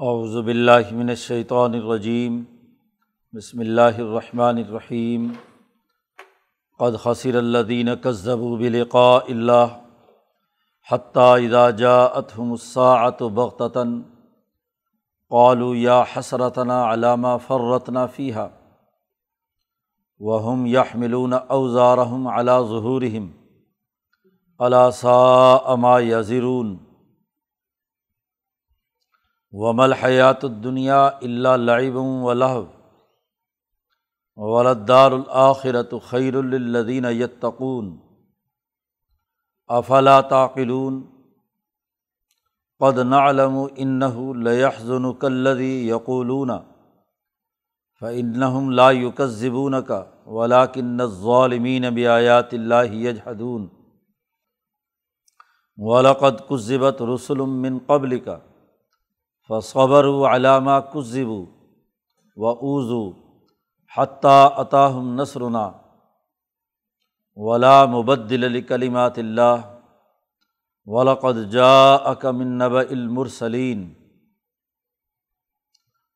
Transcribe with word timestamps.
اعوذ 0.00 0.36
باللہ 0.44 0.90
من 0.90 1.08
الشیطان 1.08 1.74
الرجیم، 1.74 2.44
بسم 3.32 3.60
اللہ 3.60 3.96
الرحمن 3.98 4.56
الرحیم۔ 4.56 5.32
قد 6.78 6.98
خسر 7.02 7.34
الذین 7.34 7.88
كذبوا 8.02 8.58
بلقاء 8.58 9.24
اللہ 9.28 9.74
حتیٰ 10.92 11.34
اذا 11.42 11.70
جاءتهم 11.70 12.52
الساعة 12.52 13.28
بغتة، 13.40 13.84
قالوا 15.30 15.76
یا 15.76 16.02
حسرتنا 16.14 16.84
على 16.84 17.16
ما 17.16 17.36
فرطنا 17.36 18.06
فيها 18.06 18.48
وهم 20.18 20.66
يحملون 20.66 21.32
اوزارهم 21.32 22.28
على 22.28 22.58
ظهورهم 22.74 23.30
الا 24.60 24.90
ساء 24.90 25.74
ما 25.86 25.98
يزرون 25.98 26.76
ومل 29.52 29.92
حیات 29.92 30.44
الدنیا 30.44 31.06
اللہ 31.06 31.48
لعب 31.48 31.96
و 31.96 32.32
لہو 32.32 32.66
ولدار 34.36 35.12
الآخرت 35.12 35.94
خیر 36.08 36.34
الدین 36.34 37.04
یتقون 37.10 37.98
افلا 39.68 40.20
تعقلون 40.20 41.18
قد 42.80 42.98
نعلم 42.98 43.68
انه 43.78 44.34
ليحزنك 44.34 45.24
الذي 45.24 45.86
يقولون 45.86 46.64
فانهم 48.00 48.72
لا 48.72 48.90
يكذبونك 48.90 50.12
ولكن 50.26 51.00
الظالمين 51.00 51.90
بآيات 51.90 52.54
الله 52.54 52.82
يجحدون 52.82 53.70
ولقد 55.76 56.40
كذبت 56.40 57.02
رسل 57.02 57.38
من 57.38 57.78
قبلك 57.78 58.42
فصبر 59.48 60.04
و 60.04 60.26
علامہ 60.26 60.70
کذب 60.94 61.28
و 62.36 62.46
اوزو 62.46 63.10
حتیٰ 63.92 64.48
عطاہم 64.56 65.20
نثرنا 65.20 65.70
ولا 67.36 67.84
مبدل 67.84 68.44
علی 68.44 68.60
کلیمات 68.62 69.18
اللہ 69.18 69.56
ولقد 70.86 71.38
جا 71.52 71.94
اکمن 72.10 72.58
نب 72.58 72.76
المرسلین 72.76 73.92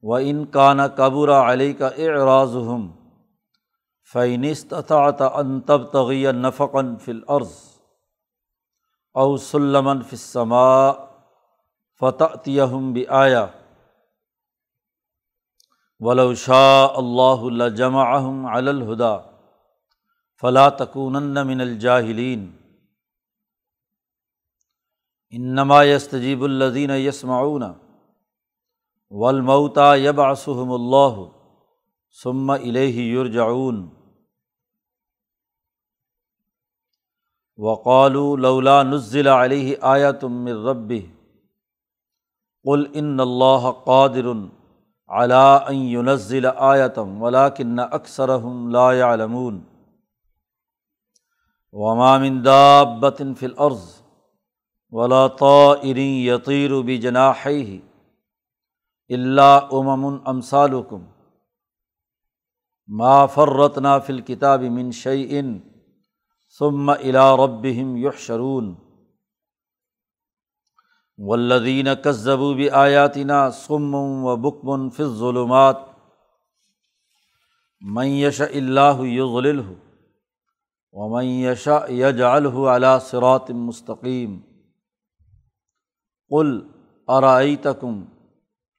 و 0.03 0.15
ان 0.15 0.45
کا 0.47 0.73
نا 0.75 0.87
قبر 0.87 1.29
علی 1.29 1.73
کا 1.73 1.89
اعراض 1.97 2.57
ہم 2.57 2.89
فینست 4.13 4.75
ان 4.93 5.61
تب 5.61 5.91
تغی 5.93 6.25
نفقن 6.33 6.97
فلعرض 6.97 7.55
او 9.15 9.37
سلمن 9.37 10.03
فسما 10.03 10.93
فتح 12.03 12.77
بھی 12.93 13.07
آیا 13.09 13.47
ولو 16.01 16.35
شاء 16.35 16.87
اللہ 16.97 17.69
جمع 17.77 18.07
الہدا 18.55 19.17
فلا 20.43 20.69
تکون 20.69 21.23
من 21.47 21.61
الجاہلین 21.61 22.51
انما 25.33 25.83
یستجیب 25.85 26.43
الدین 26.45 26.91
یسمعون 26.91 27.63
ولمتا 29.11 29.95
یب 29.95 30.21
آسحم 30.21 30.73
اللہ 30.73 31.25
ثم 32.17 32.51
الہ 32.51 32.95
یرجعون 32.99 33.89
وقالو 37.59 38.37
لولا 38.37 38.83
نزل 38.83 39.27
علیہ 39.29 39.75
آیا 39.81 40.11
تم 40.11 40.47
ربی 40.69 41.07
قل 42.67 42.85
ان 42.95 43.21
اللہ 43.21 43.71
قادر 43.85 44.27
علا 45.09 45.71
ينزل 45.73 46.47
آیتم 46.57 47.23
ولاکن 47.23 47.79
اکثر 47.79 48.31
لا 48.71 48.93
يعلمون. 48.93 49.61
وما 51.73 52.19
من 52.19 52.45
دابت 52.45 53.23
فی 53.39 53.47
الارض 53.47 53.85
ولا 54.93 55.27
طائر 55.41 55.97
یطیر 55.97 56.71
بجناحیہ 56.87 57.79
الا 59.09 59.57
امم 59.57 60.05
امثالکم 60.25 61.05
ما 62.89 63.27
فرتنا 63.35 63.99
فی 63.99 64.13
الکتاب 64.13 64.63
من 64.63 64.91
شیء 64.93 65.43
ثم 66.59 66.91
الى 66.91 67.25
ربهم 67.39 67.97
يحشرون. 67.97 68.75
ولدین 71.29 71.89
کذبو 72.05 72.53
بھی 72.55 72.71
آیاتینہ 72.71 73.33
سم 73.57 73.95
و 73.95 74.37
بکمن 74.37 74.89
فض 74.91 75.19
ظلمات 75.19 75.81
میش 77.83 78.41
اللہ 78.41 79.03
یغل 79.03 79.61
و 80.95 81.09
میش 81.09 81.69
یج 81.91 82.23
الہ 82.23 82.97
صراط 83.01 83.51
مستقیم 83.51 84.41
قل 86.31 86.61
ارائی 87.09 87.57
تکم 87.57 88.03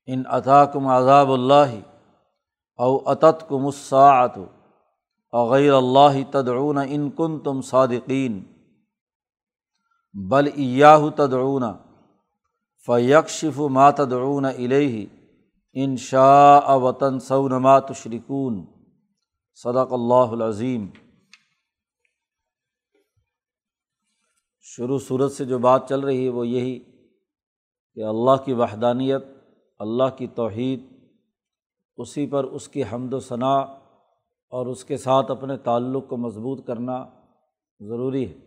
ان 0.08 0.24
اطاکم 0.28 0.88
عذاب 0.88 1.32
اللہ 1.32 1.76
او 2.80 3.12
عطت 3.12 3.48
کم 3.50 3.66
الساعت 3.66 4.38
اغیر 5.34 5.74
اللہ 5.74 6.22
تدعون 6.32 6.78
ان 6.78 7.10
کن 7.12 7.40
تم 7.40 7.62
صادقین 7.62 8.44
بل 10.16 10.50
ایاہ 10.56 11.10
تدعون 11.16 11.64
فیکشف 12.86 13.60
ماتدعون 13.60 14.46
علیہ 14.46 15.06
ان 15.74 15.98
شاء 15.98 16.76
وطن 16.76 17.20
سونما 17.20 17.80
تشرکون 17.80 18.66
صدق 19.54 19.94
اللہ 19.94 20.32
العظیم۔ 20.32 20.88
شروع 24.60 25.00
صورت 25.00 25.32
سے 25.32 25.46
جو 25.46 25.60
بات 25.60 25.90
چل 25.90 26.00
رہی 26.00 26.24
ہے 26.24 26.30
وہ 26.30 26.48
یہی 26.48 26.80
کہ 27.94 28.04
اللہ 28.04 28.44
کی 28.46 28.54
وحدانیت، 28.54 29.24
اللہ 29.80 30.16
کی 30.18 30.28
توحید، 30.28 30.84
اسی 31.98 32.28
پر 32.28 32.44
اس 32.44 32.68
کی 32.68 32.84
حمد 32.84 33.14
و 33.14 33.20
ثناء 33.20 33.62
اور 34.52 34.68
اس 34.68 34.86
کے 34.86 34.98
ساتھ 34.98 35.32
اپنے 35.32 35.58
تعلق 35.58 36.08
کو 36.08 36.18
مضبوط 36.18 36.68
کرنا 36.68 37.06
ضروری 37.80 38.30
ہے۔ 38.30 38.43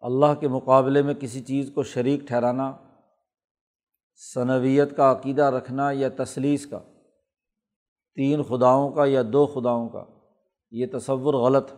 اللہ 0.00 0.34
کے 0.40 0.48
مقابلے 0.48 1.02
میں 1.02 1.14
کسی 1.14 1.40
چیز 1.40 1.70
کو 1.74 1.82
شریک 1.82 2.20
ٹھہرانا 2.20 2.72
ثنویت 4.34 4.96
کا 4.96 5.12
عقیدہ 5.12 5.42
رکھنا 5.42 5.90
یا 5.90 6.08
تصلیس 6.16 6.66
کا، 6.66 6.78
تین 8.14 8.42
خداؤں 8.42 8.92
کا 8.92 9.04
یا 9.06 9.22
دو 9.32 9.46
خداؤں 9.46 9.88
کا، 9.88 10.04
یہ 10.70 10.86
تصور 10.92 11.34
غلط 11.34 11.70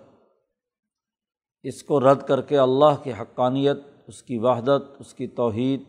اس 1.63 1.83
کو 1.83 2.01
رد 2.01 2.27
کر 2.29 2.43
کے 2.43 2.59
اللہ 2.59 3.03
کی 3.03 3.13
حقانیت، 3.13 3.79
اس 4.07 4.23
کی 4.23 4.39
وحدت، 4.39 4.83
اس 4.99 5.15
کی 5.15 5.27
توحید، 5.27 5.83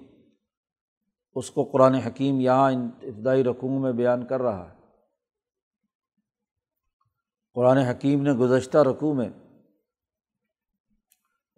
اس 1.36 1.52
کو 1.52 1.64
قرآن 1.64 1.94
حکیم 1.94 2.40
یہاں 2.40 2.72
ابتدائی 2.72 3.44
رقوم 3.44 3.82
میں 3.82 3.92
بیان 3.92 4.26
کر 4.26 4.42
رہا 4.42 4.70
ہے۔ 4.70 4.76
قرآن 7.54 7.78
حکیم 7.78 8.22
نے 8.22 8.32
گزشتہ 8.32 8.78
رقوع 8.78 9.14
میں 9.14 9.30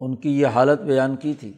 ان 0.05 0.15
کی 0.15 0.41
یہ 0.41 0.47
حالت 0.47 0.81
بیان 0.81 1.15
کی 1.15 1.33
تھی 1.33 1.53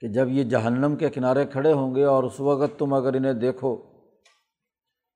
کہ 0.00 0.08
جب 0.08 0.28
یہ 0.28 0.44
جہنم 0.44 0.96
کے 0.96 1.10
کنارے 1.10 1.46
کھڑے 1.46 1.72
ہوں 1.72 1.94
گے 1.94 2.04
اور 2.04 2.24
اس 2.24 2.40
وقت 2.40 2.78
تم 2.78 2.92
اگر 2.92 3.14
انہیں 3.14 3.32
دیکھو 3.32 3.76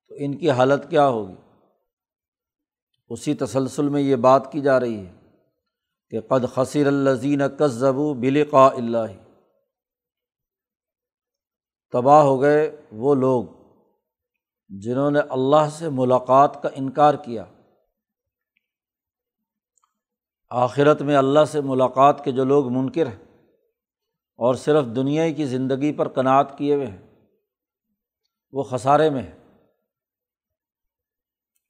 تو 0.07 0.15
ان 0.17 0.37
کی 0.37 0.49
حالت 0.49 0.89
کیا 0.89 1.07
ہوگی؟ 1.07 1.35
اسی 3.09 3.33
تسلسل 3.33 3.89
میں 3.89 4.01
یہ 4.01 4.15
بات 4.15 4.51
کی 4.51 4.61
جا 4.61 4.79
رہی 4.79 5.05
ہے 5.05 5.13
کہ 6.09 6.21
قد 6.21 6.55
خصیر 6.55 6.87
الزین 6.87 7.41
کذبو 7.59 8.13
بلقاء 8.13 8.69
اللہ۔ 8.69 9.29
تباہ 11.91 12.23
ہو 12.23 12.41
گئے 12.41 12.81
وہ 12.91 13.15
لوگ 13.15 13.43
جنہوں 14.69 15.11
نے 15.11 15.19
اللہ 15.29 15.69
سے 15.71 15.89
ملاقات 15.89 16.61
کا 16.61 16.69
انکار 16.75 17.13
کیا۔ 17.13 17.45
آخرت 20.49 21.01
میں 21.01 21.15
اللہ 21.15 21.45
سے 21.45 21.61
ملاقات 21.61 22.23
کے 22.23 22.31
جو 22.31 22.43
لوگ 22.43 22.73
منکر 22.73 23.07
ہیں 23.07 23.41
اور 24.37 24.55
صرف 24.55 24.85
دنیا 24.85 25.31
کی 25.31 25.45
زندگی 25.45 25.93
پر 25.93 26.07
کناعت 26.07 26.57
کیے 26.57 26.75
ہوئے 26.75 26.87
ہیں، 26.87 26.97
وہ 28.51 28.63
خسارے 28.63 29.09
میں 29.09 29.21
ہے 29.21 29.35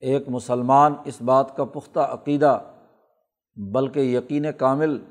ایک 0.00 0.28
مسلمان 0.28 0.94
اس 1.04 1.22
بات 1.22 1.56
کا 1.56 1.64
پختہ 1.64 2.00
عقیدہ 2.00 2.60
بلکہ 3.56 4.00
یقین 4.00 4.46
کامل 4.58 5.04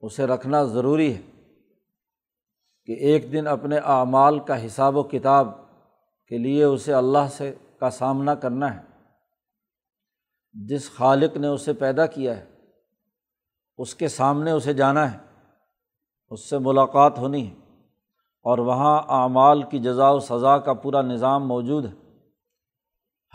اسے 0.00 0.26
رکھنا 0.26 0.64
ضروری 0.64 1.16
ہے 1.16 1.22
کہ 2.84 2.92
ایک 2.92 3.32
دن 3.32 3.46
اپنے 3.46 3.78
اعمال 3.78 4.38
کا 4.38 4.66
حساب 4.66 4.96
و 4.96 5.02
کتاب 5.02 5.48
کے 6.28 6.38
لیے 6.38 6.64
اسے 6.64 6.94
اللہ 6.94 7.28
سے 7.32 7.54
کا 7.78 7.90
سامنا 7.90 8.34
کرنا 8.34 8.76
ہے۔ 8.76 8.89
جس 10.54 10.90
خالق 10.90 11.36
نے 11.36 11.46
اسے 11.46 11.72
پیدا 11.72 12.06
کیا 12.06 12.36
ہے، 12.36 12.46
اس 13.78 13.94
کے 13.94 14.08
سامنے 14.08 14.50
اسے 14.50 14.72
جانا 14.72 15.12
ہے، 15.12 15.18
اس 16.30 16.48
سے 16.50 16.58
ملاقات 16.58 17.18
ہونی 17.18 17.46
ہے، 17.48 17.54
اور 18.44 18.58
وہاں 18.58 19.02
اعمال 19.08 19.62
کی 19.62 19.78
جزا 19.78 20.10
و 20.10 20.20
سزا 20.20 20.58
کا 20.58 20.72
پورا 20.72 21.02
نظام 21.02 21.48
موجود 21.48 21.84
ہے۔ 21.84 21.92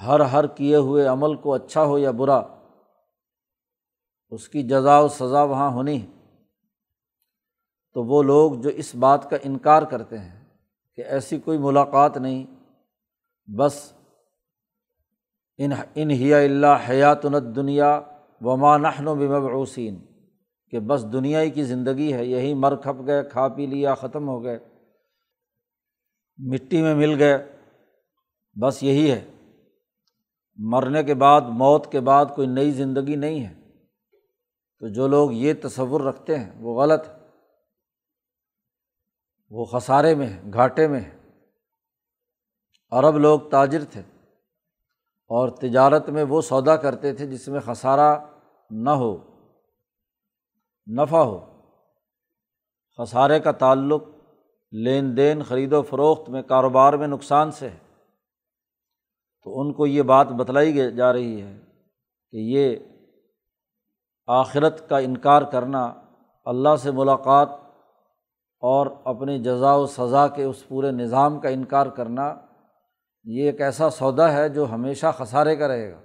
ہر 0.08 0.20
ہر 0.20 0.48
کیے 0.48 0.76
ہوئے 0.76 1.06
عمل 1.06 1.36
کو 1.36 1.54
اچھا 1.54 1.84
ہو 1.84 1.98
یا 1.98 2.12
برا، 2.12 2.42
اس 4.32 4.50
کی 4.50 4.64
جزا 4.64 5.00
و 5.00 5.08
سزا 5.08 5.44
وہاں 5.44 5.72
ہونی 5.72 6.02
ہے۔ 6.02 6.08
تو 7.96 8.04
وہ 8.04 8.24
لوگ 8.24 8.54
جو 8.54 8.70
اس 8.70 8.96
بات 8.96 9.30
کا 9.30 9.38
انکار 9.44 9.84
کرتے 9.84 10.18
ہیں 10.18 10.44
کہ 10.96 11.02
ایسی 11.02 11.40
کوئی 11.40 11.58
ملاقات 11.58 12.18
نہیں، 12.18 12.46
بس 13.48 13.94
ان 15.58 15.72
انہیا 15.96 16.38
اللہ 16.38 16.90
حیات 16.90 17.26
نت 17.26 17.56
دنیا 17.56 18.02
و 18.42 18.78
نحن 18.78 19.08
و 19.08 19.16
بمبعوسین 19.16 20.06
کہ 20.72 20.80
بس 20.80 21.06
دنیا 21.14 21.42
ہی 21.42 21.50
کی 21.50 21.64
زندگی 21.64 22.14
ہے، 22.14 22.26
یہی 22.26 22.54
مر 22.54 22.76
کھپ 22.76 23.08
گئے، 23.08 23.24
کھا 23.24 23.48
پی 23.48 23.66
لیا، 23.66 23.96
ختم 23.96 24.28
ہو 24.28 24.44
گئے، 24.44 24.60
مٹی 26.38 26.82
میں 26.82 26.96
مل 26.96 27.20
گئے، 27.20 27.52
بس 28.62 28.84
یہی 28.84 29.12
ہے۔ 29.12 29.26
مرنے 30.56 31.04
کے 31.04 31.14
بعد، 31.14 31.42
موت 31.42 31.92
کے 31.92 32.00
بعد 32.00 32.26
کوئی 32.36 32.48
نئی 32.48 32.72
زندگی 32.72 33.16
نہیں 33.16 33.46
ہے۔ 33.46 33.54
تو 34.80 34.88
جو 34.88 35.08
لوگ 35.08 35.32
یہ 35.32 35.54
تصور 35.62 36.02
رکھتے 36.02 36.40
ہیں، 36.40 36.52
وہ 36.60 36.82
غلط 36.82 37.08
ہے۔ 37.08 37.14
وہ 39.50 39.66
خسارے 39.66 40.16
میں 40.16 40.28
ہے 40.28 40.42
گھاٹے 40.54 40.88
میں 40.88 41.00
ہے 41.00 41.18
عرب 42.92 43.18
لوگ 43.18 43.40
تاجر 43.40 43.84
تھے۔ 43.84 44.02
اور 45.28 45.50
تجارت 45.50 46.10
میں 46.10 46.24
وہ 46.24 46.42
سودا 46.42 46.76
کرتے 46.76 47.14
تھے 47.14 47.26
جس 47.26 47.48
میں 47.48 47.60
خسارہ 47.60 48.18
نہ 48.72 48.90
ہو، 48.90 49.18
نفع 51.02 51.20
ہو۔ 51.20 51.46
خسارے 52.98 53.40
کا 53.40 53.52
تعلق 53.52 54.04
لین 54.72 55.18
دین، 55.18 55.44
خرید 55.44 55.74
و 55.74 55.82
فروخت 55.82 56.30
میں، 56.30 56.42
کاروبار 56.42 56.94
میں 56.94 57.08
نقصان 57.08 57.52
سے 57.52 57.70
ہے۔ 57.70 57.78
تو 59.44 59.62
ان 59.62 59.74
کو 59.74 59.86
یہ 59.86 60.02
بات 60.02 60.28
بتلائی 60.28 60.92
جا 60.92 61.14
رہی 61.14 61.42
ہے 61.42 61.60
کہ 62.32 62.38
یہ 62.38 62.78
آخرت 64.28 64.90
کا 64.90 64.98
انکار 64.98 65.42
کرنا، 65.42 65.94
اللہ 66.46 66.76
سے 66.76 66.92
ملاقات 66.92 67.50
اور 68.62 68.88
اپنی 69.04 69.40
جزا 69.40 69.76
و 69.76 69.88
سزا 69.88 70.28
کے 70.28 70.44
اس 70.44 70.68
پورے 70.68 70.92
نظام 70.92 71.40
کا 71.40 71.50
انکار 71.50 71.86
کرنا 71.86 72.36
یہ 73.26 73.46
ایک 73.46 73.62
ایسا 73.62 73.90
سودا 73.90 74.34
ہے 74.34 74.50
جو 74.50 74.66
ہمیشہ 74.72 75.06
خسارے 75.18 75.56
کا 75.56 75.68
رہے 75.68 75.92
گا۔ 75.92 76.02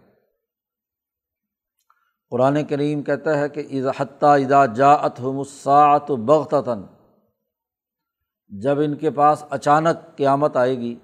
قرآن 2.31 2.65
کریم 2.65 3.03
کہتا 3.03 3.39
ہے 3.39 3.49
کہ 3.49 3.83
حتیٰ 3.97 4.45
ادا 4.45 4.67
جاعت 4.67 5.21
مساعت 5.21 6.11
بغتاً 6.11 6.83
جب 8.49 8.81
ان 8.81 8.95
کے 8.97 9.11
پاس 9.11 9.45
اچانک 9.51 10.17
قیامت 10.17 10.57
آئے 10.57 10.79
گی، 10.79 10.99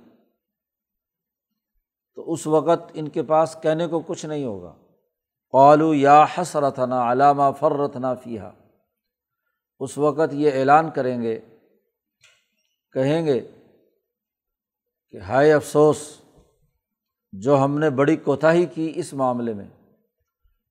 تو 2.14 2.32
اس 2.32 2.46
وقت 2.46 2.90
ان 2.94 3.08
کے 3.08 3.22
پاس 3.22 3.56
کہنے 3.62 3.86
کو 3.86 4.00
کچھ 4.00 4.26
نہیں 4.26 4.44
ہوگا۔ 4.44 4.74
قالو 5.52 5.94
یا 5.94 6.24
حسرتنا 6.38 7.12
علامہ 7.12 7.42
فرتنا 7.60 8.14
فیحا 8.14 8.50
اس 9.80 9.98
وقت 9.98 10.34
یہ 10.34 10.50
اعلان 10.54 10.90
کریں 10.90 11.22
گے، 11.22 11.40
کہیں 12.92 13.26
گے 13.26 13.40
کہ 15.16 15.20
ہائے 15.20 15.52
افسوس، 15.52 16.20
جو 17.32 17.64
ہم 17.64 17.78
نے 17.78 17.90
بڑی 17.90 18.16
کوتاہی 18.16 18.66
کی 18.66 18.92
اس 18.94 19.14
معاملے 19.14 19.54
میں۔ 19.54 19.64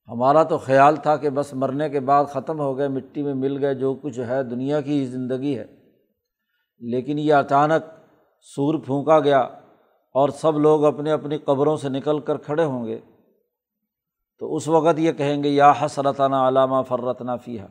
ہمارا 0.07 0.43
تو 0.43 0.57
خیال 0.57 0.95
تھا 0.95 1.17
کہ 1.17 1.29
بس 1.29 1.53
مرنے 1.53 1.89
کے 1.89 1.99
بعد 1.99 2.25
ختم 2.25 2.59
ہو 2.59 2.77
گئے، 2.77 2.87
مٹی 2.87 3.23
میں 3.23 3.33
مل 3.33 3.63
گئے، 3.63 3.75
جو 3.75 3.93
کچھ 3.93 4.19
ہے 4.19 4.43
دنیا 4.43 4.81
کی 4.81 5.05
زندگی 5.05 5.59
ہے۔ 5.59 5.65
لیکن 6.79 7.19
یہ 7.19 7.33
اچانک 7.33 7.83
سور 8.41 8.79
پھونکا 8.79 9.19
گیا 9.19 9.39
اور 10.13 10.29
سب 10.29 10.59
لوگ 10.59 10.85
اپنے 10.85 11.11
اپنی 11.11 11.37
قبروں 11.37 11.77
سے 11.77 11.89
نکل 11.89 12.19
کر 12.19 12.37
کھڑے 12.37 12.63
ہوں 12.63 12.85
گے۔ 12.85 12.99
تو 14.39 14.55
اس 14.55 14.67
وقت 14.67 14.99
یہ 14.99 15.11
کہیں 15.11 15.43
گے، 15.43 15.49
یا 15.49 15.73
حسرتانہ 15.81 16.35
علامہ 16.35 16.81
فرتنا 16.87 17.35
فیحا 17.35 17.67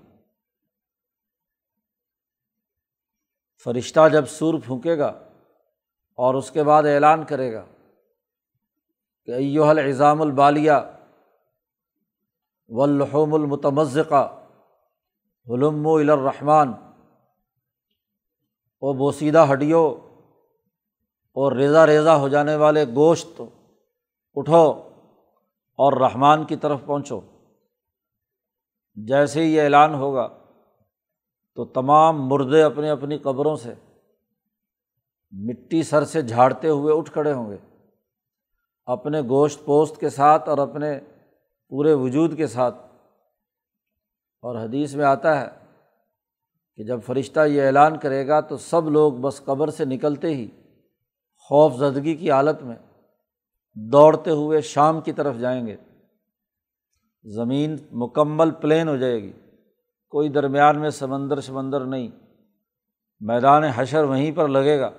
فرشتہ 3.65 4.09
جب 4.13 4.27
سور 4.27 4.55
پھونکے 4.65 4.99
گا 4.99 5.13
اور 6.15 6.35
اس 6.35 6.51
کے 6.51 6.63
بعد 6.63 6.83
اعلان 6.83 7.25
کرے 7.25 7.53
گا 7.53 7.65
کہ 9.27 9.31
ایو 9.31 9.65
الزام 9.65 10.23
البالیہ 10.23 10.73
ولحوم 12.69 13.35
المتمزقہ 13.35 14.43
حلم 15.49 15.87
الرحمٰن 15.87 16.73
و 18.81 18.93
بوسیدہ 18.93 19.47
ہڈیوں 19.53 19.91
اور 21.37 21.53
ریزا 21.53 21.87
ریزا 21.87 22.17
ہو 22.17 22.29
جانے 22.29 22.57
والے 22.57 22.85
گوشت 22.85 23.43
اٹھو 24.35 24.91
اور 25.79 25.93
رحمان 25.93 26.45
کی 26.45 26.57
طرف 26.57 26.81
پہنچو۔ 26.87 27.21
جیسے 28.95 29.41
ہی 29.41 29.55
یہ 29.55 29.63
اعلان 29.63 29.95
ہوگا 29.95 30.29
تو 31.55 31.65
تمام 31.65 32.29
مردے 32.29 32.63
اپنی 32.63 32.89
اپنی 32.89 33.19
قبروں 33.19 33.57
سے 33.57 33.75
مٹی 35.37 35.83
سر 35.83 36.05
سے 36.05 36.23
جھاڑتے 36.23 36.69
ہوئے 36.69 36.95
اٹھ 36.95 37.13
کھڑے 37.13 37.33
ہوں 37.33 37.51
گے۔ 37.51 37.57
اپنے 38.87 39.21
گوشت 39.21 39.65
پوست 39.65 40.01
کے 40.01 40.11
ساتھ 40.11 40.49
اور 40.49 40.59
اپنے 40.59 41.01
پورے 41.69 41.95
وجود 41.95 42.37
کے 42.37 42.47
ساتھ۔ 42.47 42.77
اور 44.43 44.65
حدیث 44.65 44.95
میں 44.95 45.05
آتا 45.05 45.41
ہے 45.41 45.47
کہ 46.77 46.85
جب 46.85 47.01
فرشتہ 47.07 47.41
یہ 47.47 47.63
اعلان 47.63 47.99
کرے 47.99 48.29
گا 48.29 48.41
تو 48.41 48.57
سب 48.57 48.91
لوگ 48.91 49.13
بس 49.13 49.45
قبر 49.45 49.71
سے 49.71 49.85
نکلتے 49.85 50.29
ہی 50.29 50.49
خوف 51.37 51.75
زدگی 51.75 52.15
کی 52.15 52.31
حالت 52.31 52.63
میں 52.63 52.77
دوڑتے 53.75 54.31
ہوئے 54.31 54.61
شام 54.61 55.01
کی 55.01 55.13
طرف 55.13 55.37
جائیں 55.37 55.67
گے۔ 55.67 55.77
زمین 57.25 57.77
مکمل 57.93 58.51
پلین 58.51 58.89
ہو 58.89 58.97
جائے 58.97 59.23
گی۔ 59.23 59.33
کوئی 60.09 60.29
درمیان 60.29 60.81
میں 60.81 60.91
سمندر 60.91 61.41
سمندر 61.41 61.81
نہیں۔ 61.81 62.09
میدان 63.21 63.65
حشر 63.65 64.05
وہیں 64.05 64.33
پر 64.33 64.49
لگے 64.49 64.81
گا۔ 64.81 64.91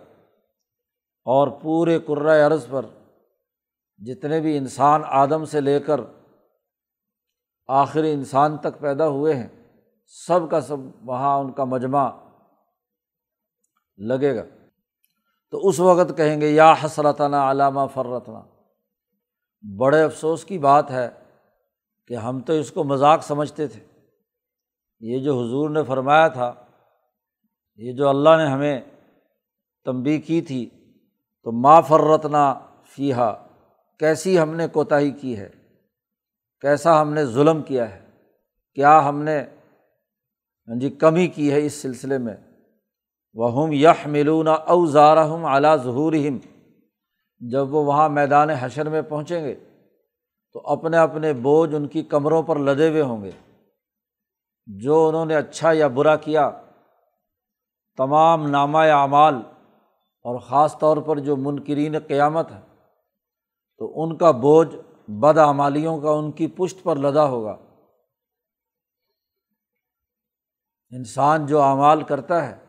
اور 1.26 1.48
پورے 1.48 2.00
کرۂ 2.00 2.46
عرض 2.46 2.68
پر 2.70 2.86
جتنے 3.98 4.42
بھی 4.42 4.58
انسان 4.58 5.02
آدم 5.06 5.46
سے 5.46 5.62
لے 5.62 5.80
کر 5.80 6.02
آخری 7.68 8.12
انسان 8.12 8.58
تک 8.58 8.80
پیدا 8.80 9.08
ہوئے 9.08 9.34
ہیں، 9.36 9.48
سب 10.06 10.52
کا 10.52 10.62
سب 10.62 10.78
وہاں 11.02 11.40
ان 11.40 11.52
کا 11.52 11.64
مجمع 11.64 12.10
لگے 13.98 14.36
گا۔ 14.36 14.44
تو 15.52 15.68
اس 15.68 15.80
وقت 15.80 16.18
کہیں 16.18 16.42
گے، 16.42 16.50
یا 16.50 16.74
حسرتنا 16.86 17.52
علامہ 17.52 17.82
فرتنا 17.94 18.42
بڑے 19.78 20.04
افسوس 20.04 20.46
کی 20.46 20.58
بات 20.58 20.92
ہے 20.92 21.10
کہ 22.08 22.14
ہم 22.14 22.42
تو 22.42 22.54
اس 22.54 22.72
کو 22.72 22.84
مذاق 22.84 23.24
سمجھتے 23.24 23.68
تھے۔ 23.68 23.84
یہ 25.00 25.20
جو 25.20 25.34
حضور 25.34 25.70
نے 25.70 25.84
فرمایا 25.84 26.28
تھا، 26.28 26.54
یہ 27.76 27.94
جو 27.94 28.10
اللہ 28.10 28.30
نے 28.38 28.48
ہمیں 28.48 28.82
تنبی 29.86 30.22
کی 30.22 30.42
تھی 30.42 30.70
تو 31.46 31.52
ما 31.52 31.82
فرتنا 31.82 32.60
فیحا 32.84 33.34
کیسی 34.00 34.40
ہم 34.40 34.56
نے 34.56 34.68
کوتاہی 34.68 35.12
کی 35.12 35.38
ہے؟ 35.38 35.50
کیسا 36.62 37.02
ہم 37.02 37.14
نے 37.14 37.26
ظلم 37.26 37.62
کیا 37.62 37.96
ہے؟ 37.96 38.06
کیا 38.76 39.10
ہم 39.10 39.24
نے 39.24 39.40
ہاں 40.68 40.80
جی 40.80 40.90
کمی 40.90 41.28
کی 41.28 41.52
ہے 41.52 41.66
اس 41.66 41.74
سلسلے 41.74 42.18
میں؟ 42.18 42.36
وہ 43.34 43.64
ہم 43.64 43.72
یخ 43.72 44.08
ملون 44.08 44.48
اوزار 44.48 45.18
ہم 45.18 45.46
اعلیٰ 45.46 45.78
ظہور 45.78 46.14
جب 47.40 47.74
وہ 47.74 47.86
وہاں 47.86 48.10
میدان 48.10 48.50
حشر 48.50 48.90
میں 48.90 49.02
پہنچیں 49.02 49.46
گے، 49.46 49.56
تو 50.54 50.62
اپنے 50.66 50.98
اپنے 50.98 51.34
بوجھ 51.34 51.76
ان 51.76 51.88
کی 51.88 52.04
کمروں 52.04 52.44
پر 52.44 52.60
لدے 52.60 52.90
ہوئے 52.90 53.02
ہوں 53.02 53.24
گے۔ 53.24 53.32
جو 54.66 55.08
انہوں 55.08 55.26
نے 55.26 55.36
اچھا 55.36 55.72
یا 55.72 55.88
برا 55.88 56.16
کیا، 56.16 56.52
تمام 57.98 58.48
نامہ 58.48 58.78
اعمال 58.78 59.36
اور 60.26 60.40
خاص 60.40 60.80
طور 60.80 60.98
پر 60.98 61.20
جو 61.20 61.36
منکرین 61.36 62.00
قیامت 62.00 62.52
ہے 62.52 62.60
تو 63.78 64.04
ان 64.04 64.18
کا 64.18 64.32
بوجھ 64.32 64.76
بد 65.08 65.38
اعمالیوں 65.38 66.02
کا، 66.02 66.10
ان 66.10 66.32
کی 66.32 66.48
پشت 66.48 66.84
پر 66.84 66.96
لدا 66.96 67.26
ہوگا۔ 67.26 67.58
انسان 70.92 71.46
جو 71.46 71.62
اعمال 71.62 72.04
کرتا 72.04 72.50
ہے، 72.50 72.66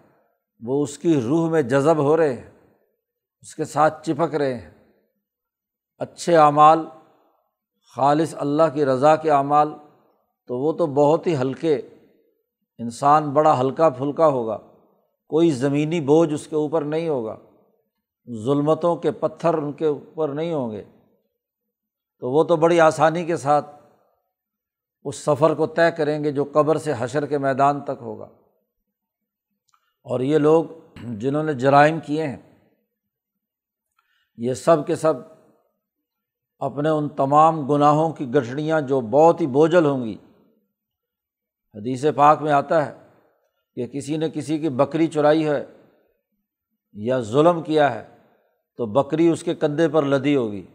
وہ 0.60 0.82
اس 0.82 0.98
کی 0.98 1.20
روح 1.20 1.50
میں 1.50 1.62
جذب 1.62 1.96
ہو 1.96 2.16
رہے 2.16 2.32
ہیں، 2.32 2.50
اس 3.40 3.54
کے 3.54 3.64
ساتھ 3.64 4.06
چپک 4.06 4.34
رہے 4.34 4.54
ہیں۔ 4.54 4.70
اچھے 5.98 6.36
اعمال، 6.36 6.86
خالص 7.96 8.34
اللہ 8.38 8.62
کی 8.74 8.84
رضا 8.84 9.16
کے 9.16 9.30
اعمال، 9.30 9.68
تو 10.46 10.58
وہ 10.58 10.72
تو 10.72 10.86
بہت 10.86 11.26
ہی 11.26 11.36
ہلکے، 11.36 11.74
انسان 12.78 13.30
بڑا 13.30 13.60
ہلکا 13.60 13.88
پھلکا 13.88 14.26
ہوگا۔ 14.26 14.58
کوئی 15.28 15.50
زمینی 15.50 16.00
بوجھ 16.00 16.34
اس 16.34 16.46
کے 16.46 16.56
اوپر 16.56 16.82
نہیں 16.82 17.08
ہوگا۔ 17.08 17.36
ظلمتوں 18.44 18.96
کے 18.96 19.12
پتھر 19.12 19.54
ان 19.54 19.72
کے 19.72 19.86
اوپر 19.86 20.28
نہیں 20.28 20.52
ہوں 20.52 20.72
گے۔ 20.72 20.84
تو 22.18 22.30
وہ 22.30 22.44
تو 22.44 22.56
بڑی 22.56 22.80
آسانی 22.80 23.24
کے 23.24 23.36
ساتھ 23.36 23.66
اس 25.04 25.16
سفر 25.16 25.54
کو 25.54 25.66
طے 25.66 25.90
کریں 25.90 26.24
گے 26.24 26.32
جو 26.32 26.44
قبر 26.52 26.76
سے 26.76 26.92
حشر 26.98 27.26
کے 27.26 27.38
میدان 27.38 27.80
تک 27.80 27.92
ہوگا۔ 28.00 28.28
اور 30.02 30.20
یہ 30.20 30.38
لوگ 30.38 30.64
جنہوں 31.02 31.42
نے 31.42 31.54
جرائم 31.54 32.00
کیے 32.00 32.26
ہیں، 32.26 32.58
یہ 34.36 34.54
سب 34.54 34.86
کے 34.86 34.96
سب 34.96 35.14
اپنے 36.58 36.88
ان 36.88 37.08
تمام 37.08 37.72
گناہوں 37.72 38.12
کی 38.12 38.28
گٹھڑیاں 38.28 38.80
جو 38.80 39.00
بہت 39.00 39.40
ہی 39.40 39.46
بوجھل 39.46 39.86
ہوں 39.86 40.04
گی۔ 40.04 40.16
حدیث 41.74 42.04
پاک 42.16 42.42
میں 42.42 42.52
آتا 42.52 42.86
ہے 42.86 43.05
کہ 43.76 43.86
کسی 43.86 44.16
نے 44.16 44.30
کسی 44.30 44.58
کی 44.58 44.68
بکری 44.68 45.06
چرائی 45.06 45.48
ہے 45.48 45.64
یا 46.92 47.20
ظلم 47.20 47.62
کیا 47.62 47.94
ہے، 47.94 48.06
تو 48.76 48.86
بکری 48.86 49.28
اس 49.28 49.42
کے 49.42 49.54
کندھے 49.54 49.88
پر 49.88 50.02
لدی 50.02 50.36
ہوگی 50.36 50.66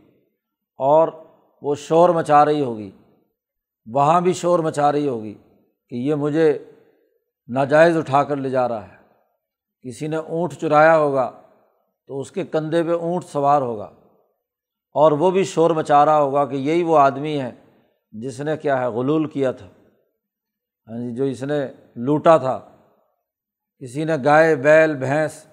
اور 0.79 1.07
وہ 1.61 1.75
شور 1.75 2.09
مچا 2.09 2.45
رہی 2.45 2.61
ہوگی، 2.61 2.91
وہاں 3.85 4.21
بھی 4.21 4.33
شور 4.33 4.59
مچا 4.59 4.91
رہی 4.91 5.07
ہوگی 5.07 5.33
کہ 5.89 5.95
یہ 5.95 6.15
مجھے 6.15 6.65
ناجائز 7.47 7.97
اٹھا 7.97 8.23
کر 8.23 8.35
لے 8.35 8.49
جا 8.49 8.67
رہا 8.67 8.87
ہے۔ 8.87 8.97
کسی 9.81 10.07
نے 10.07 10.17
اونٹ 10.17 10.53
چرایا 10.53 10.97
ہوگا 10.97 11.41
تو 12.07 12.19
اس 12.19 12.31
کے 12.31 12.43
کندھے 12.43 12.83
پہ 12.83 12.91
اونٹ 12.91 13.25
سوار 13.25 13.61
ہوگا 13.61 13.91
اور 14.93 15.11
وہ 15.11 15.31
بھی 15.31 15.43
شور 15.43 15.71
مچا 15.71 16.05
رہا 16.05 16.21
ہوگا 16.21 16.45
کہ 16.45 16.55
یہی 16.55 16.83
وہ 16.83 16.97
آدمی 16.97 17.41
ہے 17.41 17.51
جس 18.11 18.41
نے 18.41 18.57
کیا 18.57 18.81
ہے، 18.81 18.87
غلول 18.87 19.27
کیا 19.27 19.51
تھا۔ 19.51 19.67
ہاں 20.87 20.97
جی 20.97 21.15
جو 21.15 21.23
اس 21.23 21.43
نے 21.43 21.67
لوٹا 21.95 22.37
تھا۔ 22.37 22.70
کسی 23.81 24.03
نے 24.03 24.13
گائے، 24.25 24.55
بیل، 24.55 24.95
بھینس 24.95 25.45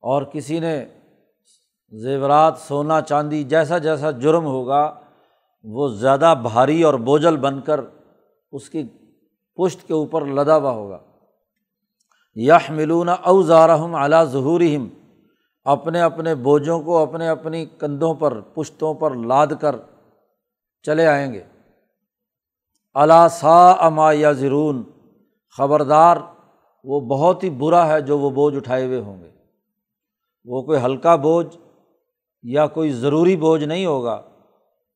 اور 0.00 0.22
کسی 0.22 0.60
نے 0.60 0.86
زیورات، 1.90 2.58
سونا، 2.58 3.00
چاندی 3.00 3.44
جیسا 3.44 3.78
جیسا 3.78 4.10
جرم 4.10 4.44
ہوگا، 4.44 5.00
وہ 5.62 5.88
زیادہ 5.88 6.34
بھاری 6.42 6.82
اور 6.82 6.94
بوجھل 6.94 7.36
بن 7.36 7.60
کر 7.60 7.80
اس 8.52 8.70
کی 8.70 8.88
پشت 9.56 9.86
کے 9.86 9.92
اوپر 9.92 10.24
لدا 10.24 10.56
ہوا 10.56 10.70
ہوگا۔ 10.70 10.98
یح 12.34 12.70
ملون 12.70 13.08
اوزارحم 13.08 13.94
اعلیٰ 13.94 14.24
ظہورہم، 14.24 14.88
اپنے 15.64 16.00
اپنے 16.00 16.34
بوجھوں 16.34 16.82
کو 16.82 16.98
اپنے 16.98 17.28
اپنی 17.28 17.66
کندھوں 17.66 18.14
پر، 18.14 18.40
پشتوں 18.40 18.94
پر 18.94 19.14
لاد 19.14 19.46
کر 19.60 19.76
چلے 20.82 21.06
آئیں 21.06 21.32
گے۔ 21.32 21.44
الا 22.94 23.28
سا 23.28 23.70
اما 23.70 24.12
یا 24.12 24.32
زرون 24.32 24.82
خبردار 25.56 26.16
وہ 26.84 27.00
بہت 27.00 27.44
ہی 27.44 27.50
برا 27.50 27.88
ہے 27.88 28.00
جو 28.00 28.18
وہ 28.18 28.30
بوجھ 28.30 28.56
اٹھائے 28.56 28.86
ہوئے 28.86 29.00
ہوں 29.00 29.22
گے۔ 29.22 29.30
وہ 30.44 30.62
کوئی 30.62 30.80
ہلکا 30.84 31.16
بوجھ 31.16 31.56
یا 32.42 32.66
کوئی 32.66 32.92
ضروری 32.92 33.36
بوجھ 33.36 33.64
نہیں 33.64 33.86
ہوگا، 33.86 34.22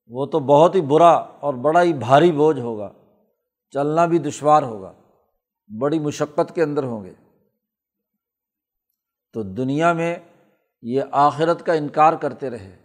وہ 0.09 0.27
تو 0.27 0.41
بہت 0.41 0.75
ہی 0.75 0.81
برا 0.81 1.13
اور 1.13 1.55
بڑا 1.55 1.83
ہی 1.83 1.93
بھاری 1.93 2.33
بوجھ 2.33 2.61
ہوگا۔ 2.61 2.93
چلنا 3.71 4.07
بھی 4.07 4.19
دشوار 4.19 4.63
ہوگا، 4.63 4.93
بڑی 5.79 5.99
مشقت 5.99 6.55
کے 6.55 6.63
اندر 6.63 6.85
ہوں 6.85 7.05
گے۔ 7.05 7.13
تو 9.33 9.43
دنیا 9.43 9.93
میں 9.93 10.17
یہ 10.83 11.03
آخرت 11.13 11.67
کا 11.67 11.73
انکار 11.73 12.13
کرتے 12.13 12.51
رہے۔ 12.51 12.77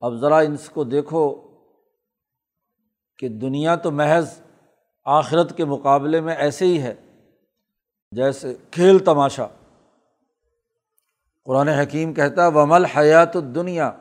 اب 0.00 0.14
ذرا 0.14 0.38
ان 0.38 0.56
کو 0.72 0.84
دیکھو 0.84 1.34
کہ 3.18 3.28
دنیا 3.28 3.76
تو 3.76 3.90
محض 3.90 4.40
آخرت 5.04 5.56
کے 5.56 5.64
مقابلے 5.64 6.20
میں 6.20 6.34
ایسے 6.34 6.64
ہی 6.64 6.82
ہے۔ 6.82 6.94
جیسے 8.16 8.54
کھیل 8.70 8.98
تماشا۔ 8.98 9.46
قرآن 11.44 11.68
حکیم 11.68 12.14
کہتا 12.14 12.48
ومل 12.48 12.84
حیات 12.84 13.36
الدنیا 13.36 13.92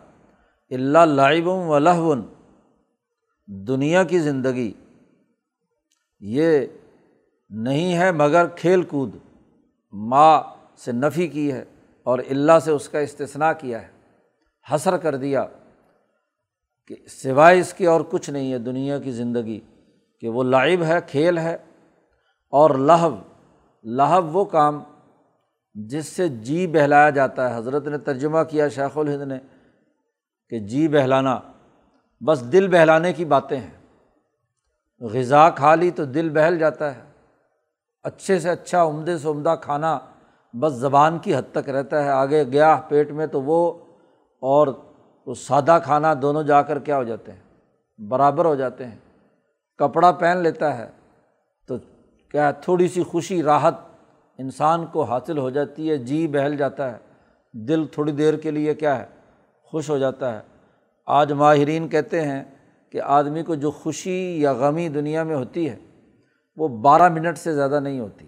اللہ 0.69 0.99
لائبم 0.99 1.69
و 1.69 1.79
لہون 1.79 2.21
دنیا 3.47 4.03
کی 4.03 4.19
زندگی 4.19 4.73
یہ 6.19 6.65
نہیں 7.49 7.97
ہے 7.97 8.11
مگر 8.11 8.47
کھیل 8.47 8.81
کود۔ 8.81 9.15
ماں 9.91 10.41
سے 10.77 10.91
نفی 10.91 11.27
کی 11.27 11.51
ہے 11.51 11.65
اور 12.03 12.19
اللہ 12.29 12.59
سے 12.59 12.71
اس 12.71 12.89
کا 12.89 12.99
استثنا 12.99 13.53
کیا 13.53 13.81
ہے۔ 13.81 13.87
حسر 14.75 14.97
کر 14.97 15.15
دیا 15.15 15.45
کہ 16.87 16.95
سوائے 17.07 17.59
اس 17.59 17.73
کی 17.73 17.85
اور 17.85 18.01
کچھ 18.09 18.29
نہیں 18.29 18.53
ہے۔ 18.53 18.57
دنیا 18.57 18.99
کی 18.99 19.11
زندگی 19.11 19.59
کہ 20.19 20.29
وہ 20.29 20.43
لائب 20.43 20.83
ہے، 20.83 20.99
کھیل 21.07 21.37
ہے 21.37 21.55
اور 22.49 22.69
لہو۔ 22.69 23.32
لہو 23.83 24.25
وہ 24.25 24.45
کام 24.45 24.83
جس 25.73 26.05
سے 26.05 26.27
جی 26.27 26.67
بہلایا 26.67 27.09
جاتا 27.09 27.49
ہے۔ 27.49 27.57
حضرت 27.57 27.87
نے 27.87 27.97
ترجمہ 27.97 28.39
کیا 28.49 28.67
شیخ 28.67 28.97
الہند 28.97 29.21
نے 29.21 29.37
کہ 30.49 30.59
جی 30.59 30.87
بہلانا، 30.87 31.39
بس 32.25 32.51
دل 32.51 32.67
بہلانے 32.67 33.13
کی 33.13 33.25
باتیں 33.25 33.57
ہیں۔ 33.57 33.71
غذا 35.01 35.49
کھا 35.49 35.75
لی 35.75 35.91
تو 35.91 36.05
دل 36.05 36.29
بہل 36.29 36.59
جاتا 36.59 36.95
ہے۔ 36.95 37.01
اچھے 38.03 38.39
سے 38.39 38.49
اچھا 38.49 38.83
عمدے 38.83 39.17
سے 39.17 39.27
عمدہ 39.27 39.55
کھانا 39.61 39.99
بس 40.53 40.73
زبان 40.73 41.19
کی 41.19 41.35
حد 41.35 41.53
تک 41.53 41.69
رہتا 41.69 42.03
ہے۔ 42.03 42.09
آگے 42.09 42.43
گیا 42.43 42.81
پیٹ 42.87 43.11
میں 43.11 43.27
تو 43.27 43.41
وہ 43.41 43.73
اور 44.41 44.67
وہ 45.25 45.33
سادہ 45.33 45.79
کھانا، 45.83 46.13
دونوں 46.21 46.43
جا 46.43 46.61
کر 46.61 46.79
کیا 46.79 46.97
ہو 46.97 47.03
جاتے 47.03 47.31
ہیں؟ 47.31 47.39
برابر 48.07 48.45
ہو 48.45 48.55
جاتے 48.55 48.85
ہیں۔ 48.85 48.97
کپڑا 49.77 50.11
پہن 50.11 50.37
لیتا 50.37 50.77
ہے۔ 50.77 50.89
کیا 52.33 52.51
تھوڑی 52.51 52.87
سی 52.87 53.03
خوشی، 53.03 53.43
راحت 53.43 53.75
انسان 54.37 54.85
کو 54.85 55.03
حاصل 55.03 55.37
ہو 55.37 55.49
جاتی 55.49 55.89
ہے 55.89 55.97
جی 55.97 56.27
بہل 56.27 56.57
جاتا 56.57 56.91
ہے۔ 56.91 56.97
دل 57.53 57.85
تھوڑی 57.87 58.11
دیر 58.11 58.33
کے 58.33 58.51
لیے 58.51 58.73
کیا 58.73 58.99
ہے؟ 58.99 59.05
خوش 59.63 59.89
ہو 59.89 59.97
جاتا 59.97 60.35
ہے۔ 60.35 60.39
آج 61.05 61.31
ماہرین 61.31 61.87
کہتے 61.87 62.21
ہیں 62.21 62.43
کہ 62.89 63.01
آدمی 63.01 63.43
کو 63.43 63.55
جو 63.55 63.71
خوشی 63.71 64.41
یا 64.41 64.53
غمی 64.53 64.89
دنیا 64.89 65.23
میں 65.23 65.35
ہوتی 65.35 65.69
ہے، 65.69 65.75
وہ 66.55 66.67
بارہ 66.67 67.09
منٹ 67.09 67.37
سے 67.37 67.53
زیادہ 67.53 67.79
نہیں 67.79 67.99
ہوتی۔ 67.99 68.27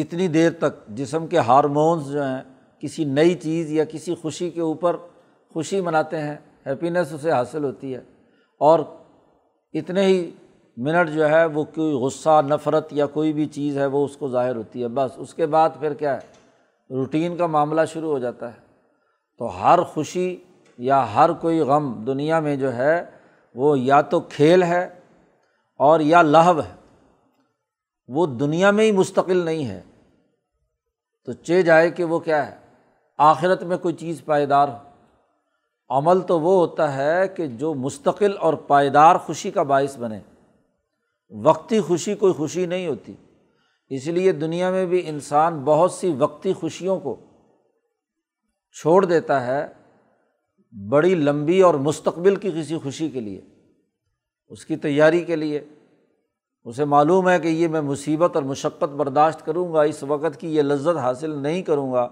اتنی 0.00 0.28
دیر 0.28 0.52
تک 0.58 0.88
جسم 0.88 1.26
کے 1.26 1.38
ہارمونس 1.38 2.10
جو 2.10 2.22
ہیں، 2.22 2.42
کسی 2.80 3.04
نئی 3.04 3.34
چیز 3.34 3.72
یا 3.72 3.84
کسی 3.84 4.14
خوشی 4.14 4.50
کے 4.50 4.60
اوپر 4.60 4.96
خوشی 5.52 5.80
مناتے 5.80 6.18
ہیں 6.18 6.36
ہیپینیس 6.66 7.12
اسے 7.12 7.32
حاصل 7.32 7.64
ہوتی 7.64 7.94
ہے۔ 7.94 8.00
اور 8.58 8.80
اتنے 9.72 10.02
ہی 10.02 10.30
منٹ 10.80 11.10
جو 11.10 11.28
ہے 11.28 11.44
وہ 11.44 11.64
کوئی 11.64 11.92
غصہ، 11.92 12.42
نفرت 12.48 12.88
یا 12.92 13.06
کوئی 13.06 13.32
بھی 13.32 13.46
چیز 13.46 13.78
ہے 13.78 13.86
وہ 13.86 14.04
اس 14.04 14.16
کو 14.16 14.28
ظاہر 14.28 14.56
ہوتی 14.56 14.82
ہے۔ 14.82 14.88
بس 14.88 15.10
اس 15.16 15.34
کے 15.34 15.46
بعد 15.46 15.70
پھر 15.78 15.94
کیا 15.94 16.14
ہے؟ 16.14 16.20
روٹین 16.94 17.36
کا 17.36 17.46
معاملہ 17.46 17.80
شروع 17.84 18.10
ہو 18.10 18.18
جاتا 18.18 18.52
ہے۔ 18.52 18.58
تو 19.38 19.62
ہر 19.62 19.82
خوشی 19.82 20.36
یا 20.78 21.14
ہر 21.14 21.32
کوئی 21.32 21.60
غم 21.60 22.04
دنیا 22.04 22.40
میں 22.40 22.56
جو 22.56 22.74
ہے 22.74 23.04
وہ 23.54 23.78
یا 23.78 24.00
تو 24.00 24.20
کھیل 24.20 24.62
ہے 24.62 24.88
اور 25.76 26.00
یا 26.00 26.22
لہو 26.22 26.60
ہے۔ 26.60 26.74
وہ 28.08 28.26
دنیا 28.26 28.70
میں 28.70 28.84
ہی 28.84 28.92
مستقل 28.92 29.36
نہیں 29.36 29.66
ہے۔ 29.66 29.82
تو 31.24 31.32
چے 31.32 31.62
جائے 31.62 31.90
کہ 31.90 32.04
وہ 32.04 32.18
کیا 32.18 32.50
ہے؟ 32.50 32.56
آخرت 33.18 33.62
میں 33.62 33.78
کوئی 33.78 33.94
چیز 33.94 34.24
پائیدار 34.24 34.68
ہو۔ 34.68 34.76
عمل 35.88 36.20
تو 36.20 36.40
وہ 36.40 36.60
ہوتا 36.60 36.96
ہے 36.96 37.28
کہ 37.28 37.46
جو 37.46 37.74
مستقل 37.74 38.32
اور 38.40 38.54
پائیدار 38.54 39.16
خوشی 39.16 39.50
کا 39.50 39.62
باعث 39.62 39.98
بنے۔ 39.98 40.20
وقتی 41.30 41.80
خوشی 41.80 42.14
کوئی 42.14 42.32
خوشی 42.32 42.66
نہیں 42.66 42.86
ہوتی۔ 42.86 43.14
اس 43.88 44.06
لیے 44.06 44.32
دنیا 44.32 44.70
میں 44.70 44.86
بھی 44.86 45.08
انسان 45.08 45.64
بہت 45.64 45.92
سی 45.92 46.12
وقتی 46.18 46.52
خوشیوں 46.52 47.00
کو 47.00 47.16
چھوڑ 48.72 49.04
دیتا 49.04 49.46
ہے 49.46 49.66
بڑی 50.88 51.14
لمبی 51.14 51.60
اور 51.60 51.74
مستقبل 51.74 52.36
کی 52.36 52.50
کسی 52.50 52.78
خوشی 52.78 53.08
کے 53.08 53.20
لیے، 53.20 53.40
اس 54.48 54.66
کی 54.66 54.76
تیاری 54.76 55.24
کے 55.24 55.36
لیے۔ 55.36 55.64
اسے 56.64 56.84
معلوم 56.84 57.28
ہے 57.28 57.38
کہ 57.38 57.48
یہ 57.48 57.68
میں 57.68 57.80
مصیبت 57.80 58.36
اور 58.36 58.42
مشقت 58.42 58.84
برداشت 58.84 59.46
کروں 59.46 59.72
گا، 59.72 59.82
اس 59.82 60.02
وقت 60.02 60.40
کی 60.40 60.56
یہ 60.56 60.62
لذت 60.62 60.96
حاصل 60.96 61.30
نہیں 61.30 61.62
کروں 61.62 61.92
گا۔ 61.92 62.08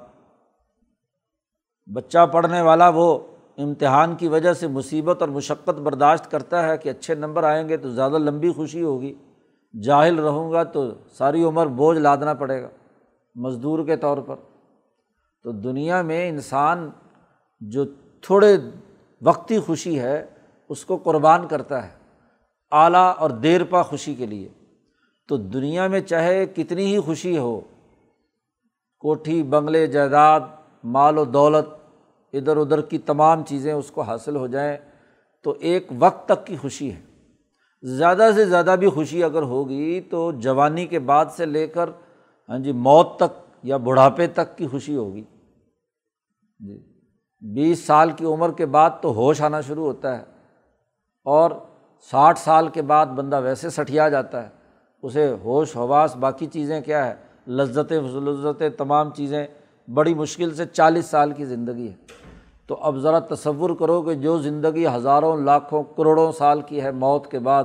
بچہ 1.94 2.26
پڑھنے 2.26 2.60
والا 2.60 2.88
وہ 2.88 3.18
امتحان 3.56 4.14
کی 4.14 4.28
وجہ 4.28 4.52
سے 4.52 4.66
مصیبت 4.66 5.20
اور 5.20 5.28
مشقت 5.28 5.80
برداشت 5.80 6.30
کرتا 6.30 6.68
ہے 6.68 6.78
کہ 6.78 6.88
اچھے 6.88 7.14
نمبر 7.14 7.42
آئیں 7.42 7.68
گے 7.68 7.76
تو 7.76 7.90
زیادہ 7.90 8.18
لمبی 8.18 8.52
خوشی 8.52 8.82
ہوگی۔ 8.82 9.14
جاہل 9.82 10.18
رہوں 10.18 10.52
گا 10.52 10.62
تو 10.62 10.90
ساری 11.12 11.42
عمر 11.42 11.66
بوجھ 11.66 11.98
لادنا 11.98 12.34
پڑے 12.34 12.62
گا 12.62 12.68
مزدور 13.34 13.86
کے 13.86 13.96
طور 13.96 14.18
پر۔ 14.18 14.36
تو 15.42 15.52
دنیا 15.52 16.02
میں 16.02 16.28
انسان 16.28 16.90
جو 17.60 17.84
تھوڑے 18.22 18.56
وقتی 19.22 19.58
خوشی 19.58 20.00
ہے، 20.00 20.26
اس 20.68 20.84
کو 20.84 20.96
قربان 20.96 21.48
کرتا 21.48 21.84
ہے 21.84 21.90
اعلیٰ 22.72 23.14
اور 23.18 23.30
دیر 23.30 23.64
پا 23.64 23.82
خوشی 23.82 24.14
کے 24.14 24.26
لیے۔ 24.26 24.48
تو 25.28 25.36
دنیا 25.36 25.86
میں 25.86 26.00
چاہے 26.00 26.46
کتنی 26.46 26.94
ہی 26.94 27.00
خوشی 27.00 27.38
ہو، 27.38 27.60
کوٹھی، 28.98 29.42
بنگلے، 29.42 29.86
جائیداد، 29.86 30.40
مال 30.84 31.18
و 31.18 31.24
دولت 31.24 31.75
ادھر 32.38 32.56
ادھر 32.56 32.80
کی 32.80 32.98
تمام 32.98 33.44
چیزیں 33.44 33.72
اس 33.72 33.90
کو 33.90 34.00
حاصل 34.00 34.36
ہو 34.36 34.46
جائیں 34.46 34.76
تو 35.42 35.54
ایک 35.60 35.86
وقت 35.98 36.28
تک 36.28 36.46
کی 36.46 36.56
خوشی 36.56 36.92
ہے۔ 36.92 37.00
زیادہ 37.82 38.30
سے 38.34 38.44
زیادہ 38.44 38.76
بھی 38.78 38.88
خوشی 38.88 39.24
اگر 39.24 39.42
ہوگی 39.42 40.00
تو 40.00 40.32
جوانی 40.32 40.86
کے 40.86 40.98
بعد 40.98 41.26
سے 41.30 41.46
لے 41.46 41.66
کر 41.66 41.90
ہاں 42.48 42.58
جی 42.58 42.72
موت 42.72 43.16
تک 43.16 43.56
یا 43.62 43.76
بڑھاپے 43.76 44.26
تک 44.26 44.58
کی 44.58 44.66
خوشی 44.66 44.96
ہوگی۔ 44.96 45.24
جی 46.58 46.82
بیس 47.40 47.84
سال 47.84 48.10
کی 48.10 48.24
عمر 48.24 48.52
کے 48.52 48.66
بعد 48.66 48.90
تو 49.00 49.12
ہوش 49.14 49.42
آنا 49.42 49.60
شروع 49.60 49.86
ہوتا 49.86 50.18
ہے۔ 50.18 50.24
اور 51.24 51.50
ساٹھ 52.10 52.38
سال 52.38 52.68
کے 52.68 52.82
بعد 52.82 53.06
بندہ 53.06 53.40
ویسے 53.44 53.70
سٹھیا 53.70 54.08
جاتا 54.08 54.42
ہے۔ 54.42 54.48
اسے 55.02 55.34
ہوش، 55.44 55.76
حواس، 55.76 56.16
باقی 56.16 56.46
چیزیں 56.46 56.80
کیا 56.80 57.06
ہے؟ 57.06 57.14
لذتیں 57.46 58.00
لذتیں 58.00 58.68
تمام 58.68 59.10
چیزیں 59.10 59.46
بڑی 59.94 60.14
مشکل 60.14 60.54
سے 60.54 60.64
چالیس 60.66 61.06
سال 61.06 61.32
کی 61.32 61.44
زندگی 61.44 61.88
ہے۔ 61.88 61.94
تو 62.68 62.76
اب 62.80 62.96
ذرا 62.98 63.18
تصور 63.28 63.70
کرو 63.78 64.00
کہ 64.02 64.14
جو 64.14 64.36
زندگی 64.38 64.86
ہزاروں، 64.86 65.36
لاکھوں، 65.36 65.82
کروڑوں 65.96 66.30
سال 66.32 66.60
کی 66.60 66.82
ہے 66.82 66.90
موت 66.92 67.30
کے 67.30 67.38
بعد 67.38 67.64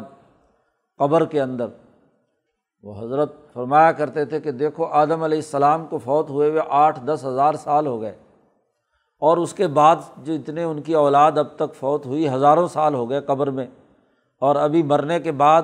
قبر 1.00 1.26
کے 1.26 1.42
اندر، 1.42 1.68
وہ 2.84 2.94
حضرت 3.00 3.34
فرمایا 3.54 3.92
کرتے 3.92 4.26
تھے 4.26 4.40
کہ 4.40 4.52
دیکھو 4.52 4.86
آدم 4.86 5.24
علیہ 5.24 5.38
السلام 5.38 5.86
کو 5.86 5.98
فوت 5.98 6.30
ہوئے 6.30 6.50
ہوئے 6.50 6.62
آٹھ، 6.70 7.00
دس 7.06 7.26
ہزار 7.26 7.54
سال 7.54 7.88
ہو 7.88 8.02
گئے 8.02 8.16
اور 9.22 9.38
اس 9.38 9.54
کے 9.54 9.68
بعد 9.68 9.96
جو 10.18 10.34
اتنے 10.34 10.64
ان 10.64 10.82
کی 10.82 10.94
اولاد 10.94 11.38
اب 11.38 11.56
تک 11.56 11.76
فوت 11.76 12.06
ہوئی 12.06 12.28
ہزاروں 12.30 12.68
سال 12.68 12.94
ہو 12.94 13.10
گئے 13.10 13.22
قبر 13.22 13.50
میں 13.50 13.66
اور 14.42 14.56
ابھی 14.56 14.84
مرنے 14.84 15.20
کے 15.20 15.32
بعد، 15.32 15.64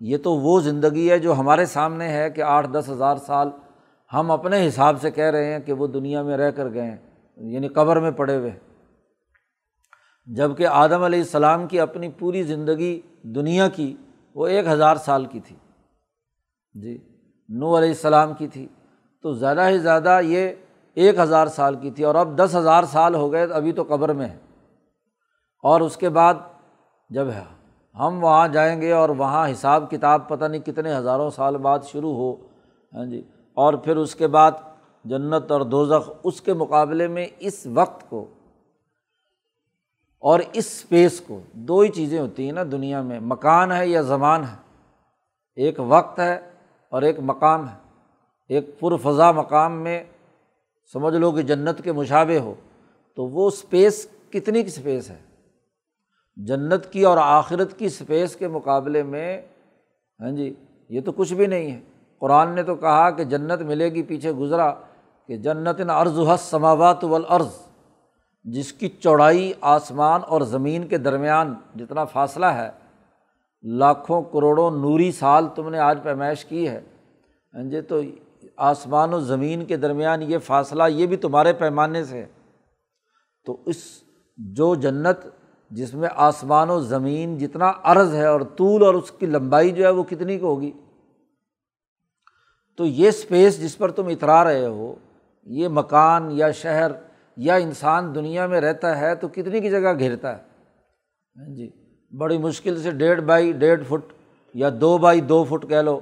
یہ 0.00 0.16
تو 0.18 0.34
وہ 0.36 0.58
زندگی 0.60 1.10
ہے 1.10 1.18
جو 1.18 1.32
ہمارے 1.32 1.64
سامنے 1.66 2.08
ہے 2.08 2.28
کہ 2.30 2.42
آٹھ، 2.42 2.68
دس 2.72 2.88
ہزار 2.88 3.16
سال 3.16 3.50
ہم 4.12 4.30
اپنے 4.30 4.66
حساب 4.68 5.00
سے 5.00 5.10
کہہ 5.10 5.30
رہے 5.30 5.52
ہیں 5.52 5.60
کہ 5.60 5.72
وہ 5.72 5.86
دنیا 5.86 6.22
میں 6.22 6.36
رہ 6.36 6.50
کر 6.50 6.72
گئے 6.74 6.82
ہیں۔ 6.82 6.96
یعنی 7.36 7.68
قبر 7.68 8.00
میں 8.00 8.10
پڑے 8.10 8.36
ہوئے۔ 8.36 8.50
جبکہ 10.26 10.66
آدم 10.66 11.02
علیہ 11.02 11.18
السلام 11.18 11.66
کی 11.66 11.80
اپنی 11.80 12.08
پوری 12.08 12.42
زندگی 12.42 13.00
دنیا 13.22 13.68
کی 13.68 13.96
وہ 14.34 14.46
ایک 14.46 14.66
ہزار 14.66 14.96
سال 14.96 15.26
کی 15.26 15.40
تھی۔ 15.40 15.56
جی 16.72 16.98
نو 17.48 17.78
علیہ 17.78 17.88
السلام 17.88 18.34
کی 18.34 18.48
تھی۔ 18.48 18.68
تو 19.22 19.32
زیادہ 19.32 19.68
ہی 19.68 19.78
زیادہ 19.78 20.20
یہ 20.22 20.52
ایک 20.94 21.18
ہزار 21.18 21.46
سال 21.46 21.74
کی 21.74 21.90
تھی۔ 21.90 22.04
اور 22.04 22.14
اب 22.14 22.38
دس 22.38 22.56
ہزار 22.56 22.84
سال 22.84 23.14
ہو 23.14 23.32
گئے، 23.32 23.42
ابھی 23.42 23.72
تو 23.72 23.82
قبر 23.82 24.12
میں 24.12 24.28
ہے۔ 24.28 24.38
اور 25.62 25.80
اس 25.80 25.96
کے 25.96 26.08
بعد 26.08 26.34
جب 27.10 27.26
ہم 27.98 28.24
وہاں 28.24 28.48
جائیں 28.48 28.80
گے 28.80 28.92
اور 28.92 29.08
وہاں 29.08 29.50
حساب 29.50 29.90
کتاب 29.90 30.28
پتہ 30.28 30.44
نہیں 30.44 30.60
کتنے 30.60 30.96
ہزاروں 30.96 31.30
سال 31.30 31.56
بعد 31.56 31.78
شروع 31.84 32.14
ہو۔ 32.14 32.34
ہاں 32.94 33.04
جی 33.04 33.22
اور 33.54 33.74
پھر 33.74 33.96
اس 33.96 34.14
کے 34.14 34.26
بعد 34.26 34.52
جنت 35.08 35.50
اور 35.50 35.60
دوزخ 35.60 36.10
اس 36.24 36.40
کے 36.40 36.54
مقابلے 36.54 37.08
میں 37.08 37.26
اس 37.38 37.66
وقت 37.74 38.10
کو 38.10 38.24
اور 40.18 40.40
اس 40.40 40.66
اسپیس 40.66 41.20
کو 41.20 41.40
دو 41.52 41.80
ہی 41.80 41.88
چیزیں 41.88 42.20
ہوتی 42.20 42.44
ہیں 42.44 42.52
نا 42.52 42.62
دنیا 42.72 43.02
میں، 43.02 43.20
مکان 43.20 43.72
ہے 43.72 43.88
یا 43.88 44.00
زمان 44.00 44.42
ہے۔ 44.42 44.56
ایک 45.56 45.74
وقت 45.78 46.18
ہے 46.18 46.50
اور 46.88 47.02
ایک 47.02 47.16
مقام 47.22 47.68
ہے۔ 47.68 47.74
ایک 48.48 48.80
پرفضا 48.80 49.32
مقام 49.32 49.80
میں 49.80 50.04
سمجھ 50.92 51.14
لو 51.14 51.32
کہ 51.32 51.42
جنت 51.42 51.84
کے 51.84 51.92
مشابے 51.92 52.38
ہو، 52.38 52.54
تو 53.14 53.26
وہ 53.26 53.48
اسپیس 53.48 54.08
کتنی 54.30 54.62
کی 54.62 54.68
اسپیس 54.68 55.10
ہے؟ 55.10 55.18
جنت 56.36 56.92
کی 56.92 57.04
اور 57.04 57.18
آخرت 57.20 57.78
کی 57.78 57.84
اسپیس 57.84 58.36
کے 58.36 58.48
مقابلے 58.48 59.02
میں 59.02 59.42
ہاں 60.20 60.30
جی 60.30 60.54
یہ 60.88 61.00
تو 61.00 61.12
کچھ 61.12 61.34
بھی 61.34 61.46
نہیں 61.46 61.72
ہے۔ 61.72 61.80
قرآن 62.18 62.54
نے 62.54 62.62
تو 62.62 62.74
کہا 62.74 63.10
کہ 63.10 63.24
جنت 63.24 63.62
ملے 63.62 63.92
گی، 63.92 64.02
پیچھے 64.02 64.32
گزرا۔ 64.32 64.74
کہ 65.28 65.36
جنت 65.36 65.80
عرض 65.90 66.18
حس 66.18 66.40
سماوات 66.40 67.04
والارض، 67.04 67.48
جس 68.44 68.72
کی 68.72 68.88
چوڑائی 68.88 69.52
آسمان 69.60 70.20
اور 70.26 70.40
زمین 70.40 70.86
کے 70.88 70.98
درمیان 70.98 71.54
جتنا 71.74 72.04
فاصلہ 72.04 72.46
ہے، 72.46 72.70
لاکھوں 73.62 74.22
کروڑوں 74.22 74.70
نوری 74.70 75.12
سال 75.12 75.46
تم 75.54 75.68
نے 75.68 75.78
آج 75.78 75.98
پیمائش 76.02 76.44
کی 76.44 76.68
ہے۔ 76.68 76.80
ہاں 77.54 77.62
جی 77.62 77.80
تو 77.80 78.00
آسمان 78.56 79.14
و 79.14 79.20
زمین 79.20 79.64
کے 79.64 79.76
درمیان 79.76 80.22
یہ 80.22 80.38
فاصلہ 80.38 80.82
یہ 80.88 81.06
بھی 81.06 81.16
تمہارے 81.16 81.52
پیمانے 81.52 82.04
سے 82.04 82.18
ہے۔ 82.18 82.26
تو 83.44 83.56
اس 83.66 83.76
جو 84.36 84.74
جنت 84.74 85.18
جس 85.70 85.94
میں 85.94 86.08
آسمان 86.16 86.70
و 86.70 86.80
زمین 86.80 87.38
جتنا 87.38 87.72
عرض 87.82 88.14
ہے 88.14 88.26
اور 88.26 88.40
طول 88.40 88.82
اور 88.82 88.94
اس 88.94 89.10
کی 89.10 89.26
لمبائی 89.26 89.70
جو 89.70 89.84
ہے 89.84 89.90
وہ 89.90 90.02
کتنی 90.02 90.38
کو 90.38 90.46
ہوگی؟ 90.46 90.72
تو 92.76 92.84
یہ 92.84 93.08
اسپیس 93.08 93.60
جس 93.60 93.78
پر 93.78 93.90
تم 93.90 94.06
اترا 94.06 94.44
رہے 94.44 94.66
ہو 94.66 94.94
یہ 95.46 95.68
مکان 95.68 96.28
یا 96.30 96.50
شہر 96.50 96.90
یا 97.36 97.54
انسان 97.54 98.14
دنیا 98.14 98.46
میں 98.46 98.60
رہتا 98.60 98.98
ہے 98.98 99.14
تو 99.14 99.28
کتنی 99.28 99.60
کی 99.60 99.70
جگہ 99.70 99.98
گھیرتا 99.98 100.36
ہے؟ 100.36 100.42
ہاں 101.36 101.54
جی 101.54 101.70
بڑی 102.16 102.38
مشکل 102.38 102.82
سے 102.82 102.90
ڈیڑھ 102.90 103.20
بائی 103.20 103.52
ڈیڑھ 103.52 103.82
فٹ 103.88 104.12
یا 104.54 104.70
دو 104.80 104.98
بائی 104.98 105.20
دو 105.20 105.44
فٹ 105.44 105.68
کہہ 105.68 105.76
لو، 105.76 106.00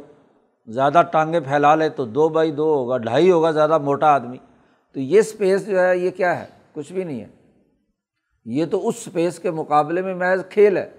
زیادہ 0.66 1.02
ٹانگیں 1.12 1.40
پھیلا 1.40 1.74
لے 1.74 1.88
تو 1.88 2.04
دو 2.04 2.28
بائی 2.28 2.50
دو 2.50 2.74
ہوگا، 2.74 2.98
ڈھائی 2.98 3.30
ہوگا 3.30 3.50
زیادہ 3.50 3.78
موٹا 3.78 4.06
آدمی۔ 4.06 4.36
تو 4.92 5.00
یہ 5.00 5.18
اسپیس 5.18 5.66
جو 5.66 5.80
ہے، 5.80 5.98
یہ 5.98 6.10
کیا 6.10 6.40
ہے؟ 6.40 6.46
کچھ 6.72 6.92
بھی 6.92 7.04
نہیں 7.04 7.20
ہے۔ 7.20 7.26
یہ 8.44 8.66
تو 8.66 8.88
اس 8.88 8.94
اسپیس 9.06 9.38
کے 9.38 9.50
مقابلے 9.50 10.02
میں 10.02 10.14
محض 10.14 10.44
کھیل 10.50 10.76
ہے۔ 10.76 10.90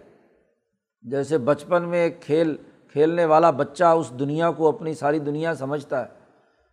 جیسے 1.01 1.38
بچپن 1.38 1.84
میں 1.84 2.03
ایک 2.03 2.21
کھیل، 2.21 2.55
کھیلنے 2.91 3.25
والا 3.25 3.51
بچہ 3.51 3.84
اس 3.84 4.12
دنیا 4.19 4.51
کو 4.51 4.67
اپنی 4.67 4.93
ساری 4.93 5.19
دنیا 5.19 5.55
سمجھتا 5.55 6.01
ہے۔ 6.01 6.24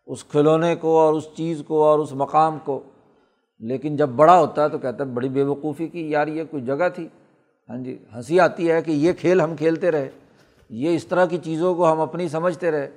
اس 0.07 0.25
کھلونے 0.25 0.75
کو 0.75 0.99
اور 0.99 1.15
اس 1.15 1.29
چیز 1.37 1.63
کو 1.67 1.85
اور 1.85 1.99
اس 1.99 2.13
مقام 2.13 2.59
کو۔ 2.65 2.81
لیکن 3.61 3.97
جب 3.97 4.09
بڑا 4.09 4.39
ہوتا 4.39 4.65
ہے 4.65 4.69
تو 4.69 4.79
کہتا 4.79 5.05
ہے 5.05 5.09
بڑی 5.09 5.29
بے 5.29 5.43
وقوفی 5.43 5.89
کی، 5.89 6.11
یار 6.11 6.27
یہ 6.27 6.45
کوئی 6.51 6.65
جگہ 6.65 6.89
تھی۔ 6.95 7.09
ہاں 7.69 7.77
جی 7.77 7.99
ہنسی 8.15 8.41
آتی 8.41 8.71
ہے 8.71 8.83
کہ 8.83 8.91
یہ 8.91 9.13
کھیل 9.13 9.41
ہم 9.41 9.57
کھیلتے 9.57 9.91
رہے، 9.91 10.11
یہ 10.71 10.95
اس 10.95 11.07
طرح 11.07 11.25
کی 11.25 11.39
چیزوں 11.39 11.75
کو 11.75 11.93
ہم 11.93 12.01
اپنی 12.01 12.29
سمجھتے 12.29 12.71
رہے، 12.71 12.91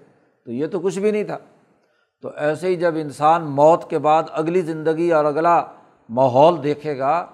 تو 0.45 0.51
یہ 0.51 0.67
تو 0.67 0.79
کچھ 0.79 0.99
بھی 0.99 1.11
نہیں 1.11 1.23
تھا۔ 1.23 1.37
تو 2.21 2.29
ایسے 2.35 2.67
ہی 2.67 2.75
جب 2.75 2.95
انسان 2.95 3.43
موت 3.43 3.89
کے 3.89 3.99
بعد 3.99 4.23
اگلی 4.31 4.61
زندگی 4.61 5.11
اور 5.11 5.25
اگلا 5.25 5.63
ماحول 6.09 6.63
دیکھے 6.63 6.97
گا 6.97 7.25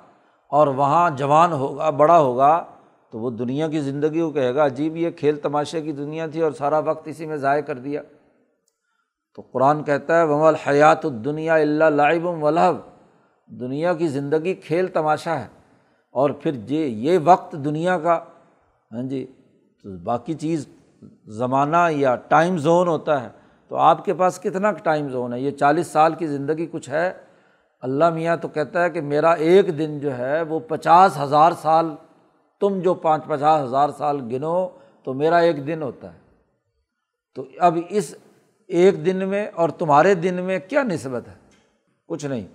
اور 0.47 0.67
وہاں 0.67 1.09
جوان 1.09 1.53
ہوگا، 1.53 1.89
بڑا 1.89 2.19
ہوگا، 2.19 2.63
تو 3.11 3.19
وہ 3.19 3.29
دنیا 3.29 3.67
کی 3.67 3.79
زندگی 3.79 4.21
کو 4.21 4.29
کہے 4.29 4.55
گا، 4.55 4.65
عجیب 4.65 4.97
یہ 4.97 5.09
کھیل 5.09 5.35
تماشے 5.35 5.81
کی 5.81 5.91
دنیا 5.91 6.27
تھی 6.27 6.41
اور 6.41 6.51
سارا 6.51 6.79
وقت 6.79 7.07
اسی 7.07 7.25
میں 7.25 7.37
ضائع 7.37 7.61
کر 7.61 7.75
دیا۔ 7.75 8.01
تو 9.35 9.41
قرآن 9.41 9.83
کہتا 9.83 10.19
ہے 10.19 10.23
وم 10.23 10.41
الحیات 10.41 11.05
الدنیا 11.05 11.53
اللہ 11.53 11.83
لائب 11.83 12.25
ولہب 12.25 12.75
دنیا 13.47 13.93
کی 13.93 14.07
زندگی 14.07 14.53
کھیل 14.53 14.87
تماشا 14.87 15.39
ہے۔ 15.39 15.47
اور 16.11 16.29
پھر 16.29 16.51
یہ 16.69 16.85
یہ 16.85 17.19
وقت 17.23 17.51
دنیا 17.51 17.99
کا 17.99 18.23
ہاں 18.91 19.03
جی 19.03 19.25
تو 19.83 19.97
باقی 20.03 20.33
چیز 20.33 20.67
زمانہ 21.27 21.77
یا 21.89 22.15
ٹائم 22.15 22.57
زون 22.57 22.87
ہوتا 22.87 23.23
ہے۔ 23.23 23.29
تو 23.67 23.75
آپ 23.75 24.05
کے 24.05 24.13
پاس 24.13 24.39
کتنا 24.39 24.71
ٹائم 24.71 25.09
زون 25.09 25.33
ہے؟ 25.33 25.39
یہ 25.39 25.51
چالیس 25.51 25.87
سال 25.87 26.13
کی 26.13 26.27
زندگی 26.27 26.67
کچھ 26.71 26.89
ہے؟ 26.89 27.13
اللہ 27.81 28.09
میاں 28.09 28.37
تو 28.37 28.47
کہتا 28.47 28.83
ہے 28.83 28.89
کہ 28.89 29.01
میرا 29.01 29.31
ایک 29.31 29.77
دن 29.77 29.99
جو 29.99 30.17
ہے، 30.17 30.41
وہ 30.41 30.59
پچاس 30.59 31.17
ہزار 31.19 31.51
سال، 31.51 31.95
تم 32.59 32.79
جو 32.79 32.93
پانچ 32.93 33.25
پچاس 33.25 33.63
ہزار 33.63 33.89
سال 33.97 34.19
گنو، 34.31 34.67
تو 35.03 35.13
میرا 35.13 35.37
ایک 35.37 35.67
دن 35.67 35.81
ہوتا 35.81 36.13
ہے۔ 36.13 36.19
تو 37.35 37.45
اب 37.59 37.77
اس 37.89 38.15
ایک 38.71 39.05
دن 39.05 39.29
میں 39.29 39.47
اور 39.55 39.69
تمہارے 39.69 40.13
دن 40.13 40.33
میں 40.33 40.59
کیا 40.69 40.83
نسبت 40.83 41.27
ہے؟ 41.27 41.33
کچھ 42.07 42.25
نہیں۔ 42.25 42.47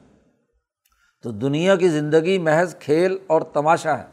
تو 1.22 1.30
دنیا 1.30 1.76
کی 1.76 1.88
زندگی 1.88 2.38
محض 2.38 2.76
کھیل 2.76 3.18
اور 3.26 3.40
تماشا 3.42 3.98
ہے۔ 3.98 4.04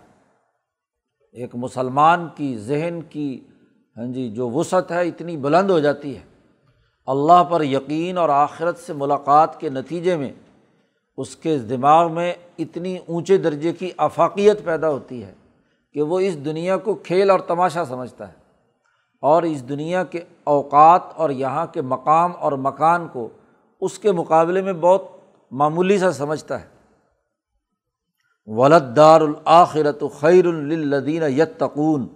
ایک 1.32 1.56
مسلمان 1.56 2.28
کی 2.36 2.58
ذہن 2.58 3.00
کی 3.10 3.40
ہاں 3.98 4.06
جی 4.06 4.30
جو 4.30 4.50
وسعت 4.50 4.92
ہے، 4.92 5.08
اتنی 5.08 5.38
بلند 5.38 5.70
ہو 5.70 5.80
جاتی 5.80 6.18
ہے۔ 6.18 6.22
اللہ 7.06 7.44
پر 7.44 7.64
یقین 7.64 8.18
اور 8.18 8.30
آخرت 8.30 8.78
سے 8.78 8.94
ملاقات 8.94 9.60
کے 9.60 9.70
نتیجے 9.70 10.18
میں 10.18 10.32
اس 11.18 11.36
کے 11.36 11.58
دماغ 11.58 12.12
میں 12.12 12.34
اتنی 12.60 12.98
اونچے 13.08 13.38
درجے 13.38 13.74
کی 13.74 13.92
افاقیت 13.98 14.66
پیدا 14.66 14.90
ہوتی 14.90 15.24
ہے 15.24 15.34
کہ 15.94 16.02
وہ 16.02 16.20
اس 16.20 16.46
دنیا 16.46 16.78
کو 16.78 16.94
کھیل 16.94 17.30
اور 17.30 17.40
تماشا 17.40 17.86
سمجھتا 17.86 18.28
ہے۔ 18.28 18.43
اور 19.24 19.44
اس 19.44 19.70
دنیا 19.70 20.04
کے 20.04 20.24
اوقات 20.44 21.02
اور 21.16 21.30
یہاں 21.30 21.66
کے 21.66 21.82
مقام 21.82 22.32
اور 22.40 22.52
مکان 22.52 23.08
کو 23.08 23.30
اس 23.82 24.00
کے 24.00 24.12
مقابلے 24.12 24.62
میں 24.62 24.74
بہت 24.74 25.04
معمولی 25.52 25.98
سا 25.98 26.12
سمجھتا 26.12 26.62
ہے۔ 26.62 26.66
ولدار 28.46 29.22
الآخرت 29.22 30.04
خیر 30.20 30.46
الدین 30.46 31.24
یتقون 31.24 32.08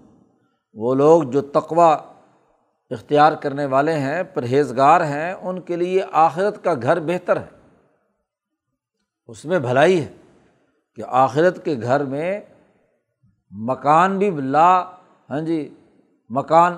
وہ 0.73 0.95
لوگ 0.95 1.23
جو 1.23 1.41
تقوا 1.41 1.97
اختیار 2.89 3.33
کرنے 3.33 3.65
والے 3.65 3.93
ہیں، 3.93 4.23
پرہیزگار 4.23 5.01
ہیں، 5.01 5.33
ان 5.33 5.61
کے 5.61 5.75
لیے 5.75 6.01
آخرت 6.11 6.63
کا 6.63 6.73
گھر 6.81 6.99
بہتر 6.99 7.37
ہے۔ 7.37 7.57
اس 9.27 9.45
میں 9.45 9.59
بھلائی 9.59 10.01
ہے 10.01 10.13
کہ 10.95 11.03
آخرت 11.07 11.65
کے 11.65 11.75
گھر 11.81 12.03
میں 12.03 12.41
مکان 13.51 14.17
بھی 14.17 14.29
لا 14.29 14.83
ہاں 15.29 15.41
جی 15.41 15.75
مکان 16.29 16.73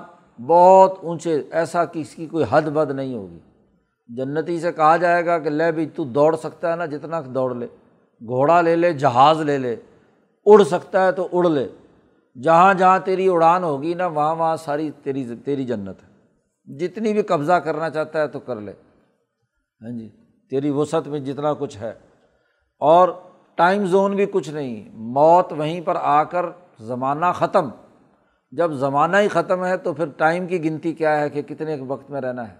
بہت 0.46 0.98
اونچے، 1.02 1.42
ایسا 1.50 1.84
کہ 1.84 1.98
اس 1.98 2.14
کی 2.14 2.26
کوئی 2.26 2.44
حد 2.50 2.62
بد 2.62 2.90
نہیں 2.90 3.14
ہوگی۔ 3.14 3.38
جنتی 4.08 4.60
سے 4.60 4.72
کہا 4.72 4.96
جائے 4.96 5.26
گا 5.26 5.38
کہ 5.38 5.50
لے 5.50 5.72
بھائی 5.72 5.88
تو 5.88 6.04
دوڑ 6.04 6.36
سکتا 6.36 6.70
ہے 6.70 6.76
نا، 6.76 6.86
جتنا 6.86 7.20
دوڑ 7.34 7.54
لے۔ 7.54 7.66
گھوڑا 8.26 8.60
لے 8.60 8.76
لے، 8.76 8.92
جہاز 8.92 9.40
لے 9.40 9.58
لے۔ 9.58 9.76
اڑ 10.46 10.62
سکتا 10.64 11.06
ہے 11.06 11.12
تو 11.12 11.28
اڑ 11.32 11.48
لے۔ 11.48 11.68
جہاں 12.42 12.74
جہاں 12.74 12.98
تیری 12.98 13.28
اڑان 13.28 13.64
ہوگی 13.64 13.94
نا، 13.94 14.06
وہاں 14.06 14.34
وہاں 14.34 14.56
ساری 14.56 14.90
تیری 15.02 15.34
تیری 15.44 15.64
جنت 15.64 15.96
ہے۔ 16.02 16.10
جتنی 16.78 17.12
بھی 17.12 17.22
قبضہ 17.22 17.52
کرنا 17.52 17.90
چاہتا 17.90 18.20
ہے 18.20 18.28
تو 18.28 18.40
کر 18.40 18.56
لے۔ 18.56 18.72
ہاں 19.82 19.98
جی 19.98 20.08
تیری 20.50 20.70
وسعت 20.70 21.08
میں 21.08 21.20
جتنا 21.20 21.54
کچھ 21.54 21.78
ہے۔ 21.78 21.92
اور 22.78 23.08
ٹائم 23.54 23.86
زون 23.86 24.16
بھی 24.16 24.26
کچھ 24.26 24.50
نہیں۔ 24.50 24.88
موت 24.92 25.52
وہیں 25.52 25.80
پر 25.80 25.96
آ 26.00 26.24
کر 26.24 26.46
زمانہ 26.80 27.26
ختم۔ 27.34 27.68
جب 28.50 28.72
زمانہ 28.72 29.16
ہی 29.16 29.28
ختم 29.28 29.64
ہے 29.64 29.76
تو 29.76 29.92
پھر 29.92 30.06
ٹائم 30.06 30.46
کی 30.46 30.64
گنتی 30.64 30.92
کیا 30.92 31.20
ہے 31.20 31.30
کہ 31.30 31.42
کتنے 31.42 31.76
وقت 31.80 32.10
میں 32.10 32.20
رہنا 32.20 32.48
ہے؟ 32.48 32.54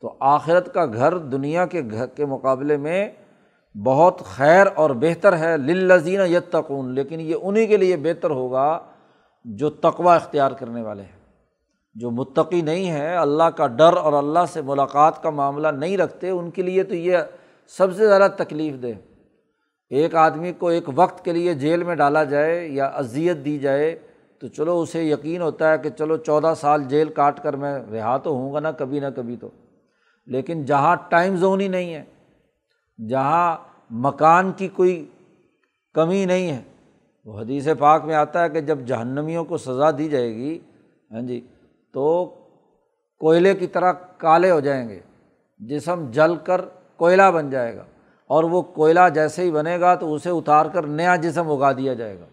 تو 0.00 0.14
آخرت 0.20 0.74
کا 0.74 0.84
گھر 0.86 1.18
دنیا 1.18 1.66
کے 1.66 1.82
گھر 1.90 2.06
کے 2.06 2.26
مقابلے 2.26 2.76
میں 2.76 3.08
بہت 3.84 4.20
خیر 4.24 4.66
اور 4.74 4.90
بہتر 4.90 5.36
ہے 5.36 5.56
للزین 5.56 6.20
یتقون۔ 6.20 6.94
لیکن 6.94 7.20
یہ 7.20 7.34
انہیں 7.42 7.66
کے 7.66 7.76
لیے 7.76 7.96
بہتر 7.96 8.30
ہوگا 8.30 8.80
جو 9.44 9.70
تقوا 9.70 10.14
اختیار 10.14 10.52
کرنے 10.52 10.82
والے 10.82 11.02
ہیں۔ 11.02 11.22
جو 11.94 12.10
متقی 12.10 12.62
نہیں 12.62 12.90
ہے 12.90 13.16
اللہ 13.16 13.44
کا 13.44 13.66
ڈر 13.66 13.96
اور 13.96 14.12
اللہ 14.12 14.38
سے 14.48 14.62
ملاقات 14.62 15.22
کا 15.22 15.30
معاملہ 15.30 15.68
نہیں 15.68 15.96
رکھتے، 15.96 16.30
ان 16.30 16.50
کے 16.50 16.62
لیے 16.62 16.82
تو 16.82 16.94
یہ 16.94 17.18
سب 17.68 17.96
سے 17.96 18.06
زیادہ 18.06 18.28
تکلیف 18.36 18.82
دہ۔ 18.82 19.20
ایک 19.90 20.14
آدمی 20.14 20.52
کو 20.52 20.68
ایک 20.68 20.84
وقت 20.94 21.24
کے 21.24 21.32
لیے 21.32 21.54
جیل 21.54 21.84
میں 21.84 21.94
ڈالا 21.94 22.24
جائے 22.24 22.68
یا 22.68 22.86
اذیت 22.86 23.36
دی 23.44 23.58
جائے 23.58 23.98
تو 24.42 24.48
چلو 24.48 24.80
اسے 24.80 25.02
یقین 25.02 25.42
ہوتا 25.42 25.72
ہے 25.72 25.78
کہ 25.78 25.90
چلو 25.90 26.16
چودہ 26.16 26.54
سال 26.56 26.84
جیل 26.84 27.08
کاٹ 27.08 27.42
کر 27.42 27.56
میں 27.56 27.80
رہا 27.92 28.16
تو 28.16 28.30
ہوں 28.30 28.54
گا 28.54 28.60
نا 28.60 28.72
کبھی 28.72 29.00
نہ 29.00 29.06
کبھی 29.16 29.36
تو۔ 29.36 29.48
لیکن 30.26 30.64
جہاں 30.64 30.96
ٹائم 31.08 31.36
زون 31.36 31.60
ہی 31.60 31.68
نہیں 31.68 31.94
ہے، 31.94 32.04
جہاں 33.08 33.56
مکان 33.90 34.52
کی 34.52 34.68
کوئی 34.68 35.06
کمی 35.94 36.24
نہیں 36.24 36.50
ہے، 36.50 36.62
وہ 37.24 37.40
حدیث 37.40 37.68
پاک 37.78 38.04
میں 38.04 38.14
آتا 38.14 38.44
ہے 38.44 38.48
کہ 38.48 38.60
جب 38.60 38.78
جہنمیوں 38.86 39.44
کو 39.44 39.56
سزا 39.56 39.90
دی 39.90 40.08
جائے 40.08 40.34
گی 40.34 40.58
ہاں 41.10 41.20
جی 41.20 41.46
تو 41.92 42.34
کوئلے 43.20 43.54
کی 43.54 43.66
طرح 43.66 43.92
کالے 43.92 44.50
ہو 44.50 44.60
جائیں 44.60 44.88
گے، 44.88 45.00
جسم 45.58 46.10
جل 46.10 46.36
کر 46.36 46.60
کوئلہ 46.96 47.30
بن 47.34 47.50
جائے 47.50 47.76
گا۔ 47.76 47.84
اور 48.26 48.44
وہ 48.44 48.62
کوئلہ 48.62 49.08
جیسے 49.14 49.42
ہی 49.42 49.50
بنے 49.50 49.80
گا 49.80 49.94
تو 49.94 50.14
اسے 50.14 50.30
اتار 50.30 50.66
کر 50.66 50.86
نیا 50.86 51.16
جسم 51.16 51.50
اگا 51.50 51.72
دیا 51.72 51.94
جائے 51.94 52.20
گا۔ 52.20 52.24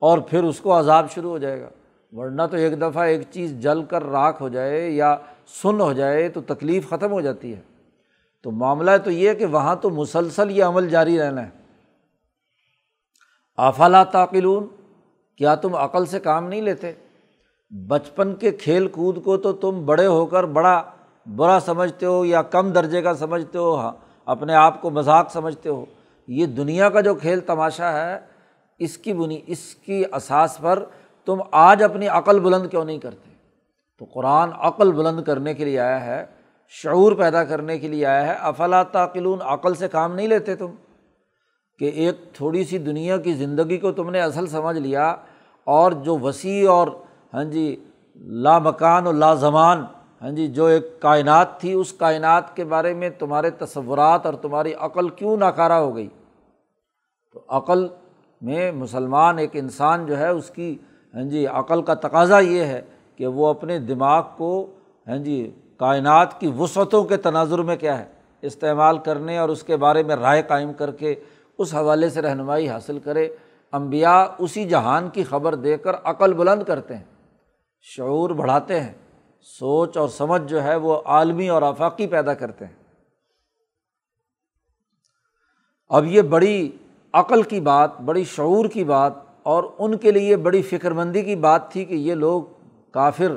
اور 0.00 0.18
پھر 0.18 0.44
اس 0.44 0.60
کو 0.60 0.78
عذاب 0.78 1.10
شروع 1.10 1.30
ہو 1.30 1.38
جائے 1.38 1.60
گا۔ 1.60 1.68
ورنہ 2.12 2.42
تو 2.50 2.56
ایک 2.56 2.80
دفعہ 2.80 3.02
ایک 3.02 3.22
چیز 3.30 3.60
جل 3.60 3.84
کر 3.84 4.04
راکھ 4.04 4.42
ہو 4.42 4.48
جائے 4.48 4.90
یا 4.90 5.16
سن 5.62 5.80
ہو 5.80 5.92
جائے 5.92 6.28
تو 6.28 6.40
تکلیف 6.40 6.90
ختم 6.90 7.12
ہو 7.12 7.20
جاتی 7.20 7.54
ہے۔ 7.54 7.60
تو 8.42 8.50
معاملہ 8.50 8.90
تو 9.04 9.10
یہ 9.10 9.34
کہ 9.34 9.46
وہاں 9.46 9.76
تو 9.76 9.90
مسلسل 9.90 10.50
یہ 10.50 10.64
عمل 10.64 10.88
جاری 10.88 11.18
رہنا 11.18 11.42
ہے۔ 11.42 11.50
آفلا 13.56 14.04
تعقلون، 14.04 14.66
کیا 15.36 15.54
تم 15.54 15.74
عقل 15.74 16.06
سے 16.06 16.20
کام 16.20 16.48
نہیں 16.48 16.62
لیتے؟ 16.62 16.92
بچپن 17.70 18.34
کے 18.34 18.50
کھیل 18.50 18.88
کود 18.88 19.24
کو 19.24 19.36
تو 19.36 19.52
تم 19.52 19.86
بڑے 19.86 20.06
ہو 20.06 20.26
کر 20.26 20.44
بڑا 20.44 20.82
برا 21.36 21.58
سمجھتے 21.60 22.06
ہو 22.06 22.24
یا 22.24 22.42
کم 22.42 22.70
درجے 22.70 23.02
کا 23.02 23.14
سمجھتے 23.14 23.58
ہو 23.58 23.76
ہاں 23.76 23.92
اپنے 24.24 24.54
آپ 24.54 24.82
کو 24.82 24.90
مذاق 24.90 25.30
سمجھتے 25.30 25.68
ہو۔ 25.68 25.84
یہ 26.28 26.46
دنیا 26.46 26.88
کا 26.88 27.00
جو 27.00 27.14
کھیل 27.14 27.40
تماشا 27.40 27.92
ہے 27.92 28.29
اس 28.80 28.98
کی 28.98 29.12
بنی 29.12 29.40
اس 29.46 29.74
کی 29.74 30.04
اساس 30.12 30.58
پر 30.58 30.84
تم 31.24 31.38
آج 31.50 31.82
اپنی 31.82 32.08
عقل 32.08 32.40
بلند 32.40 32.70
کیوں 32.70 32.84
نہیں 32.84 32.98
کرتے؟ 32.98 33.30
تو 33.98 34.04
قرآن 34.04 34.50
عقل 34.58 34.92
بلند 34.92 35.24
کرنے 35.24 35.54
کے 35.54 35.64
لیے 35.64 35.80
آیا 35.80 36.06
ہے، 36.06 36.26
شعور 36.68 37.12
پیدا 37.12 37.44
کرنے 37.44 37.78
کے 37.78 37.88
لیے 37.88 38.06
آیا 38.06 38.26
ہے۔ 38.26 38.34
افلا 38.40 38.82
تعقلون 38.82 39.38
عقل 39.42 39.74
سے 39.74 39.88
کام 39.88 40.14
نہیں 40.14 40.28
لیتے 40.28 40.56
تم۔ 40.56 40.66
کہ 41.78 41.84
ایک 41.84 42.14
تھوڑی 42.32 42.64
سی 42.64 42.78
دنیا 42.78 43.16
کی 43.16 43.34
زندگی 43.34 43.78
کو 43.78 43.92
تم 43.92 44.10
نے 44.10 44.20
اصل 44.20 44.46
سمجھ 44.46 44.78
لیا 44.78 45.16
اور 45.64 45.92
جو 45.92 46.18
وسیع 46.18 46.70
اور 46.70 46.88
ہاں 47.34 47.44
جی 47.44 47.84
لا 48.16 48.58
مکان 48.58 49.06
و 49.06 49.12
لا 49.12 49.34
زمان 49.34 49.84
ہاں 50.22 50.30
جی 50.30 50.46
جو 50.46 50.66
ایک 50.66 51.00
کائنات 51.00 51.60
تھی، 51.60 51.72
اس 51.72 51.92
کائنات 51.92 52.56
کے 52.56 52.64
بارے 52.64 52.94
میں 52.94 53.10
تمہارے 53.10 53.50
تصورات 53.50 54.26
اور 54.26 54.34
تمہاری 54.34 54.74
عقل 54.74 55.08
کیوں 55.08 55.36
ناکارہ 55.36 55.72
ہو 55.72 55.96
گئی؟ 55.96 56.08
تو 57.32 57.42
عقل 57.48 57.88
میں 58.40 58.70
مسلمان 58.72 59.38
ایک 59.38 59.50
انسان 59.52 60.06
جو 60.06 60.18
ہے 60.18 60.28
اس 60.28 60.50
کی 60.50 60.76
ہاں 61.14 61.22
جی 61.22 61.46
عقل 61.46 61.82
کا 61.82 61.94
تقاضا 61.94 62.38
یہ 62.38 62.64
ہے 62.64 62.80
کہ 63.16 63.26
وہ 63.26 63.48
اپنے 63.48 63.78
دماغ 63.78 64.22
کو 64.36 64.54
ہاں 65.06 65.18
جی 65.18 65.50
کائنات 65.76 66.38
کی 66.40 66.50
وسعتوں 66.58 67.02
کے 67.04 67.16
تناظر 67.16 67.58
میں 67.58 67.76
کیا 67.76 67.98
ہے، 67.98 68.06
استعمال 68.42 68.98
کرنے 68.98 69.38
اور 69.38 69.48
اس 69.48 69.62
کے 69.62 69.76
بارے 69.76 70.02
میں 70.02 70.16
رائے 70.16 70.42
قائم 70.42 70.72
کر 70.72 70.90
کے 70.90 71.14
اس 71.58 71.74
حوالے 71.74 72.08
سے 72.08 72.22
رہنمائی 72.22 72.68
حاصل 72.68 72.98
کرے۔ 72.98 73.28
امبیا 73.72 74.14
اسی 74.38 74.64
جہان 74.64 75.08
کی 75.08 75.24
خبر 75.24 75.54
دے 75.54 75.76
کر 75.76 75.96
عقل 76.04 76.32
بلند 76.32 76.62
کرتے 76.62 76.96
ہیں، 76.96 77.04
شعور 77.86 78.30
بڑھاتے 78.30 78.80
ہیں، 78.80 78.92
سوچ 79.48 79.96
اور 79.96 80.08
سمجھ 80.08 80.42
جو 80.42 80.62
ہے 80.62 80.76
وہ 80.76 81.00
عالمی 81.04 81.48
اور 81.48 81.62
آفاقی 81.62 82.06
پیدا 82.06 82.34
کرتے 82.34 82.64
ہیں۔ 82.64 82.74
اب 85.90 86.06
یہ 86.06 86.22
بڑی 86.22 86.70
عقل 87.14 87.42
کی 87.42 87.60
بات، 87.60 88.00
بڑی 88.00 88.24
شعور 88.24 88.64
کی 88.64 88.84
بات 88.84 89.12
اور 89.42 89.64
ان 89.78 89.96
کے 89.96 90.10
لیے 90.10 90.36
بڑی 90.36 90.62
فکر 90.62 90.90
مندی 90.90 91.22
کی 91.22 91.36
بات 91.36 91.70
تھی 91.70 91.84
کہ 91.84 91.94
یہ 91.94 92.14
لوگ 92.14 92.42
کافر 92.90 93.36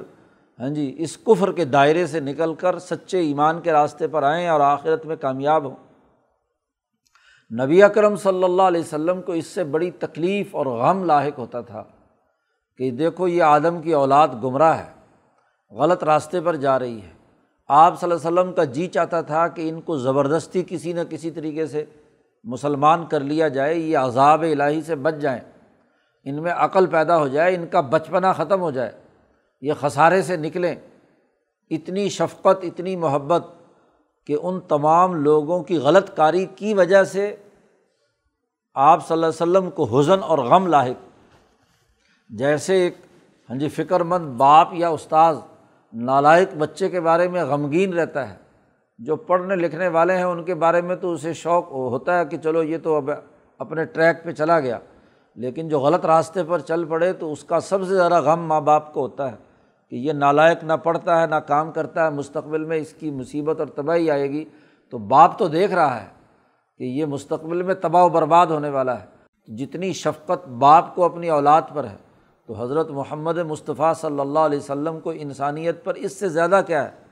ہاں 0.60 0.70
جی 0.70 0.96
اس 0.98 1.18
کفر 1.18 1.52
کے 1.52 1.66
دائرے 1.66 2.06
سے 2.08 2.20
نکل 2.20 2.54
کر 2.54 2.78
سچے 2.80 3.20
ایمان 3.20 3.62
کے 3.62 3.72
راستے 3.72 4.08
پر 4.08 4.24
آئیں 4.24 4.48
اور 4.48 4.60
آخرت 4.60 5.06
میں 5.06 5.16
کامیاب 5.16 5.66
ہوں۔ 5.66 5.76
نبی 7.52 7.82
اکرم 7.84 8.16
صلی 8.16 8.44
اللہ 8.44 8.62
علیہ 8.62 8.82
وسلم 8.82 9.22
کو 9.22 9.32
اس 9.32 9.46
سے 9.46 9.64
بڑی 9.64 9.92
تکلیف 9.92 10.56
اور 10.56 10.66
غم 10.66 11.04
لاحق 11.04 11.40
ہوتا 11.40 11.62
تھا 11.62 11.84
کہ 12.78 12.92
دیکھو 12.92 13.28
یہ 13.28 13.44
آدم 13.44 13.82
کی 13.82 13.94
اولاد 13.94 14.28
گمراہ 14.44 14.78
ہے، 14.78 14.92
غلط 15.72 16.04
راستے 16.04 16.42
پر 16.42 16.56
جا 16.56 16.80
رہی 16.80 17.02
ہے۔ 17.02 17.12
آپ 17.70 18.00
صلی 18.00 18.12
اللہ 18.12 18.28
علیہ 18.28 18.40
وسلم 18.40 18.54
کا 18.54 18.64
جی 18.64 18.88
چاہتا 18.88 19.22
تھا 19.22 19.48
کہ 19.48 19.70
ان 19.70 19.82
کو 19.82 19.98
زبردستی 19.98 20.64
کسی 20.68 20.94
نہ 20.94 21.02
کسی 21.10 21.32
طریقے 21.32 21.66
سے 21.66 21.86
مسلمان 22.44 23.06
کر 23.06 23.20
لیا 23.20 23.48
جائے، 23.48 23.76
یہ 23.76 23.98
عذاب 23.98 24.42
الہی 24.42 24.82
سے 24.82 24.96
بچ 24.96 25.16
جائیں۔ 25.16 25.42
ان 26.24 26.42
میں 26.44 26.52
عقل 26.52 26.86
پیدا 26.86 27.18
ہو 27.18 27.28
جائے، 27.28 27.56
ان 27.56 27.68
کا 27.68 27.82
بچپنا 27.82 28.34
ختم 28.34 28.62
ہو 28.62 28.72
جائے۔ 28.72 28.92
یہ 29.62 29.74
خسارے 29.80 30.22
سے 30.22 30.38
نکلیں۔ 30.38 30.76
اتنی 31.70 32.10
شفقت، 32.10 32.64
اتنی 32.64 32.96
محبت 32.96 33.48
کہ 34.26 34.38
ان 34.42 34.60
تمام 34.60 35.16
لوگوں 35.16 35.64
کی 35.64 35.78
غلط 35.78 36.16
کاری 36.16 36.46
کی 36.46 36.74
وجہ 36.74 37.04
سے 37.04 37.36
آپ 38.74 39.08
صلی 39.08 39.14
اللہ 39.14 39.26
علیہ 39.26 39.52
وسلم 39.52 39.72
کو 39.72 40.00
حزن 40.00 40.24
اور 40.24 40.38
غم 40.38 40.68
لاحق۔ 40.68 41.10
جیسے 42.30 42.76
ایک 42.76 42.98
ہاں 43.50 43.58
جی 43.58 43.70
فکر 43.70 44.00
مند 44.00 44.38
باپ 44.38 44.68
یا 44.72 44.90
استاذ 44.90 45.38
نالائق 45.94 46.56
بچے 46.58 46.90
کے 46.90 47.02
بارے 47.02 47.28
میں 47.28 47.46
غمگین 47.46 47.94
رہتا 47.94 48.30
ہے۔ 48.30 48.43
جو 48.98 49.16
پڑھنے 49.16 49.56
لکھنے 49.56 49.88
والے 49.88 50.18
ہیں 50.18 50.24
ان 50.24 50.44
کے 50.44 50.56
بارے 50.56 50.82
میں 50.82 50.96
تو 50.96 51.14
اسے 51.14 51.34
شوق 51.34 51.72
ہوتا 51.72 52.20
ہے 52.20 52.26
کہ 52.26 52.38
چلو 52.38 52.64
یہ 52.64 52.78
تو 52.84 52.96
اب 52.96 53.10
اپنے 53.60 53.86
ٹریک 53.86 54.24
پہ 54.24 54.32
چلا 54.32 54.60
گیا۔ 54.60 54.80
لیکن 55.36 55.70
جو 55.70 55.80
غلط 55.80 56.06
راستے 56.06 56.44
پر 56.44 56.60
چل 56.60 56.86
پڑے 56.86 57.14
تو 57.14 57.32
اس 57.32 57.44
کا 57.44 57.60
سب 57.60 57.80
سے 57.80 57.96
زیادہ 57.96 58.22
غم 58.22 58.42
ماں 58.42 58.62
باپ 58.62 58.94
کو 58.94 59.02
ہوتا 59.02 59.32
ہے 59.32 59.36
کہ 59.90 59.96
یہ 59.96 60.14
نالائق 60.14 60.64
نہ 60.64 60.74
پڑھتا 60.74 61.22
ہے، 61.22 61.28
نہ 61.28 61.36
کام 61.36 61.72
کرتا 61.72 62.06
ہے، 62.06 62.10
مستقبل 62.10 62.64
میں 62.64 62.78
اس 62.78 62.94
کی 62.94 63.12
مصیبت 63.12 63.60
اور 63.60 63.68
تباہی 63.68 64.12
آئے 64.12 64.30
گی۔ 64.30 64.46
تو 64.90 64.98
باپ 64.98 65.40
تو 65.40 65.48
دیکھ 65.48 65.74
رہا 65.74 66.02
ہے 66.02 66.06
کہ 66.78 66.84
یہ 66.84 67.06
مستقبل 67.06 67.62
میں 67.62 67.76
تباہ 67.76 68.04
و 68.04 68.10
برباد 68.10 68.48
ہونے 68.48 68.70
والا 68.70 69.00
ہے۔ 69.00 69.06
جتنی 69.56 69.94
شفقت 69.94 70.48
باپ 70.48 70.96
کو 70.96 71.06
اپنی 71.06 71.30
اولاد 71.30 71.62
پر 71.74 71.84
ہے، 71.84 71.98
تو 72.48 72.54
حضرت 72.54 72.90
محمد 72.90 73.38
مصطفیٰ 73.38 73.94
صلی 73.94 74.20
اللہ 74.20 74.40
علیہ 74.40 74.60
وسلم 74.60 75.00
کو 75.00 75.12
انسانیت 75.16 75.84
پر 75.84 75.96
اس 75.96 76.20
سے 76.20 76.30
زیادہ 76.30 76.62
کیا 76.68 76.86
ہے؟ 76.86 77.03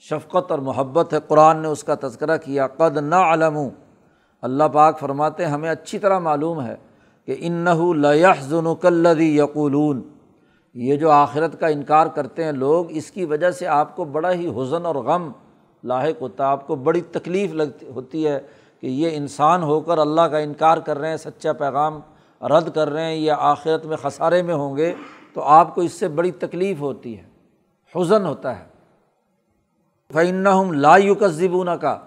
شفقت 0.00 0.50
اور 0.50 0.58
محبت 0.58 1.12
ہے۔ 1.12 1.18
قرآن 1.28 1.56
نے 1.56 1.68
اس 1.68 1.84
کا 1.84 1.94
تذکرہ 2.00 2.36
کیا، 2.36 2.66
قد 2.66 2.96
نہ 2.96 3.14
علم 3.14 3.58
اللہ 4.42 4.64
پاک 4.64 4.98
فرماتے 4.98 5.44
ہمیں 5.44 5.70
اچھی 5.70 5.98
طرح 5.98 6.18
معلوم 6.18 6.62
ہے 6.62 6.76
کہ 7.26 7.36
ان 7.38 7.66
لََ 30.14 30.48
ہم 30.48 30.72
لا 30.72 30.96
یوکذبون 30.96 31.68
کا 31.80 31.98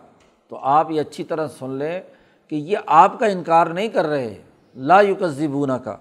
تو 0.47 0.57
آپ 0.61 0.91
یہ 0.91 1.01
اچھی 1.01 1.23
طرح 1.23 1.47
سن 1.47 1.69
لیں 1.69 2.01
کہ 2.47 2.55
یہ 2.55 2.77
آپ 2.85 3.19
کا 3.19 3.25
انکار 3.25 3.67
نہیں 3.67 3.87
کر 3.87 4.05
رہے 4.05 4.41
لا 4.75 5.01
یوکذبون 5.01 5.71
کا 5.83 5.97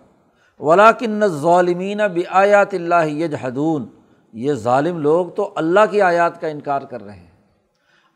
ولاکن 0.60 1.26
ظالمین 1.26 2.00
آیات 2.30 2.74
اللہ 2.74 3.06
یجحدون 3.06 3.86
یہ 4.32 4.52
ظالم 4.52 4.98
لوگ 4.98 5.26
تو 5.26 5.52
اللہ 5.54 5.80
کی 5.90 6.02
آیات 6.02 6.40
کا 6.40 6.48
انکار 6.48 6.82
کر 6.82 7.04
رہے 7.04 7.16
ہیں۔ 7.16 7.26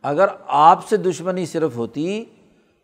اگر 0.03 0.27
آپ 0.47 0.89
سے 0.89 0.97
دشمنی 0.97 1.47
صرف 1.47 1.77
ہوتی 1.77 2.25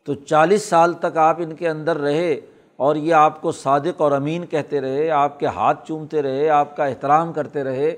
تو 0.04 0.14
چالیس 0.14 0.62
سال 0.62 0.92
تک 0.92 1.16
آپ 1.16 1.36
ان 1.38 1.54
کے 1.54 1.68
اندر 1.68 1.98
رہے 1.98 2.40
اور 2.76 2.96
یہ 2.96 3.14
آپ 3.14 3.42
کو 3.42 3.52
صادق 3.52 4.00
اور 4.00 4.12
امین 4.12 4.46
کہتے 4.46 4.80
رہے، 4.80 5.10
آپ 5.10 5.40
کے 5.40 5.46
ہاتھ 5.46 5.88
چومتے 5.88 6.22
رہے، 6.22 6.48
آپ 6.48 6.76
کا 6.76 6.84
احترام 6.84 7.32
کرتے 7.32 7.64
رہے، 7.64 7.96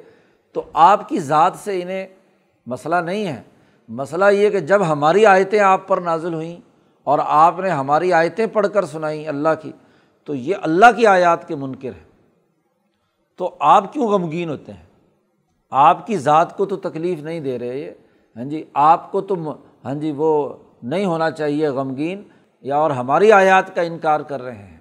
تو 0.53 0.63
آپ 0.73 1.09
کی 1.09 1.19
ذات 1.19 1.53
سے 1.57 1.83
انہیں 1.83 2.07
مسئلہ 2.67 2.97
نہیں 2.97 3.27
ہے۔ 3.27 3.43
مسئلہ 3.89 4.25
یہ 4.33 4.51
کہ 4.51 4.61
جب 4.61 4.83
ہماری 4.89 5.27
آیتیں 5.27 5.61
آپ 5.61 5.89
پر 5.89 5.99
نازل 5.99 6.35
ہوئیں 6.35 6.57
اور 7.05 7.19
آپ 7.23 7.59
نے 7.59 7.69
ہماری 7.69 8.13
آیتیں 8.13 8.47
پڑھ 8.47 8.67
کر 8.75 8.85
سنائیں 8.85 9.29
اللہ 9.29 9.49
کی، 9.63 9.73
تو 10.25 10.35
یہ 10.35 10.57
اللہ 10.63 10.87
کی 10.97 11.07
آیات 11.07 11.49
کے 11.49 11.57
منکر 11.57 11.89
ہے 11.89 12.05
تو 13.37 13.55
آپ 13.61 13.93
کیوں 13.93 14.09
غمگین 14.09 14.49
ہوتے 14.49 14.73
ہیں؟ 14.73 14.83
آپ 15.71 16.07
کی 16.07 16.17
ذات 16.17 16.57
کو 16.57 16.67
تو 16.67 16.77
تکلیف 16.77 17.23
نہیں 17.23 17.41
دے 17.41 17.59
رہے 17.59 17.79
یہ۔ 17.79 17.91
ہاں 18.37 18.45
جی 18.45 18.65
آپ 18.75 19.13
کو 19.13 19.21
تم 19.21 19.49
ہاں 19.85 19.95
جی 19.95 20.13
وہ 20.17 20.53
نہیں 20.83 21.05
ہونا 21.05 21.31
چاہیے 21.31 21.69
غمگین 21.69 22.23
یا 22.63 22.77
اور 22.77 22.91
ہماری 22.91 23.33
آیات 23.33 23.75
کا 23.75 23.83
انکار 23.83 24.21
کر 24.21 24.43
رہے 24.43 24.63
ہیں۔ 24.63 24.77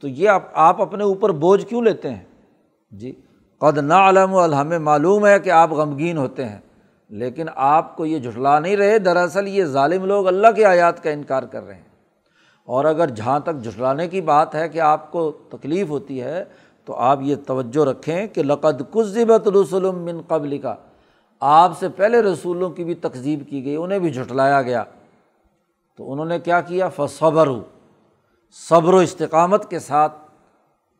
تو 0.00 0.08
یہ 0.08 0.28
آپ 0.28 0.42
آپ 0.52 0.82
اپنے 0.82 1.04
اوپر 1.04 1.30
بوجھ 1.30 1.66
کیوں 1.66 1.82
لیتے 1.82 2.10
ہیں؟ 2.10 2.24
جی 2.90 3.12
قد 3.58 3.78
نا 3.78 4.08
علم 4.08 4.38
ہمیں 4.38 4.78
معلوم 4.78 5.26
ہے 5.26 5.40
کہ 5.40 5.50
آپ 5.50 5.72
غمگین 5.72 6.16
ہوتے 6.16 6.44
ہیں۔ 6.44 6.58
لیکن 7.10 7.46
آپ 7.54 7.96
کو 7.96 8.06
یہ 8.06 8.18
جھٹلا 8.18 8.58
نہیں 8.58 8.76
رہے، 8.76 8.98
دراصل 8.98 9.48
یہ 9.48 9.64
ظالم 9.64 10.04
لوگ 10.04 10.26
اللہ 10.26 10.46
کی 10.56 10.64
آیات 10.64 11.02
کا 11.02 11.10
انکار 11.10 11.42
کر 11.42 11.62
رہے 11.62 11.74
ہیں۔ 11.74 11.82
اور 12.64 12.84
اگر 12.84 13.08
جہاں 13.08 13.40
تک 13.40 13.62
جھٹلانے 13.64 14.08
کی 14.08 14.20
بات 14.20 14.54
ہے 14.54 14.68
کہ 14.68 14.80
آپ 14.80 15.12
کو 15.12 15.30
تکلیف 15.30 15.88
ہوتی 15.88 16.22
ہے، 16.22 16.44
تو 16.84 16.94
آپ 16.94 17.18
یہ 17.22 17.36
توجہ 17.46 17.84
رکھیں 17.84 18.26
کہ 18.26 18.42
لقد 18.42 18.82
کذبت 18.92 19.48
رسول 19.48 19.90
من 19.94 20.20
قبل 20.28 20.58
کا 20.58 20.74
آپ 21.40 21.78
سے 21.78 21.88
پہلے 21.88 22.22
رسولوں 22.22 22.70
کی 22.70 22.84
بھی 22.84 22.94
تقزیب 22.94 23.42
کی 23.48 23.64
گئی، 23.64 23.76
انہیں 23.76 23.98
بھی 23.98 24.10
جھٹلایا 24.10 24.62
گیا۔ 24.62 24.84
تو 25.96 26.12
انہوں 26.12 26.26
نے 26.26 26.38
کیا 26.38 26.60
کیا؟ 26.60 26.88
فصبر 26.88 27.48
صبر 28.68 28.94
و 28.94 28.96
استقامت 28.96 29.70
کے 29.70 29.78
ساتھ 29.78 30.12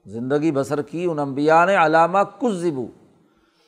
زندگی 0.07 0.53
بسر 0.53 0.83
کی۔ 0.83 1.05
ان 1.05 1.18
انبیاء 1.18 1.64
نے 1.64 1.77
علامہ 1.77 2.18
کذبو 2.42 2.87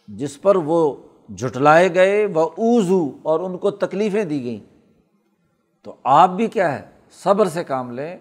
جس 0.08 0.42
پر 0.42 0.56
وہ 0.56 0.96
جھٹلائے 1.38 1.94
گئے، 1.94 2.26
وہ 2.26 2.40
اوزو 2.40 3.10
اور 3.22 3.40
ان 3.40 3.58
کو 3.58 3.70
تکلیفیں 3.70 4.24
دی 4.24 4.44
گئیں۔ 4.44 4.72
تو 5.82 5.94
آپ 6.04 6.30
بھی 6.30 6.46
کیا 6.46 6.72
ہے؟ 6.72 6.82
صبر 7.24 7.46
سے 7.46 7.64
کام 7.64 7.90
لیں، 7.90 8.16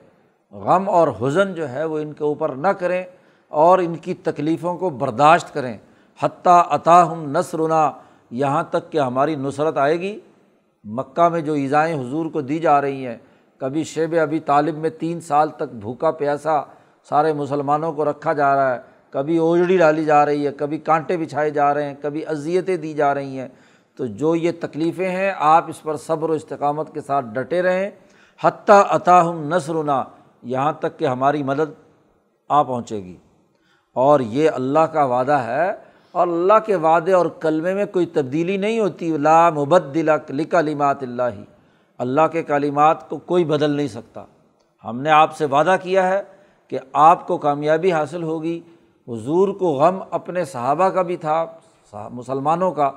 غم 0.51 0.89
اور 0.89 1.07
حزن 1.21 1.53
جو 1.53 1.69
ہے 1.69 1.83
وہ 1.83 1.99
ان 1.99 2.13
کے 2.13 2.23
اوپر 2.23 2.49
نہ 2.49 2.67
کریں 2.67 3.03
اور 3.47 3.79
ان 3.79 3.95
کی 3.95 4.13
تکلیفوں 4.13 4.77
کو 4.77 4.89
برداشت 4.89 5.53
کریں۔ 5.53 5.77
حتیٰ 6.19 6.63
عطا 6.69 7.11
ہم 7.11 7.31
نثرنا 7.31 7.91
یہاں 8.31 8.63
تک 8.63 8.91
کہ 8.91 8.97
ہماری 8.97 9.35
نصرت 9.35 9.77
آئے 9.77 9.99
گی۔ 9.99 10.19
مکہ 10.83 11.29
میں 11.29 11.41
جو 11.41 11.53
ایزائیں 11.53 11.99
حضور 11.99 12.25
کو 12.25 12.41
دی 12.41 12.59
جا 12.59 12.81
رہی 12.81 13.05
ہیں، 13.05 13.17
کبھی 13.57 13.83
شیب 13.83 14.15
ابھی 14.21 14.39
طالب 14.39 14.77
میں 14.77 14.89
تین 14.89 15.21
سال 15.21 15.49
تک 15.49 15.73
بھوکا 15.73 16.11
پیاسا 16.11 16.61
سارے 17.09 17.33
مسلمانوں 17.33 17.93
کو 17.93 18.05
رکھا 18.05 18.33
جا 18.33 18.55
رہا 18.55 18.75
ہے۔ 18.75 18.90
کبھی 19.11 19.37
اوجڑی 19.37 19.77
ڈالی 19.77 20.05
جا 20.05 20.25
رہی 20.25 20.47
ہے، 20.47 20.51
کبھی 20.51 20.77
کانٹے 20.77 21.17
بچھائے 21.17 21.49
جا 21.49 21.73
رہے 21.73 21.83
ہیں، 21.83 21.95
کبھی 22.01 22.25
اذیتیں 22.25 22.77
دی 22.77 22.93
جا 22.93 23.13
رہی 23.13 23.39
ہیں۔ 23.39 23.47
تو 23.95 24.05
جو 24.05 24.35
یہ 24.35 24.51
تکلیفیں 24.59 25.09
ہیں، 25.09 25.33
آپ 25.37 25.65
اس 25.67 25.83
پر 25.83 25.97
صبر 25.97 26.29
و 26.29 26.33
استقامت 26.33 26.93
کے 26.93 27.01
ساتھ 27.01 27.25
ڈٹے 27.33 27.61
رہیں۔ 27.61 27.89
حتیٰ 28.43 28.83
عطاہم 28.89 29.53
نثرنا 29.53 30.03
یہاں 30.43 30.73
تک 30.73 30.99
کہ 30.99 31.05
ہماری 31.05 31.43
مدد 31.43 31.73
آ 32.49 32.63
پہنچے 32.63 33.03
گی۔ 33.03 33.17
اور 33.93 34.19
یہ 34.19 34.49
اللہ 34.49 34.79
کا 34.79 35.03
وعدہ 35.03 35.31
ہے، 35.31 35.71
اور 36.11 36.27
اللہ 36.27 36.59
کے 36.65 36.75
وعدے 36.75 37.13
اور 37.13 37.25
کلمے 37.25 37.73
میں 37.73 37.85
کوئی 37.85 38.05
تبدیلی 38.05 38.57
نہیں 38.57 38.79
ہوتی۔ 38.79 39.17
لا 39.17 39.49
مبدل 39.49 40.09
لکلمات 40.29 41.03
اللہ 41.03 41.29
ہی 41.37 41.43
اللہ 41.97 42.27
کے 42.31 42.43
کالمات 42.43 43.09
کو 43.09 43.17
کوئی 43.17 43.45
بدل 43.45 43.71
نہیں 43.71 43.87
سکتا۔ 43.87 44.25
ہم 44.85 45.01
نے 45.01 45.09
آپ 45.09 45.37
سے 45.37 45.45
وعدہ 45.45 45.75
کیا 45.81 46.07
ہے 46.07 46.21
کہ 46.67 46.79
آپ 46.93 47.27
کو 47.27 47.37
کامیابی 47.37 47.91
حاصل 47.91 48.23
ہوگی۔ 48.23 48.59
حضور 49.07 49.47
کو 49.47 49.73
غم 49.73 49.99
اپنے 50.11 50.45
صحابہ 50.45 50.89
کا 50.89 51.01
بھی 51.01 51.17
تھا 51.17 51.45
مسلمانوں 51.93 52.71
کا، 52.71 52.91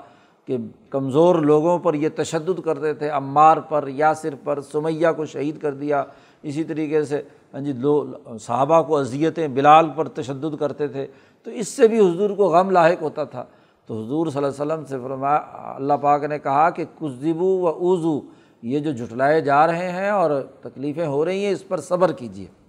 کہ 0.47 0.57
کمزور 0.91 1.35
لوگوں 1.35 1.79
پر 1.79 1.95
یہ 1.95 2.09
تشدد 2.17 2.61
کرتے 2.65 2.95
تھے، 2.95 3.09
عمار 3.09 3.57
پر، 3.57 3.89
یاسر 3.89 4.35
پر، 4.45 4.61
سمیہ 4.61 5.09
کو 5.17 5.25
شہید 5.25 5.59
کر 5.59 5.75
دیا، 5.75 6.05
اسی 6.43 6.65
طریقے 6.65 7.05
سے 7.05 7.23
ہاں 7.55 7.61
جی 7.61 7.73
لو، 7.73 8.05
صحابہ 8.41 8.83
کو 8.83 8.97
اذیتیں 8.97 9.49
بلال 9.49 9.89
پر 9.97 10.09
تشدد 10.09 10.57
کرتے 10.61 10.89
تھے۔ 10.89 11.07
تو 11.43 11.51
اس 11.51 11.69
سے 11.69 11.89
بھی 11.89 12.01
حضور 12.01 12.31
کو 12.31 12.49
غم 12.49 12.71
لاحق 12.71 13.03
ہوتا 13.03 13.25
تھا۔ 13.25 13.45
تو 13.87 14.03
حضور 14.03 14.27
صلی 14.27 14.45
اللہ 14.45 14.63
علیہ 14.63 14.73
وسلم 14.73 14.85
سے 14.85 14.99
فرمایا 15.03 15.41
اللہ 15.77 15.95
پاک 15.95 16.25
نے 16.25 16.39
کہا 16.39 16.71
کہ 16.71 16.85
کزبو 17.01 17.59
و 17.59 17.69
اوزو 17.69 18.21
یہ 18.63 18.79
جو 18.79 18.93
جھٹلائے 18.93 19.41
جا 19.41 19.67
رہے 19.67 19.91
ہیں 19.93 20.11
اور 20.11 20.31
تکلیفیں 20.61 21.07
ہو 21.07 21.25
رہی 21.25 21.45
ہیں، 21.45 21.53
اس 21.53 21.69
پر 21.69 21.81
صبر 21.81 22.13
کیجیے۔ 22.13 22.64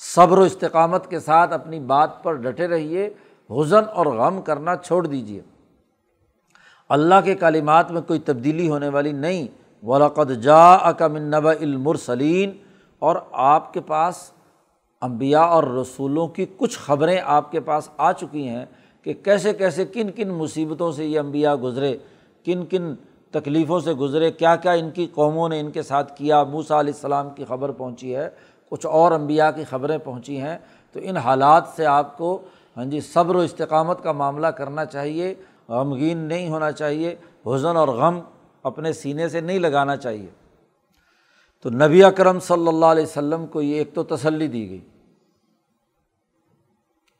صبر 0.00 0.38
و 0.38 0.42
استقامت 0.42 1.10
کے 1.10 1.20
ساتھ 1.20 1.52
اپنی 1.52 1.80
بات 1.80 2.22
پر 2.22 2.34
ڈٹے 2.34 2.68
رہیے، 2.68 3.08
حزن 3.50 3.88
اور 3.94 4.06
غم 4.06 4.40
کرنا 4.42 4.76
چھوڑ 4.76 5.06
دیجیے 5.06 5.40
اللہ 6.88 7.14
کے 7.24 7.34
کالمات 7.34 7.90
میں 7.90 8.00
کوئی 8.00 8.18
تبدیلی 8.18 8.68
ہونے 8.68 8.88
والی 8.88 9.12
نہیں۔ 9.12 9.46
ولاقد 9.82 10.30
جا 10.42 10.72
اکمن 10.72 11.22
نب 11.22 11.48
المرسلین 11.48 12.52
اور 12.98 13.16
آپ 13.32 13.72
کے 13.74 13.80
پاس 13.80 14.30
امبیا 15.00 15.40
اور 15.40 15.64
رسولوں 15.64 16.26
کی 16.28 16.46
کچھ 16.56 16.78
خبریں 16.78 17.20
آپ 17.24 17.52
کے 17.52 17.60
پاس 17.60 17.88
آ 17.96 18.12
چکی 18.12 18.48
ہیں 18.48 18.64
کہ 19.02 19.14
کیسے 19.24 19.52
کیسے 19.52 19.84
کن 19.84 20.10
کن 20.10 20.28
مصیبتوں 20.28 20.92
سے 20.92 21.06
یہ 21.06 21.20
امبیا 21.20 21.54
گزرے، 21.62 21.96
کن 22.44 22.64
کن 22.66 22.94
تکلیفوں 23.30 23.80
سے 23.80 23.92
گزرے، 23.92 24.30
کیا 24.30 24.56
کیا 24.56 24.72
ان 24.72 24.90
کی 24.90 25.06
قوموں 25.14 25.48
نے 25.48 25.60
ان 25.60 25.70
کے 25.70 25.82
ساتھ 25.82 26.16
کیا 26.16 26.42
موسا 26.44 26.80
علیہ 26.80 26.92
السلام 26.92 27.30
کی 27.30 27.44
خبر 27.48 27.70
پہنچی 27.70 28.16
ہے۔ 28.16 28.28
کچھ 28.70 28.86
اور 28.86 29.12
انبیاء 29.12 29.50
کی 29.50 29.64
خبریں 29.64 29.98
پہنچی 29.98 30.40
ہیں، 30.40 30.58
تو 30.92 31.00
ان 31.02 31.16
حالات 31.16 31.64
سے 31.76 31.86
آپ 31.86 32.18
کو 32.18 32.42
ہاں 32.76 32.84
جی 32.84 33.00
صبر 33.00 33.34
و 33.34 33.38
استقامت 33.38 34.02
کا 34.02 34.12
معاملہ 34.12 34.46
کرنا 34.46 34.84
چاہیے، 34.84 35.34
غمگین 35.68 36.18
نہیں 36.18 36.48
ہونا 36.48 36.72
چاہیے، 36.72 37.14
حزن 37.46 37.76
اور 37.76 37.88
غم 37.88 38.20
اپنے 38.62 38.92
سینے 38.92 39.28
سے 39.28 39.40
نہیں 39.40 39.58
لگانا 39.58 39.96
چاہیے۔ 39.96 40.26
تو 41.62 41.70
نبی 41.70 42.04
اکرم 42.04 42.40
صلی 42.40 42.68
اللہ 42.68 42.86
علیہ 42.86 43.02
وسلم 43.02 43.46
کو 43.46 43.62
یہ 43.62 43.74
ایک 43.74 43.94
تو 43.94 44.02
تسلی 44.02 44.48
دی 44.48 44.70
گئی۔ 44.70 44.80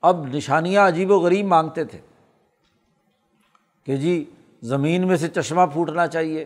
اب 0.03 0.27
نشانیاں 0.27 0.89
عجیب 0.89 1.11
و 1.11 1.19
غریب 1.19 1.47
مانگتے 1.47 1.85
تھے 1.85 1.99
کہ 3.85 3.97
جی 3.97 4.25
زمین 4.63 5.09
میں 5.09 5.17
سے 5.17 5.29
چشمہ 5.29 5.63
پھوٹنا 5.73 6.07
چاہیے۔ 6.07 6.45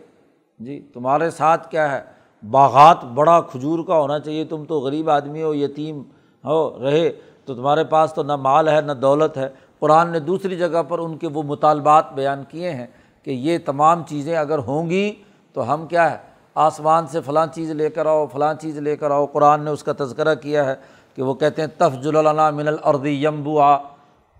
جی 0.59 0.87
تمہارے 0.93 1.29
ساتھ 1.29 1.71
کیا 1.71 1.91
ہے؟ 1.91 2.14
باغات 2.51 3.03
بڑا 3.05 3.41
کھجور 3.41 3.79
کا 3.87 3.97
ہونا 3.97 4.19
چاہیے، 4.19 4.45
تم 4.45 4.65
تو 4.65 4.79
غریب 4.79 5.09
آدمی 5.09 5.43
ہو، 5.43 5.55
یتیم 5.55 6.01
ہو، 6.43 6.83
رہے، 6.83 7.11
تو 7.45 7.55
تمہارے 7.55 7.83
پاس 7.83 8.13
تو 8.13 8.23
نہ 8.23 8.35
مال 8.35 8.67
ہے، 8.67 8.81
نہ 8.81 8.91
دولت 8.91 9.37
ہے۔ 9.37 9.49
قرآن 9.79 10.09
نے 10.09 10.19
دوسری 10.19 10.57
جگہ 10.57 10.83
پر 10.83 10.99
ان 10.99 11.17
کے 11.17 11.27
وہ 11.27 11.43
مطالبات 11.43 12.13
بیان 12.13 12.43
کیے 12.49 12.71
ہیں 12.71 12.87
کہ 13.23 13.31
یہ 13.31 13.57
تمام 13.65 14.03
چیزیں 14.03 14.37
اگر 14.37 14.57
ہوں 14.57 14.89
گی 14.89 15.13
تو 15.53 15.73
ہم 15.73 15.87
کیا 15.87 16.11
ہے، 16.11 16.17
آسمان 16.55 17.07
سے 17.07 17.21
فلاں 17.21 17.47
چیز 17.53 17.71
لے 17.71 17.89
کر 17.89 18.05
آؤ، 18.05 18.27
فلاں 18.27 18.53
چیز 18.53 18.77
لے 18.77 18.95
کر 18.95 19.11
آؤ۔ 19.11 19.25
قرآن 19.25 19.61
نے 19.61 19.71
اس 19.71 19.83
کا 19.83 19.91
تذکرہ 19.97 20.35
کیا 20.35 20.65
ہے 20.65 20.75
کہ 21.15 21.21
وہ 21.21 21.33
کہتے 21.33 21.61
ہیں 21.61 21.69
تف 21.77 22.03
جلنا 22.03 22.49
من 22.49 22.67
الردی 22.67 23.23
یمبو 23.23 23.59
آ 23.59 23.77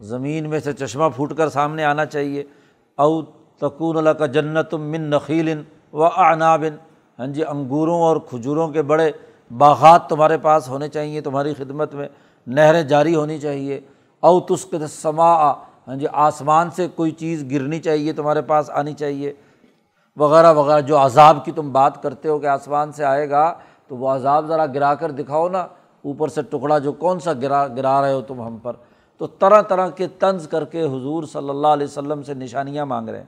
زمین 0.02 0.50
میں 0.50 0.60
سے 0.60 0.74
چشمہ 0.74 1.04
پھوٹ 1.15 1.38
کر 1.38 1.50
سامنے 1.50 1.84
آنا 1.84 2.06
چاہیے۔ 2.06 2.44
او 2.98 3.22
تکون 3.58 3.98
اللہ 3.98 4.10
کا 4.10 4.26
جنت 4.26 4.74
من 4.74 5.02
نخیل 5.02 5.62
و 5.94 6.04
عنابن 6.04 6.76
ہاں 7.19 7.28
جی 7.28 7.43
انگوروں 7.43 8.01
اور 8.01 8.17
کھجوروں 8.17 8.67
کے 8.67 8.82
بڑے 8.82 9.12
باغات 9.58 10.10
تمہارے 10.10 10.38
پاس 10.38 10.69
ہونے 10.69 10.88
چاہیے، 10.88 11.21
تمہاری 11.21 11.54
خدمت 11.54 11.93
میں 11.93 12.08
نہریں 12.47 12.84
جاری 12.84 13.15
ہونی 13.15 13.39
چاہیے۔ 13.39 13.80
او 14.19 14.39
تسک 14.39 14.75
سما 14.89 15.54
ہاں 15.88 15.95
جی 15.95 16.06
آسمان 16.12 16.71
سے 16.71 16.88
کوئی 16.95 17.12
چیز 17.12 17.45
گرنی 17.51 17.80
چاہیے 17.80 18.13
تمہارے 18.13 18.41
پاس 18.41 18.69
آنی 18.69 18.93
چاہیے۔ 18.93 19.34
وغیرہ 20.17 20.54
وغیرہ، 20.54 20.82
جو 20.82 20.97
عذاب 20.97 21.45
کی 21.45 21.51
تم 21.51 21.71
بات 21.71 22.04
کرتے 22.04 22.30
ہو 22.30 22.39
کہ 22.39 22.47
آسمان 22.47 22.91
سے 22.91 23.04
آئے 23.06 23.30
گا، 23.30 23.54
تو 23.88 23.97
وہ 23.97 24.10
عذاب 24.10 24.47
ذرا 24.47 24.65
گرا 24.65 24.95
کر 24.95 25.12
دکھاؤ 25.12 25.49
نا۔ 25.49 25.67
اوپر 26.01 26.28
سے 26.28 26.41
ٹکڑا 26.41 26.78
جو 26.78 26.91
کون 26.91 27.19
سا 27.19 27.34
گرا 27.34 27.67
گرا 27.67 28.01
رہے 28.01 28.13
ہو 28.13 28.21
تم 28.21 28.41
ہم 28.41 28.58
پر۔ 28.58 28.73
تو 29.17 29.28
طرح 29.28 29.62
طرح 29.62 29.89
کے 29.89 30.08
طنز 30.19 30.47
کر 30.47 30.65
کے 30.65 30.82
حضور 30.84 31.23
صلی 31.23 31.49
اللہ 31.49 31.67
علیہ 31.67 31.88
وسلم 31.88 32.23
سے 32.23 32.34
نشانیاں 32.34 32.86
مانگ 32.86 33.10
رہے 33.10 33.17
ہیں۔ 33.17 33.25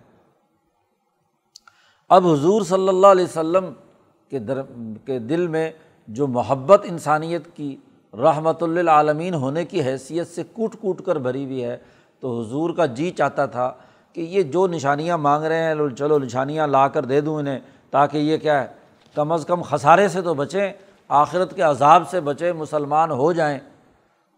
اب 2.10 2.28
حضور 2.28 2.62
صلی 2.62 2.88
اللہ 2.88 3.08
علیہ 3.08 3.24
وسلم 3.24 3.66
کے 4.32 4.40
در، 4.40 4.62
کے 5.06 5.18
دل 5.20 5.48
میں 5.48 5.70
جو 6.08 6.28
محبت 6.28 6.86
انسانیت 6.86 7.48
کی 7.56 7.76
رحمۃ 8.14 8.62
للعالمین 8.62 9.34
ہونے 9.34 9.64
کی 9.66 9.82
حیثیت 9.82 10.28
سے 10.28 10.44
کوٹ 10.54 10.76
کوٹ 10.82 11.02
کر 11.02 11.16
بھری 11.16 11.44
ہوئی 11.46 11.64
ہے، 11.64 11.76
تو 12.20 12.40
حضور 12.40 12.70
کا 12.70 12.86
جی 12.86 13.10
چاہتا 13.12 13.46
تھا 13.46 13.72
کہ 14.14 14.22
یہ 14.22 14.44
جو 14.44 14.66
نشانیاں 14.68 15.18
مانگ 15.18 15.44
رہے 15.44 15.64
ہیں 15.64 15.90
چلو 15.98 16.20
نشانیاں 16.20 16.68
لا 16.68 16.88
کر 16.88 17.06
دے 17.06 17.22
دوں 17.22 17.36
انہیں 17.36 17.60
تاکہ 17.92 18.18
یہ 18.18 18.38
کیا 18.38 18.62
ہے، 18.62 18.68
کم 19.16 19.32
از 19.32 19.46
کم 19.46 19.62
خسارے 19.62 20.08
سے 20.08 20.22
تو 20.22 20.34
بچیں، 20.34 20.72
آخرت 21.10 21.56
کے 21.56 21.62
عذاب 21.62 22.10
سے 22.10 22.22
بچیں، 22.22 22.52
مسلمان 22.54 23.12
ہو 23.12 23.32
جائیں۔ 23.34 23.60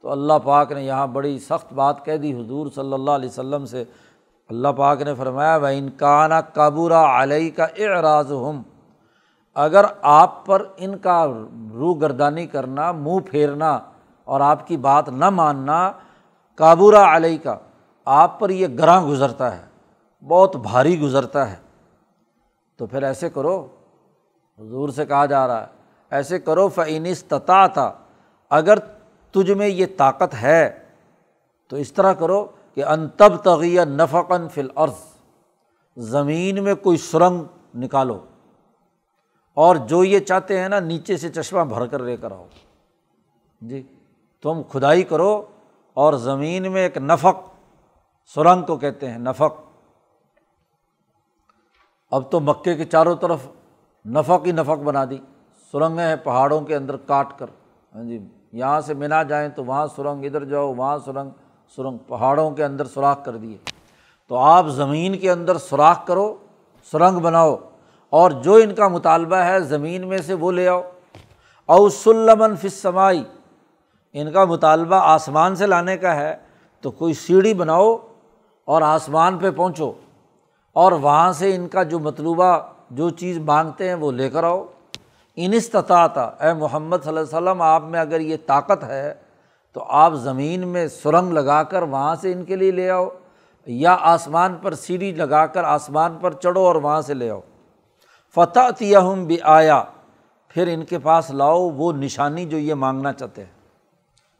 تو 0.01 0.11
اللہ 0.11 0.33
پاک 0.43 0.71
نے 0.71 0.83
یہاں 0.85 1.07
بڑی 1.07 1.37
سخت 1.39 1.73
بات 1.73 2.05
کہہ 2.05 2.17
دی 2.17 2.33
حضور 2.33 2.67
صلی 2.75 2.93
اللہ 2.93 3.11
علیہ 3.11 3.29
وسلم 3.29 3.65
سے۔ 3.65 3.83
اللہ 4.49 4.67
پاک 4.67 5.01
نے 5.01 5.13
فرمایا 5.15 5.55
وہ 5.57 5.67
انکانہ 5.67 6.33
کابورہ 6.53 6.93
علیہ 6.93 7.49
کا 7.55 7.65
اعراض 7.77 8.31
ہم 8.31 8.61
اگر 9.55 9.85
آپ 10.01 10.45
پر 10.45 10.65
ان 10.77 10.97
کا 10.97 11.25
روح 11.73 11.95
گردانی 12.01 12.45
کرنا، 12.47 12.91
منہ 12.91 13.19
پھیرنا 13.29 13.79
اور 14.23 14.41
آپ 14.41 14.67
کی 14.67 14.77
بات 14.77 15.09
نہ 15.09 15.29
ماننا 15.29 15.91
کابورہ 16.55 17.03
علیہ 17.15 17.37
کا 17.43 17.55
آپ 18.05 18.39
پر 18.39 18.49
یہ 18.49 18.67
گراں 18.79 19.01
گزرتا 19.01 19.55
ہے، 19.57 19.65
بہت 20.27 20.55
بھاری 20.55 20.99
گزرتا 20.99 21.49
ہے، 21.51 21.55
تو 22.79 22.85
پھر 22.85 23.03
ایسے 23.03 23.29
کرو۔ 23.29 23.57
حضور 24.59 24.89
سے 24.89 25.05
کہا 25.05 25.25
جا 25.25 25.47
رہا 25.47 25.61
ہے، 25.61 25.67
ایسے 26.11 26.39
کرو 26.39 26.67
فعنستتا 26.67 27.67
تھا 27.67 27.91
اگر 28.49 28.79
تجھ 29.33 29.51
میں 29.51 29.67
یہ 29.67 29.85
طاقت 29.97 30.35
ہے 30.41 30.79
تو 31.67 31.75
اس 31.75 31.93
طرح 31.93 32.13
کرو۔ 32.13 32.45
کہ 32.79 32.85
ان 32.85 33.09
تب 33.09 33.37
تغیہ 33.37 33.81
نفقن 33.81 34.49
فل 34.49 34.67
عرض 34.75 34.93
زمین 35.97 36.63
میں 36.63 36.75
کوئی 36.75 36.97
سرنگ 36.97 37.43
نکالو 37.75 38.25
اور 39.53 39.75
جو 39.75 40.03
یہ 40.03 40.19
چاہتے 40.19 40.59
ہیں 40.59 40.69
نا 40.69 40.79
نیچے 40.79 41.17
سے 41.17 41.29
چشمہ 41.29 41.61
بھر 41.61 41.85
کر 41.85 41.99
لے 41.99 42.17
کر 42.17 42.31
آؤ۔ 42.31 42.45
جی 43.61 43.83
تم 44.43 44.63
کھدائی 44.63 45.03
کرو 45.03 45.45
اور 45.93 46.13
زمین 46.13 46.71
میں 46.71 46.81
ایک 46.81 46.97
نفق، 46.97 47.37
سرنگ 48.35 48.63
کو 48.63 48.77
کہتے 48.77 49.09
ہیں 49.09 49.17
نفق۔ 49.17 49.61
اب 52.11 52.31
تو 52.31 52.39
مکے 52.39 52.75
کے 52.75 52.85
چاروں 52.85 53.15
طرف 53.15 53.47
نفق 54.05 54.45
ہی 54.45 54.51
نفق 54.51 54.79
بنا 54.83 55.05
دی۔ 55.09 55.17
سرنگیں 55.71 56.05
ہیں 56.05 56.15
پہاڑوں 56.15 56.61
کے 56.61 56.75
اندر 56.75 56.97
کاٹ 56.97 57.39
کر۔ 57.39 57.45
ہاں 57.95 58.03
جی 58.03 58.27
یہاں 58.51 58.81
سے 58.81 58.93
منا 58.93 59.23
جائیں 59.23 59.49
تو 59.49 59.65
وہاں 59.65 59.87
سرنگ، 59.95 60.25
ادھر 60.25 60.45
جاؤ 60.45 60.73
وہاں 60.73 60.97
سرنگ۔ 60.97 61.29
سرنگ 61.75 61.97
پہاڑوں 62.07 62.51
کے 62.51 62.63
اندر 62.63 62.85
سوراخ 62.85 63.25
کر 63.25 63.35
دیے۔ 63.35 63.57
تو 64.27 64.37
آپ 64.37 64.67
زمین 64.67 65.17
کے 65.17 65.31
اندر 65.31 65.57
سوراخ 65.57 66.05
کرو، 66.07 66.35
سرنگ 66.91 67.19
بناؤ، 67.19 67.55
اور 68.09 68.31
جو 68.31 68.53
ان 68.53 68.75
کا 68.75 68.87
مطالبہ 68.87 69.35
ہے 69.35 69.59
زمین 69.59 70.07
میں 70.07 70.17
سے 70.17 70.33
وہ 70.33 70.51
لے 70.51 70.67
آؤ۔ 70.67 70.81
او 71.65 71.89
سلمن 71.89 72.55
فسمائی 72.55 73.23
ان 74.13 74.31
کا 74.31 74.45
مطالبہ 74.45 74.95
آسمان 74.95 75.55
سے 75.55 75.67
لانے 75.67 75.97
کا 75.97 76.15
ہے، 76.15 76.37
تو 76.81 76.91
کوئی 76.91 77.13
سیڑھی 77.13 77.53
بناؤ 77.53 77.97
اور 78.65 78.81
آسمان 78.81 79.37
پہ 79.37 79.51
پہنچو۔ 79.51 79.91
اور 80.73 80.91
وہاں 80.91 81.33
سے 81.33 81.55
ان 81.55 81.67
کا 81.67 81.83
جو 81.83 81.99
مطلوبہ 81.99 82.57
جو 82.91 83.09
چیز 83.09 83.37
مانگتے 83.37 83.87
ہیں 83.87 83.95
وہ 83.95 84.11
لے 84.11 84.29
کر 84.29 84.43
آؤ۔ 84.43 84.65
ان 85.35 85.53
استطاعت، 85.53 86.17
اے 86.17 86.53
محمد 86.53 86.97
صلی 87.03 87.09
اللہ 87.09 87.19
علیہ 87.19 87.37
وسلم، 87.37 87.61
آپ 87.61 87.83
میں 87.83 87.99
اگر 87.99 88.19
یہ 88.19 88.37
طاقت 88.45 88.83
ہے 88.83 89.13
تو 89.73 89.83
آپ 89.87 90.13
زمین 90.13 90.67
میں 90.67 90.87
سرنگ 90.87 91.31
لگا 91.31 91.63
کر 91.63 91.81
وہاں 91.81 92.15
سے 92.15 92.31
ان 92.31 92.45
کے 92.45 92.55
لیے 92.55 92.71
لے 92.71 92.89
آؤ، 92.89 93.09
یا 93.65 93.97
آسمان 94.01 94.55
پر 94.61 94.73
سیڑھی 94.73 95.11
لگا 95.11 95.45
کر 95.45 95.63
آسمان 95.63 96.17
پر 96.21 96.33
چڑھو 96.33 96.65
اور 96.65 96.75
وہاں 96.75 97.01
سے 97.01 97.13
لے 97.13 97.29
آؤ۔ 97.29 97.39
فتح 98.35 98.69
تیہم 98.77 99.25
بھی 99.25 99.37
آیا 99.43 99.83
پھر 100.47 100.67
ان 100.67 100.85
کے 100.85 100.99
پاس 100.99 101.31
لاؤ 101.31 101.69
وہ 101.69 101.93
نشانی 101.93 102.45
جو 102.45 102.57
یہ 102.57 102.73
مانگنا 102.73 103.13
چاہتے 103.13 103.43
ہیں۔ 103.43 103.51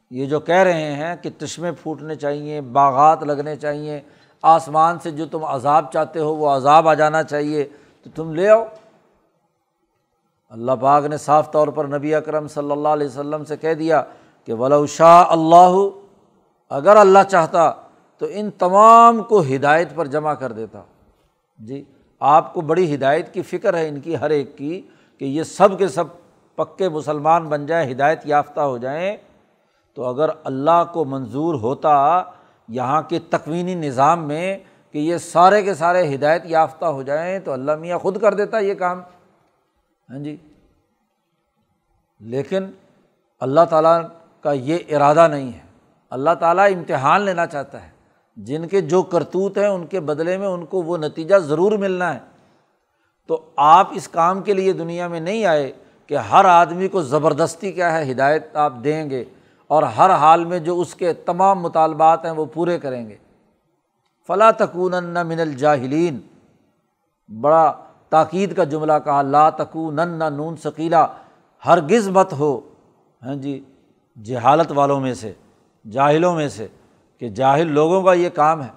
یہ 0.09 0.25
جو 0.25 0.39
کہہ 0.39 0.63
رہے 0.63 0.91
ہیں 0.91 1.15
کہ 1.21 1.29
چشمے 1.39 1.71
پھوٹنے 1.71 2.15
چاہیے، 2.15 2.61
باغات 2.61 3.23
لگنے 3.23 3.55
چاہیے، 3.55 4.01
آسمان 4.41 4.99
سے 4.99 5.11
جو 5.11 5.25
تم 5.25 5.43
عذاب 5.43 5.91
چاہتے 5.91 6.19
ہو 6.19 6.35
وہ 6.35 6.49
عذاب 6.49 6.89
آ 6.89 6.93
جانا 6.93 7.23
چاہیے، 7.23 7.67
تو 8.03 8.09
تم 8.15 8.33
لے 8.33 8.49
آؤ۔ 8.49 8.63
اللہ 10.49 10.71
پاک 10.81 11.05
نے 11.05 11.17
صاف 11.17 11.51
طور 11.51 11.67
پر 11.67 11.85
نبی 11.85 12.15
اکرم 12.15 12.47
صلی 12.47 12.71
اللہ 12.71 12.87
علیہ 12.87 13.07
وسلم 13.07 13.45
سے 13.45 13.57
کہہ 13.57 13.73
دیا 13.73 14.03
کہ 14.49 14.53
ولو 14.53 14.85
شاہ 14.85 15.25
اللہ، 15.29 15.89
اگر 16.69 16.95
اللہ 16.95 17.19
چاہتا 17.29 17.71
تو 18.17 18.25
ان 18.29 18.51
تمام 18.51 19.23
کو 19.23 19.41
ہدایت 19.41 19.95
پر 19.95 20.05
جمع 20.05 20.33
کر 20.33 20.51
دیتا۔ 20.51 20.81
جی 21.59 21.83
آپ 22.19 22.53
کو 22.53 22.61
بڑی 22.61 22.95
ہدایت 22.95 23.33
کی 23.33 23.41
فکر 23.41 23.77
ہے 23.77 23.87
ان 23.87 23.99
کی، 23.99 24.17
ہر 24.17 24.29
ایک 24.29 24.57
کی، 24.57 24.81
کہ 25.17 25.25
یہ 25.25 25.43
سب 25.43 25.77
کے 25.77 25.87
سب 25.87 26.03
پکے 26.55 26.89
مسلمان 26.89 27.47
بن 27.47 27.65
جائیں، 27.65 27.91
ہدایت 27.91 28.19
یافتہ 28.25 28.59
ہو 28.59 28.77
جائیں۔ 28.77 29.17
تو 29.93 30.03
اگر 30.03 30.29
اللہ 30.43 30.83
کو 30.93 31.05
منظور 31.05 31.55
ہوتا 31.55 32.23
یہاں 32.67 33.01
کے 33.01 33.19
تکوینی 33.19 33.75
نظام 33.75 34.27
میں 34.27 34.57
کہ 34.91 34.97
یہ 34.97 35.17
سارے 35.17 35.61
کے 35.61 35.73
سارے 35.73 36.15
ہدایت 36.15 36.41
یافتہ 36.45 36.85
ہو 36.85 37.03
جائیں، 37.03 37.39
تو 37.39 37.51
اللہ 37.51 37.75
میاں 37.75 37.97
خود 37.97 38.21
کر 38.21 38.33
دیتا 38.33 38.59
یہ 38.59 38.73
کام۔ 38.73 39.01
ہاں 40.09 40.19
جی۔ 40.19 40.37
لیکن 42.19 42.65
اللہ 43.39 43.61
تعالیٰ 43.69 44.01
کا 44.41 44.51
یہ 44.51 44.77
ارادہ 44.89 45.27
نہیں 45.27 45.53
ہے۔ 45.53 45.59
اللہ 46.09 46.29
تعالیٰ 46.39 46.73
امتحان 46.73 47.21
لینا 47.21 47.45
چاہتا 47.45 47.83
ہے۔ 47.83 47.89
جن 48.37 48.67
کے 48.67 48.81
جو 48.81 49.03
کرتوت 49.03 49.57
ہیں 49.57 49.67
ان 49.67 49.85
کے 49.85 49.99
بدلے 49.99 50.37
میں 50.37 50.47
ان 50.47 50.65
کو 50.65 50.81
وہ 50.81 50.97
نتیجہ 50.97 51.35
ضرور 51.35 51.71
ملنا 51.71 52.13
ہے۔ 52.13 52.19
تو 53.27 53.41
آپ 53.55 53.87
اس 53.91 54.07
کام 54.07 54.43
کے 54.43 54.53
لیے 54.53 54.73
دنیا 54.73 55.07
میں 55.07 55.19
نہیں 55.19 55.45
آئے 55.45 55.71
کہ 56.07 56.17
ہر 56.17 56.45
آدمی 56.45 56.87
کو 56.87 57.01
زبردستی 57.01 57.71
کیا 57.71 57.97
ہے، 57.97 58.11
ہدایت 58.11 58.55
آپ 58.55 58.73
دیں 58.83 59.09
گے 59.09 59.25
اور 59.67 59.83
ہر 59.83 60.09
حال 60.09 60.45
میں 60.45 60.59
جو 60.59 60.81
اس 60.81 60.95
کے 60.95 61.13
تمام 61.13 61.59
مطالبات 61.59 62.25
ہیں 62.25 62.31
وہ 62.31 62.45
پورے 62.53 62.79
کریں 62.79 63.09
گے۔ 63.09 63.15
فلاں 64.27 64.51
تکون 64.51 64.91
من 65.13 65.39
الجاہلین۔ 65.39 66.19
بڑا 67.41 67.73
تاکید 68.09 68.55
کا 68.55 68.63
جملہ 68.63 68.93
کہا، 69.05 69.21
لا 69.21 69.49
تکون 69.49 69.99
نون 70.31 70.55
ثقیلا۔ 70.57 71.07
ہرگز 71.65 72.07
مت 72.07 72.33
ہو۔ 72.33 72.59
ہاں 73.25 73.35
جی 73.35 73.63
جہالت 74.23 74.71
والوں 74.71 74.99
میں 74.99 75.13
سے، 75.13 75.33
جاہلوں 75.91 76.35
میں 76.35 76.49
سے، 76.49 76.67
کہ 77.19 77.29
جاہل 77.29 77.71
لوگوں 77.71 78.01
کا 78.01 78.13
یہ 78.13 78.29
کام 78.29 78.63
ہے 78.63 78.67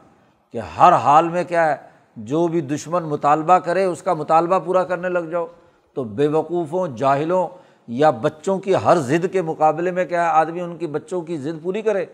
کہ 0.52 0.58
ہر 0.58 0.92
حال 0.92 1.28
میں 1.28 1.44
کیا 1.44 1.68
ہے، 1.68 1.76
جو 2.16 2.48
بھی 2.48 2.60
دشمن 2.60 3.02
مطالبہ 3.02 3.58
کرے، 3.58 3.84
اس 3.84 4.02
کا 4.02 4.14
مطالبہ 4.14 4.58
پورا 4.58 4.84
کرنے 4.84 5.08
لگ 5.08 5.18
جاؤ۔ 5.18 5.46
تو 5.94 6.04
بے 6.04 6.26
وقوفوں، 6.26 6.88
جاہلوں 6.88 7.48
یا 7.88 8.10
بچوں 8.10 8.58
کی 8.58 8.74
ہر 8.74 8.98
ضد 8.98 9.26
کے 9.32 9.42
مقابلے 9.42 9.90
میں 9.90 10.04
کیا 10.04 10.22
ہے، 10.22 10.28
آدمی 10.28 10.60
ان 10.60 10.76
کی 10.76 10.86
بچوں 10.86 11.20
کی 11.20 11.36
ضد 11.36 11.62
پوری 11.62 11.82
کرے۔ 11.82 12.06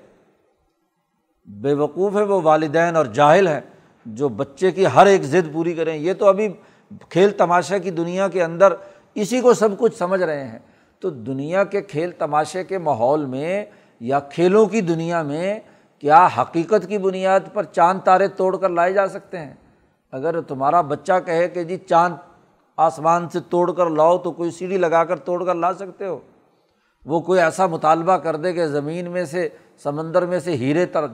بے 1.46 1.74
وقوف 1.74 2.16
ہے 2.16 2.22
وہ 2.22 2.40
والدین 2.42 2.96
اور 2.96 3.06
جاہل 3.06 3.48
ہیں 3.48 3.60
جو 4.06 4.28
بچے 4.28 4.70
کی 4.70 4.86
ہر 4.94 5.06
ایک 5.06 5.22
ضد 5.22 5.52
پوری 5.52 5.74
کریں۔ 5.74 5.96
یہ 5.96 6.12
تو 6.12 6.26
ابھی 6.26 6.48
کھیل 7.08 7.30
تماشا 7.30 7.78
کی 7.78 7.90
دنیا 7.90 8.28
کے 8.28 8.44
اندر 8.44 8.72
اسی 9.14 9.40
کو 9.40 9.54
سب 9.54 9.68
کچھ 9.78 9.98
سمجھ 9.98 10.22
رہے 10.22 10.44
ہیں۔ 10.44 10.58
تو 11.00 11.10
دنیا 11.10 11.64
کے 11.64 11.82
کھیل 11.82 12.10
تماشے 12.10 12.64
کے 12.64 12.78
ماحول 12.78 13.24
میں 13.24 13.64
یا 14.00 14.20
کھیلوں 14.20 14.66
کی 14.66 14.80
دنیا 14.80 15.22
میں 15.22 15.60
کیا 15.98 16.28
حقیقت 16.38 16.88
کی 16.88 16.98
بنیاد 16.98 17.40
پر 17.52 17.64
چاند 17.64 18.00
تارے 18.00 18.28
توڑ 18.28 18.56
کر 18.56 18.68
لائے 18.68 18.92
جا 18.92 19.06
سکتے 19.08 19.38
ہیں؟ 19.38 19.54
اگر 20.12 20.40
تمہارا 20.40 20.80
بچہ 20.80 21.12
کہے 21.26 21.48
کہ 21.48 21.64
جی 21.64 21.76
چاند 21.76 22.14
آسمان 22.76 23.28
سے 23.28 23.38
توڑ 23.40 23.72
کر 23.72 23.90
لاؤ 23.90 24.18
تو 24.18 24.32
کوئی 24.32 24.50
سیڑھی 24.50 24.76
لگا 24.76 25.04
کر 25.04 25.16
توڑ 25.16 25.44
کر 25.44 25.54
لا 25.54 25.72
سکتے 25.72 26.06
ہو؟ 26.06 26.18
وہ 27.06 27.20
کوئی 27.20 27.40
ایسا 27.40 27.66
مطالبہ 27.66 28.16
کر 28.16 28.36
دے 28.36 28.52
کہ 28.52 28.66
زمین 28.66 29.10
میں 29.10 29.24
سے 29.24 29.48
سمندر 29.82 30.26
میں 30.26 30.38
سے 30.38 30.56
ہیرے 30.56 30.86
تر 30.86 31.04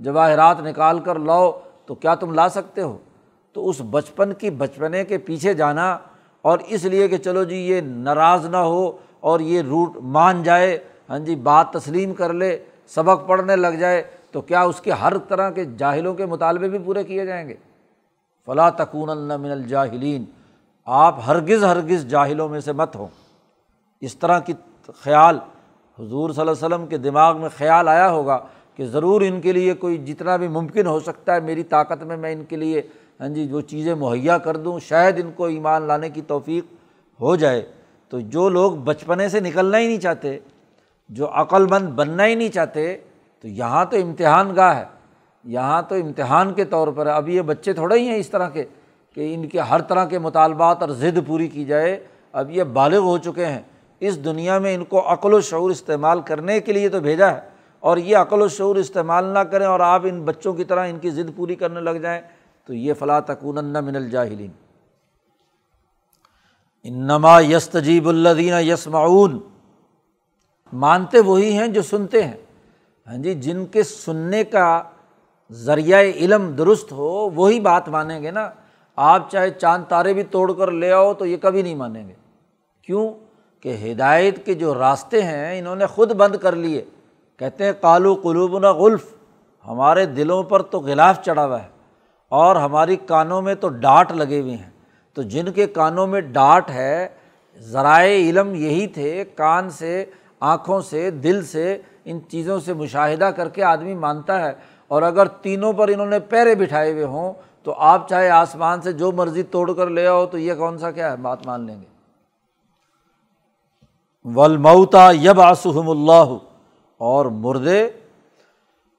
جواہرات 0.00 0.60
نکال 0.60 0.98
کر 0.98 1.18
لاؤ 1.18 1.52
تو 1.86 1.94
کیا 1.94 2.14
تم 2.14 2.32
لا 2.32 2.48
سکتے 2.48 2.82
ہو؟ 2.82 2.98
تو 3.52 3.68
اس 3.68 3.82
بچپن 3.90 4.32
کی 4.32 4.50
بچپنے 4.50 5.04
کے 5.04 5.18
پیچھے 5.18 5.54
جانا 5.54 5.98
اور 6.42 6.58
اس 6.66 6.84
لیے 6.84 7.08
کہ 7.08 7.16
چلو 7.16 7.44
جی 7.44 7.56
یہ 7.56 7.80
ناراض 7.80 8.46
نہ 8.46 8.56
ہو 8.56 8.90
اور 9.20 9.40
یہ 9.40 9.62
روٹ 9.62 9.96
مان 10.02 10.42
جائے 10.42 10.78
ہاں 11.10 11.18
جی 11.18 11.34
بات 11.36 11.72
تسلیم 11.72 12.12
کر 12.14 12.32
لے، 12.32 12.56
سبق 12.94 13.26
پڑھنے 13.26 13.56
لگ 13.56 13.74
جائے، 13.80 14.02
تو 14.32 14.40
کیا 14.40 14.60
اس 14.62 14.80
کے 14.80 14.92
ہر 14.92 15.16
طرح 15.18 15.50
کے 15.50 15.64
جاہلوں 15.78 16.14
کے 16.14 16.26
مطالبے 16.26 16.68
بھی 16.68 16.78
پورے 16.78 17.04
کیے 17.04 17.24
جائیں 17.26 17.48
گے؟ 17.48 17.54
فلاں 18.48 18.70
تکون 18.70 19.08
من 19.18 19.50
الجاہلین 19.50 20.24
آپ 20.86 21.18
ہرگز 21.26 21.64
ہرگز 21.64 22.06
جاہلوں 22.10 22.48
میں 22.48 22.60
سے 22.60 22.72
مت 22.72 22.96
ہوں۔ 22.96 23.08
اس 24.02 24.16
طرح 24.16 24.38
کی 24.38 24.52
خیال 25.02 25.38
حضور 25.98 26.30
صلی 26.30 26.40
اللہ 26.40 26.50
علیہ 26.50 26.64
وسلم 26.64 26.86
کے 26.86 26.98
دماغ 26.98 27.40
میں 27.40 27.48
خیال 27.56 27.88
آیا 27.88 28.10
ہوگا 28.10 28.38
کہ 28.76 28.86
ضرور 28.86 29.20
ان 29.20 29.40
کے 29.40 29.52
لیے 29.52 29.74
کوئی 29.74 29.96
جتنا 29.98 30.36
بھی 30.36 30.48
ممکن 30.48 30.86
ہو 30.86 30.98
سکتا 31.00 31.34
ہے، 31.34 31.40
میری 31.40 31.62
طاقت 31.62 32.02
میں 32.02 32.16
میں 32.16 32.32
ان 32.32 32.44
کے 32.44 32.56
لیے 32.56 32.82
ہاں 33.20 33.28
جی 33.28 33.46
وہ 33.50 33.60
چیزیں 33.60 33.94
مہیا 33.94 34.38
کر 34.38 34.56
دوں، 34.56 34.78
شاید 34.80 35.20
ان 35.20 35.30
کو 35.36 35.44
ایمان 35.44 35.82
لانے 35.82 36.10
کی 36.10 36.22
توفیق 36.26 36.64
ہو 37.20 37.34
جائے۔ 37.36 37.62
تو 38.10 38.20
جو 38.20 38.48
لوگ 38.48 38.72
بچپنے 38.72 39.28
سے 39.28 39.40
نکلنا 39.40 39.78
ہی 39.78 39.86
نہیں 39.86 40.00
چاہتے، 40.00 40.38
جو 41.08 41.28
عقل 41.32 41.66
مند 41.66 41.88
بننا 41.88 42.26
ہی 42.26 42.34
نہیں 42.34 42.48
چاہتے، 42.48 42.96
تو 43.40 43.48
یہاں 43.48 43.84
تو 43.84 43.96
امتحان 43.96 44.56
گاہ 44.56 44.76
ہے۔ 44.76 44.84
یہاں 45.44 45.82
تو 45.82 45.94
امتحان 45.94 46.52
کے 46.52 46.64
طور 46.64 46.88
پر 46.88 47.06
اب 47.06 47.28
یہ 47.28 47.42
بچے 47.42 47.72
تھوڑے 47.72 47.98
ہی 47.98 48.08
ہیں 48.08 48.16
اس 48.16 48.30
طرح 48.30 48.48
کے 48.48 48.64
کہ 49.14 49.34
ان 49.34 49.48
کے 49.48 49.60
ہر 49.60 49.80
طرح 49.80 50.04
کے 50.04 50.18
مطالبات 50.18 50.80
اور 50.80 50.88
ضد 50.88 51.18
پوری 51.26 51.48
کی 51.48 51.64
جائے۔ 51.64 52.06
اب 52.32 52.50
یہ 52.50 52.62
بالغ 52.62 52.98
ہو 52.98 53.18
چکے 53.18 53.46
ہیں۔ 53.46 53.60
اس 54.00 54.24
دنیا 54.24 54.58
میں 54.58 54.74
ان 54.74 54.84
کو 54.84 55.12
عقل 55.12 55.34
و 55.34 55.40
شعور 55.40 55.70
استعمال 55.70 56.20
کرنے 56.20 56.60
کے 56.60 56.72
لیے 56.72 56.88
تو 56.88 57.00
بھیجا 57.00 57.34
ہے۔ 57.34 57.40
اور 57.80 57.96
یہ 57.96 58.16
عقل 58.16 58.42
و 58.42 58.48
شعور 58.48 58.76
استعمال 58.76 59.24
نہ 59.24 59.38
کریں 59.38 59.66
اور 59.66 59.80
آپ 59.80 60.00
ان 60.04 60.22
بچوں 60.22 60.52
کی 60.52 60.64
طرح 60.64 60.86
ان 60.86 60.98
کی 60.98 61.10
ضد 61.10 61.36
پوری 61.36 61.54
کرنے 61.54 61.80
لگ 61.80 61.90
جائیں 61.90 62.20
تو 62.64 62.74
یہ 62.74 62.94
فلاں 62.94 63.20
تکون 63.20 63.64
من 63.64 63.96
الجاہلین۔ 63.96 64.69
انما 66.84 67.40
یس 67.40 67.68
تجیب 67.68 68.08
الدین 68.08 68.68
یس 68.68 68.86
معاون 68.86 69.38
مانتے 70.72 71.20
وہی 71.20 71.52
ہیں 71.52 71.66
جو 71.66 71.82
سنتے 71.82 72.22
ہیں۔ 72.24 72.36
ہاں 73.06 73.16
جی 73.16 73.34
جن 73.34 73.66
کے 73.66 73.82
سننے 73.82 74.44
کا 74.44 74.82
ذریعہ 75.50 76.00
علم 76.00 76.50
درست 76.50 76.92
ہو، 76.92 77.30
وہی 77.30 77.60
بات 77.60 77.88
مانیں 77.88 78.22
گے 78.22 78.30
نا۔ 78.30 78.50
آپ 78.96 79.30
چاہے 79.30 79.50
چاند 79.50 79.84
تارے 79.88 80.14
بھی 80.14 80.22
توڑ 80.22 80.52
کر 80.52 80.70
لے 80.70 80.92
آؤ 80.92 81.14
تو 81.14 81.26
یہ 81.26 81.36
کبھی 81.36 81.62
نہیں 81.62 81.74
مانیں 81.74 82.08
گے۔ 82.08 82.14
کیوں؟ 82.82 83.10
کہ 83.60 83.92
ہدایت 83.92 84.46
کے 84.46 84.54
جو 84.54 84.74
راستے 84.74 85.22
ہیں، 85.22 85.58
انہوں 85.58 85.76
نے 85.76 85.86
خود 85.86 86.12
بند 86.12 86.36
کر 86.36 86.56
لیے۔ 86.56 86.84
کہتے 87.36 87.64
ہیں 87.64 87.72
کالو 87.80 88.14
قلوب 88.14 88.58
نہ 88.58 88.66
غلف۔ 88.66 89.04
ہمارے 89.66 90.06
دلوں 90.06 90.42
پر 90.42 90.62
تو 90.62 90.80
غلاف 90.80 91.22
چڑھا 91.22 91.46
ہوا 91.46 91.62
ہے 91.62 91.68
اور 92.28 92.56
ہماری 92.56 92.96
کانوں 92.96 93.42
میں 93.42 93.54
تو 93.54 93.68
ڈانٹ 93.68 94.12
لگے 94.12 94.40
ہوئے 94.40 94.56
ہیں۔ 94.56 94.70
تو 95.14 95.22
جن 95.22 95.52
کے 95.52 95.66
کانوں 95.66 96.06
میں 96.06 96.20
ڈانٹ 96.20 96.70
ہے، 96.70 97.08
ذرائع 97.58 98.30
علم 98.30 98.54
یہی 98.54 98.86
تھے، 98.86 99.24
کان 99.34 99.70
سے، 99.70 100.04
آنکھوں 100.40 100.80
سے، 100.80 101.10
دل 101.10 101.44
سے، 101.44 101.78
ان 102.04 102.20
چیزوں 102.28 102.60
سے 102.60 102.72
مشاہدہ 102.72 103.24
کر 103.24 103.48
کے 103.48 103.64
آدمی 103.64 103.94
مانتا 103.94 104.46
ہے۔ 104.46 104.52
اور 104.88 105.02
اگر 105.02 105.26
تینوں 105.26 105.72
پر 105.72 105.88
انہوں 105.88 106.06
نے 106.06 106.18
پیرے 106.18 106.54
بٹھائے 106.54 106.92
ہوئے 106.92 107.04
ہوں، 107.04 107.32
تو 107.62 107.74
آپ 107.78 108.08
چاہے 108.08 108.28
آسمان 108.28 108.80
سے 108.80 108.92
جو 108.92 109.12
مرضی 109.12 109.42
توڑ 109.42 109.72
کر 109.72 109.90
لے 109.90 110.06
آؤ، 110.06 110.26
تو 110.26 110.38
یہ 110.38 110.54
کون 110.54 110.78
سا 110.78 110.90
کیا 110.90 111.12
ہے؟ 111.12 111.16
بات 111.16 111.46
مان 111.46 111.60
لیں 111.66 111.80
گے۔ 111.80 111.86
ولمتا 114.24 115.10
یب 115.10 115.40
آسحم 115.40 115.90
اللہ 115.90 116.36
اور 116.98 117.26
مردے، 117.26 117.90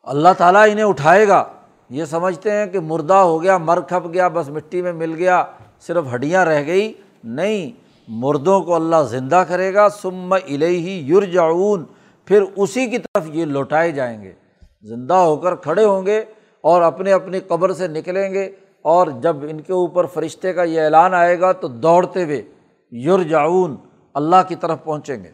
اللہ 0.04 0.30
تعالیٰ 0.38 0.72
انہیں 0.72 0.86
اٹھائے 0.86 1.28
گا۔ 1.28 1.44
یہ 1.90 2.06
سمجھتے 2.06 2.52
ہیں 2.52 2.66
کہ 2.66 2.80
مردہ 2.80 3.14
ہو 3.14 3.44
گیا، 3.44 3.58
مر 3.58 3.82
کھپ 3.82 4.14
گیا، 4.14 4.28
بس 4.28 4.50
مٹی 4.50 4.82
میں 4.82 4.94
مل 4.94 5.16
گیا۔ 5.16 5.46
صرف 5.82 6.06
ہڈیاں 6.16 6.46
رہ 6.46 6.66
گئی 6.66 6.94
نہیں، 7.24 7.72
مردوں 8.08 8.62
کو 8.62 8.76
اللہ 8.76 9.04
زندہ 9.10 9.44
کرے 9.48 9.74
گا 9.74 9.90
سم 9.90 10.34
الہی 10.34 10.98
یرجعون، 11.10 11.84
پھر 12.26 12.44
اسی 12.56 12.86
کی 12.90 12.98
طرف 12.98 13.26
یہ 13.34 13.46
لوٹائے 13.46 13.92
جائیں 13.92 14.22
گے۔ 14.24 14.34
زندہ 14.84 15.14
ہو 15.14 15.36
کر 15.38 15.56
کھڑے 15.56 15.86
ہوں 15.86 16.06
گے 16.06 16.20
اور 16.64 16.82
اپنے 16.82 17.12
اپنی 17.12 17.40
قبر 17.40 17.74
سے 17.74 17.88
نکلیں 17.88 18.34
گے 18.34 18.46
اور 18.86 19.08
جب 19.22 19.36
ان 19.50 19.62
کے 19.62 19.74
اوپر 19.74 20.06
فرشتے 20.06 20.54
کا 20.54 20.64
یہ 20.64 20.82
اعلان 20.82 21.14
آئے 21.14 21.40
گا 21.40 21.52
تو 21.52 21.68
دوڑتے 21.68 22.24
ہوئے 22.24 22.42
یرجعون، 22.92 23.76
اللہ 24.14 24.42
کی 24.48 24.56
طرف 24.56 24.84
پہنچیں 24.84 25.24
گے۔ 25.24 25.32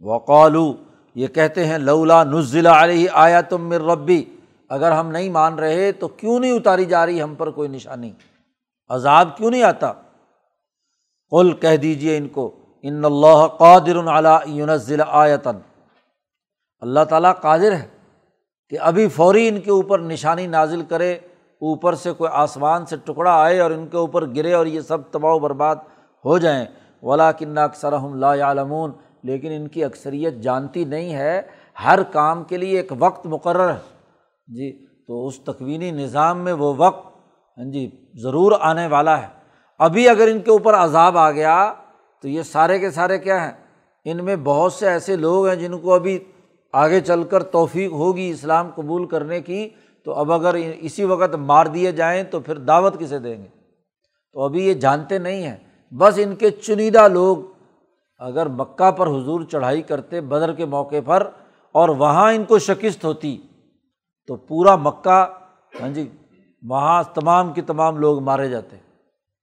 وقالو، 0.00 0.72
یہ 1.14 1.26
کہتے 1.26 1.66
ہیں، 1.66 1.78
لولا 1.78 2.24
نزلہ 2.24 2.68
علیہ 2.68 3.08
آیا 3.12 3.40
تم 3.40 3.68
مر 3.68 3.80
ربی 3.80 4.24
اگر 4.70 4.92
ہم 4.92 5.10
نہیں 5.10 5.30
مان 5.30 5.54
رہے 5.54 5.92
تو 5.92 6.08
کیوں 6.08 6.40
نہیں 6.40 6.52
اتاری 6.52 6.84
جا 6.84 7.06
رہی 7.06 7.22
ہم 7.22 7.34
پر 7.34 7.50
کوئی 7.50 7.68
نشانی؟ 7.68 8.12
عذاب 8.88 9.36
کیوں 9.36 9.50
نہیں 9.50 9.62
آتا؟ 9.62 9.92
قل 11.30 11.52
کہہ 11.52 11.76
دیجیے 11.76 12.16
ان 12.16 12.28
کو، 12.28 12.54
ان 12.82 13.04
اللہ 13.04 13.46
قادر 13.46 13.96
یونزل 14.44 15.00
آیتن 15.08 15.58
اللہ 16.80 17.00
تعالیٰ 17.08 17.32
قادر 17.40 17.72
ہے 17.72 17.86
کہ 18.70 18.78
ابھی 18.80 19.08
فوری 19.08 19.48
ان 19.48 19.60
کے 19.60 19.70
اوپر 19.70 19.98
نشانی 19.98 20.46
نازل 20.46 20.82
کرے، 20.82 21.12
اوپر 21.60 21.94
سے 21.94 22.12
کوئی 22.12 22.30
آسمان 22.34 22.86
سے 22.86 22.96
ٹکڑا 23.04 23.42
آئے 23.42 23.60
اور 23.60 23.70
ان 23.70 23.86
کے 23.86 23.96
اوپر 23.96 24.26
گرے 24.26 24.52
اور 24.52 24.66
یہ 24.66 24.80
سب 24.80 24.98
تباہ 25.10 25.32
و 25.32 25.38
برباد 25.38 25.76
ہو 26.24 26.38
جائیں۔ 26.38 26.66
ولا 27.02 27.32
کن 27.32 27.58
اکثر 27.58 27.94
لا 28.14 28.40
عالمون 28.40 28.92
لیکن 29.22 29.52
ان 29.52 29.68
کی 29.68 29.84
اکثریت 29.84 30.34
جانتی 30.34 30.84
نہیں 30.84 31.14
ہے۔ 31.14 31.42
ہر 31.84 32.02
کام 32.02 32.44
کے 32.44 32.56
لیے 32.56 32.76
ایک 32.76 32.92
وقت 32.98 33.26
مقرر 33.26 33.70
ہے۔ 33.70 33.89
جی 34.56 34.86
تو 35.06 35.26
اس 35.26 35.40
تکوینی 35.40 35.90
نظام 35.90 36.38
میں 36.38 36.52
وہ 36.52 36.74
وقت 36.76 37.06
ہاں 37.58 37.70
جی 37.70 37.90
ضرور 38.14 38.52
آنے 38.60 38.86
والا 38.86 39.22
ہے۔ 39.22 39.26
ابھی 39.78 40.08
اگر 40.08 40.28
ان 40.30 40.40
کے 40.40 40.50
اوپر 40.50 40.74
عذاب 40.74 41.18
آ 41.18 41.30
گیا، 41.30 41.74
تو 42.22 42.28
یہ 42.28 42.42
سارے 42.42 42.78
کے 42.78 42.90
سارے 42.90 43.18
کیا 43.18 43.44
ہیں؟ 43.44 43.52
ان 44.04 44.24
میں 44.24 44.36
بہت 44.36 44.72
سے 44.72 44.88
ایسے 44.88 45.16
لوگ 45.16 45.46
ہیں 45.46 45.56
جن 45.56 45.78
کو 45.78 45.94
ابھی 45.94 46.18
آگے 46.72 47.00
چل 47.00 47.22
کر 47.22 47.42
توفیق 47.42 47.92
ہوگی 47.92 48.30
اسلام 48.30 48.70
قبول 48.74 49.06
کرنے 49.06 49.40
کی۔ 49.40 49.68
تو 50.04 50.12
اب 50.12 50.32
اگر 50.32 50.54
اسی 50.80 51.04
وقت 51.04 51.34
مار 51.34 51.66
دیے 51.66 51.92
جائیں 51.92 52.22
تو 52.22 52.40
پھر 52.40 52.58
دعوت 52.58 52.98
کسے 52.98 53.18
دیں 53.18 53.42
گے؟ 53.42 53.48
تو 54.32 54.40
ابھی 54.40 54.66
یہ 54.66 54.74
جانتے 54.74 55.18
نہیں 55.18 55.42
ہیں۔ 55.42 55.56
بس 55.90 56.14
ان 56.16 56.36
کے 56.36 56.50
چنیدہ 56.50 57.08
لوگ 57.08 57.36
اگر 58.18 58.46
مکہ 58.46 58.90
پر 58.90 59.06
حضور 59.06 59.40
چڑھائی 59.40 59.82
کرتے 59.82 60.20
بدر 60.20 60.52
کے 60.52 60.64
موقع 60.64 60.96
پر 61.04 61.30
اور 61.72 61.88
وہاں 61.88 62.32
ان 62.32 62.44
کو 62.44 62.58
شکست 62.58 63.04
ہوتی 63.04 63.38
تو 64.30 64.36
پورا 64.36 64.76
مکہ 64.76 65.24
ہاں 65.80 65.88
جی 65.88 66.08
وہاں 66.62 67.02
تمام 67.02 67.52
کے 67.52 67.62
تمام 67.62 67.96
لوگ 67.96 68.18
مارے 68.22 68.48
جاتے 68.48 68.76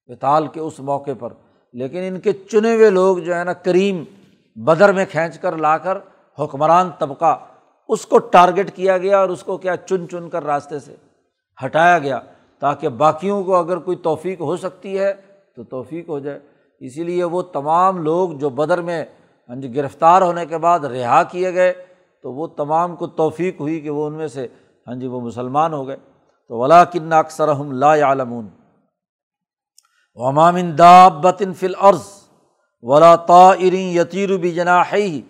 وطال 0.09 0.47
کے 0.47 0.59
اس 0.59 0.79
موقع 0.79 1.11
پر۔ 1.19 1.33
لیکن 1.73 2.03
ان 2.03 2.19
کے 2.19 2.31
چنے 2.33 2.73
ہوئے 2.75 2.89
لوگ 2.89 3.17
جو 3.17 3.35
ہے 3.35 3.43
نا، 3.43 3.53
کریم 3.53 4.03
بدر 4.55 4.93
میں 4.93 5.05
کھینچ 5.05 5.39
کر 5.39 5.57
لا 5.57 5.77
کر 5.77 5.97
حکمران 6.37 6.89
طبقہ، 6.99 7.35
اس 7.87 8.05
کو 8.05 8.17
ٹارگیٹ 8.17 8.75
کیا 8.75 8.97
گیا 8.97 9.19
اور 9.19 9.29
اس 9.29 9.43
کو 9.43 9.57
کیا 9.57 9.75
چن 9.77 10.07
چن 10.09 10.29
کر 10.29 10.43
راستے 10.43 10.79
سے 10.79 10.95
ہٹایا 11.65 11.99
گیا 11.99 12.19
تاکہ 12.59 12.89
باقیوں 12.89 13.43
کو 13.43 13.55
اگر 13.55 13.77
کوئی 13.77 13.97
توفیق 13.97 14.41
ہو 14.41 14.55
سکتی 14.57 14.99
ہے 14.99 15.13
تو 15.55 15.63
توفیق 15.63 16.09
ہو 16.09 16.19
جائے۔ 16.19 16.39
اسی 16.79 17.03
لیے 17.03 17.23
وہ 17.23 17.41
تمام 17.41 17.97
لوگ 17.97 18.29
جو 18.29 18.49
بدر 18.49 18.81
میں 18.81 19.05
ہاں 19.49 19.55
جی 19.55 19.75
گرفتار 19.75 20.21
ہونے 20.21 20.45
کے 20.45 20.57
بعد 20.57 20.79
رہا 20.79 21.23
کیے 21.23 21.53
گئے، 21.53 21.73
تو 22.23 22.33
وہ 22.33 22.47
تمام 22.47 22.95
کو 22.95 23.07
توفیق 23.07 23.59
ہوئی 23.61 23.79
کہ 23.81 23.89
وہ 23.89 24.07
ان 24.07 24.13
میں 24.13 24.27
سے 24.27 24.47
ہاں 24.87 24.95
جی 24.95 25.07
وہ 25.07 25.19
مسلمان 25.21 25.73
ہو 25.73 25.87
گئے۔ 25.87 25.97
تو 26.49 26.59
ولا 26.59 26.83
کن 26.83 27.13
اکثر 27.13 27.47
لا 27.75 27.93
عالمون 28.05 28.47
ومامن 30.17 30.77
دا 30.77 31.07
بطن 31.23 31.53
فل 31.53 31.73
عرض 31.79 32.05
ولا 32.83 33.15
طارین 33.27 33.89
یتیر 33.97 34.35
بھی 34.37 34.51
جنا 34.53 34.81
ہے 34.91 35.01
ہی 35.01 35.21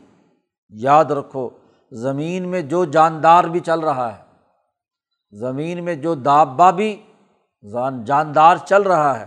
یاد 0.74 1.12
رکھو، 1.12 1.50
زمین 1.92 2.48
میں 2.50 2.62
جو 2.62 2.84
جاندار 2.86 3.44
بھی 3.44 3.60
چل 3.60 3.80
رہا 3.80 4.12
ہے، 4.14 4.22
زمین 5.34 5.84
میں 5.84 5.96
جو 5.96 6.16
دابا 6.16 6.70
بھی 6.72 6.90
جاندار 8.08 8.58
چل 8.66 8.82
رہا 8.84 9.20
ہے، 9.20 9.26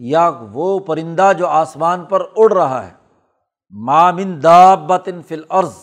یا 0.00 0.30
وہ 0.52 0.78
پرندہ 0.78 1.30
جو 1.38 1.46
آسمان 1.46 2.04
پر 2.04 2.24
اڑ 2.36 2.52
رہا 2.52 2.86
ہے۔ 2.86 2.92
مامن 3.72 4.38
دابطن 4.42 5.20
فل 5.22 5.42
عرض 5.50 5.76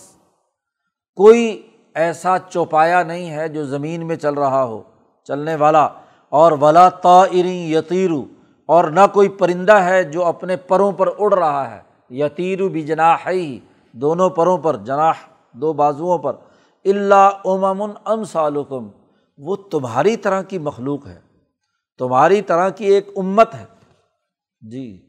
کوئی 1.18 1.46
ایسا 1.96 2.38
چوپایا 2.50 3.04
نہیں 3.04 3.32
ہے 3.32 3.48
جو 3.48 3.66
زمین 3.66 4.08
میں 4.08 4.16
چل 4.16 4.34
رہا 4.34 4.64
ہو، 4.64 4.82
چلنے 5.24 5.56
والا۔ 5.56 5.90
اور 6.30 6.52
ولا 6.52 6.90
طائرین 6.90 7.74
یتیرو 7.74 8.26
اور 8.66 8.84
نہ 8.84 9.00
کوئی 9.14 9.30
پرندہ 9.30 9.74
ہے 9.74 10.04
جو 10.04 10.26
اپنے 10.26 10.56
پروں 10.56 10.92
پر 10.92 11.10
اڑ 11.20 11.34
رہا 11.34 11.76
ہے۔ 11.76 11.82
یتیرو 12.10 12.70
بھی 12.70 12.82
جناح 12.82 13.18
ہی 13.28 13.60
دونوں 13.92 14.30
پروں 14.30 14.58
پر، 14.58 14.76
جناح 14.76 15.14
دو 15.52 15.74
بازوؤں 15.74 16.18
پر۔ 16.18 16.34
اللہ 16.86 17.30
امامن 17.46 17.90
ام 18.06 18.24
سالکم 18.24 18.88
وہ 19.38 19.56
تمہاری 19.56 20.18
طرح 20.18 20.42
کی 20.42 20.58
مخلوق 20.58 21.08
ہے۔ 21.08 21.20
تمہاری 21.98 22.42
طرح 22.42 22.70
کی 22.70 22.86
ایک 22.86 23.10
امت 23.16 23.56
ہے۔ 23.56 23.66
جی 24.62 25.02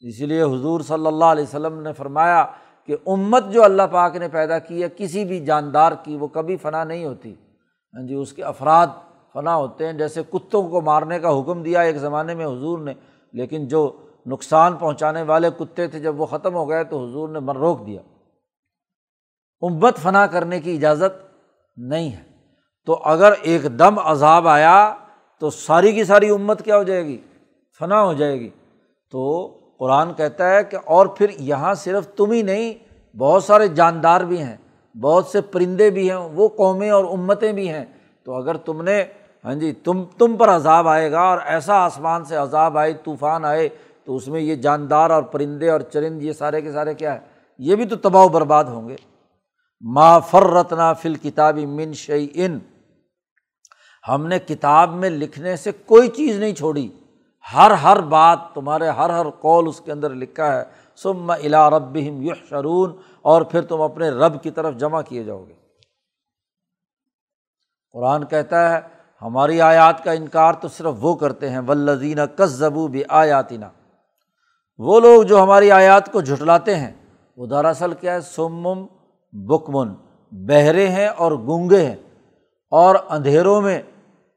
اسی 0.00 0.26
لیے 0.26 0.42
حضور 0.42 0.80
صلی 0.80 1.06
اللہ 1.06 1.24
علیہ 1.24 1.42
وسلم 1.42 1.80
نے 1.80 1.92
فرمایا 1.92 2.46
کہ 2.86 2.96
امت 3.06 3.44
جو 3.50 3.64
اللہ 3.64 3.82
پاک 3.92 4.16
نے 4.16 4.28
پیدا 4.28 4.58
کی 4.58 4.82
ہے، 4.82 4.88
کسی 4.96 5.24
بھی 5.24 5.44
جاندار 5.44 5.92
کی، 6.04 6.16
وہ 6.16 6.26
کبھی 6.26 6.56
فنا 6.56 6.84
نہیں 6.84 7.04
ہوتی۔ 7.04 7.34
ہاں 7.94 8.06
جی 8.06 8.14
اس 8.14 8.32
کے 8.32 8.42
افراد 8.42 8.86
فنا 9.32 9.56
ہوتے 9.56 9.86
ہیں۔ 9.86 9.92
جیسے 9.92 10.22
کتوں 10.30 10.68
کو 10.68 10.80
مارنے 10.80 11.20
کا 11.20 11.40
حکم 11.40 11.62
دیا 11.62 11.80
ایک 11.80 11.96
زمانے 11.96 12.34
میں 12.34 12.46
حضور 12.46 12.78
نے، 12.78 12.94
لیکن 13.32 13.68
جو 13.68 13.96
نقصان 14.26 14.76
پہنچانے 14.76 15.22
والے 15.22 15.50
کتے 15.58 15.88
تھے، 15.88 16.00
جب 16.00 16.20
وہ 16.20 16.26
ختم 16.26 16.54
ہو 16.54 16.68
گئے 16.68 16.84
تو 16.84 17.06
حضور 17.06 17.28
نے 17.28 17.38
من 17.38 17.56
روک 17.56 17.86
دیا۔ 17.86 18.00
امت 19.62 19.96
فنا 19.96 20.26
کرنے 20.26 20.60
کی 20.60 20.76
اجازت 20.76 21.26
نہیں 21.76 22.12
ہے۔ 22.12 22.22
تو 22.86 23.00
اگر 23.04 23.32
ایک 23.42 23.78
دم 23.78 23.98
عذاب 23.98 24.48
آیا، 24.48 24.94
تو 25.40 25.50
ساری 25.50 25.92
کی 25.92 26.04
ساری 26.04 26.30
امت 26.30 26.64
کیا 26.64 26.76
ہو 26.76 26.82
جائے 26.82 27.06
گی؟ 27.06 27.18
فنا 27.78 28.02
ہو 28.02 28.12
جائے 28.12 28.40
گی۔ 28.40 28.50
تو 29.10 29.54
قرآن 29.82 30.14
کہتا 30.14 30.50
ہے 30.50 30.64
کہ 30.64 30.78
اور 30.84 31.06
پھر 31.06 31.26
یہاں 31.38 31.74
صرف 31.74 32.06
تم 32.06 32.30
ہی 32.30 32.42
نہیں، 32.42 32.74
بہت 33.18 33.44
سارے 33.44 33.68
جاندار 33.68 34.20
بھی 34.20 34.42
ہیں، 34.42 34.56
بہت 35.00 35.26
سے 35.26 35.40
پرندے 35.40 35.90
بھی 35.90 36.10
ہیں، 36.10 36.16
وہ 36.16 36.48
قومیں 36.48 36.90
اور 36.90 37.04
امتیں 37.04 37.52
بھی 37.52 37.68
ہیں۔ 37.68 37.84
تو 38.24 38.34
اگر 38.34 38.56
تم 38.56 38.82
نے 38.82 39.04
ہاں 39.44 39.54
جی 39.54 39.72
تم 39.72 40.04
تم 40.18 40.36
پر 40.36 40.48
عذاب 40.48 40.88
آئے 40.88 41.12
گا 41.12 41.20
اور 41.20 41.38
ایسا 41.44 41.74
آسمان 41.74 42.24
سے 42.24 42.36
عذاب 42.36 42.78
آئے، 42.78 42.92
طوفان 42.92 43.44
آئے، 43.44 43.68
تو 44.04 44.16
اس 44.16 44.28
میں 44.28 44.40
یہ 44.40 44.54
جاندار 44.54 45.10
اور 45.10 45.22
پرندے 45.22 45.70
اور 45.70 45.80
چرند، 45.80 46.22
یہ 46.22 46.32
سارے 46.32 46.60
کے 46.60 46.72
سارے 46.72 46.94
کیا 46.94 47.14
ہے 47.14 47.20
یہ 47.58 47.76
بھی 47.76 47.84
تو 47.84 47.96
تباہ 47.96 48.24
و 48.24 48.28
برباد 48.28 48.64
ہوں 48.64 48.88
گے۔ 48.88 48.96
ما 49.80 50.18
فرتنا 50.18 50.92
فل 50.92 51.14
کتابی 51.14 51.66
من 51.66 51.92
شعی 51.92 52.28
ان 52.34 52.58
ہم 54.08 54.26
نے 54.26 54.38
کتاب 54.38 54.94
میں 54.94 55.10
لکھنے 55.10 55.56
سے 55.56 55.70
کوئی 55.86 56.08
چیز 56.08 56.38
نہیں 56.38 56.54
چھوڑی۔ 56.54 56.88
ہر 57.46 57.70
ہر 57.82 58.00
بات 58.08 58.38
تمہارے 58.54 58.88
ہر 58.88 59.10
ہر 59.10 59.30
قول 59.40 59.68
اس 59.68 59.80
کے 59.80 59.92
اندر 59.92 60.14
لکھا 60.14 60.52
ہے 60.52 60.62
سم 60.98 61.30
الا 61.30 61.68
رب 61.70 61.96
یح 61.96 62.32
شرون 62.48 62.92
اور 63.22 63.42
پھر 63.42 63.62
تم 63.62 63.80
اپنے 63.82 64.08
رب 64.10 64.42
کی 64.42 64.50
طرف 64.50 64.76
جمع 64.76 65.00
کیے 65.02 65.22
جاؤ 65.24 65.44
گے۔ 65.44 65.52
قرآن 67.94 68.24
کہتا 68.26 68.58
ہے، 68.70 68.80
ہماری 69.22 69.60
آیات 69.60 70.02
کا 70.04 70.12
انکار 70.12 70.54
تو 70.54 70.68
صرف 70.68 70.94
وہ 71.00 71.14
کرتے 71.14 71.50
ہیں 71.50 71.60
ولزین 71.66 72.18
کس 72.36 72.50
زبو 72.52 72.86
بھی 72.88 73.02
آیاتینہ 73.08 73.64
وہ 74.80 75.00
لوگ 75.00 75.22
جو 75.22 75.42
ہماری 75.42 75.70
آیات 75.72 76.10
کو 76.12 76.20
جھٹلاتے 76.20 76.74
ہیں، 76.76 76.92
وہ 77.38 77.46
دراصل 77.46 77.92
کیا 77.94 78.14
ہے؟ 78.14 78.20
سمم 78.20 78.86
بکمن، 79.32 79.92
بہرے 80.32 80.88
ہیں 80.88 81.06
اور 81.06 81.32
گونگے 81.46 81.82
ہیں، 81.82 81.96
اور 82.72 82.96
اندھیروں 83.08 83.60
میں 83.60 83.80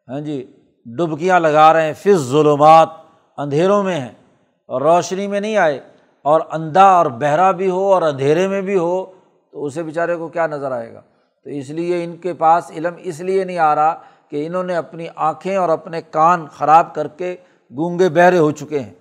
ہاں 0.08 0.20
جی 0.20 0.46
ڈبکیاں 0.86 1.40
لگا 1.40 1.74
رہے 1.74 1.82
ہیں 1.82 1.94
فض 1.94 2.30
ظلمات 2.30 2.90
اندھیروں 3.38 3.84
میں 3.84 4.00
ہیں۔ 4.00 4.12
اور 4.66 4.82
روشنی 4.82 5.28
میں 5.28 5.40
نہیں 5.40 5.58
آئے، 5.58 5.80
اور 6.22 6.42
اندھا 6.52 6.86
اور 6.86 7.06
بہرا 7.06 7.52
بھی 7.52 7.70
ہو 7.70 7.94
اور 7.94 8.02
اندھیرے 8.02 8.48
میں 8.48 8.62
بھی 8.62 8.78
ہو، 8.78 9.06
تو 9.52 9.66
اسے 9.66 9.84
بیچارے 9.84 10.16
کو 10.16 10.28
کیا 10.28 10.48
نظر 10.48 10.72
آئے 10.72 10.94
گا؟ 10.94 11.02
تو 11.44 11.50
اس 11.50 11.70
لیے 11.70 12.04
ان 12.04 12.18
کے 12.18 12.34
پاس 12.34 12.72
علم 12.72 12.94
اس 12.98 13.20
لیے 13.20 13.44
نہیں 13.44 13.58
آ 13.58 13.76
رہا 13.76 14.02
کہ 14.30 14.48
انہوں 14.48 14.64
نے 14.64 14.76
اپنی 14.76 15.08
آنکھیں 15.16 15.56
اور 15.56 15.70
اپنے 15.70 16.02
کان 16.02 16.48
خراب 16.48 16.96
کر 16.96 17.08
کے 17.08 17.36
گونگے 17.72 18.10
بہرے 18.10 18.38
ہو 18.38 18.52
چکے 18.52 18.80
ہیں۔ 18.80 18.94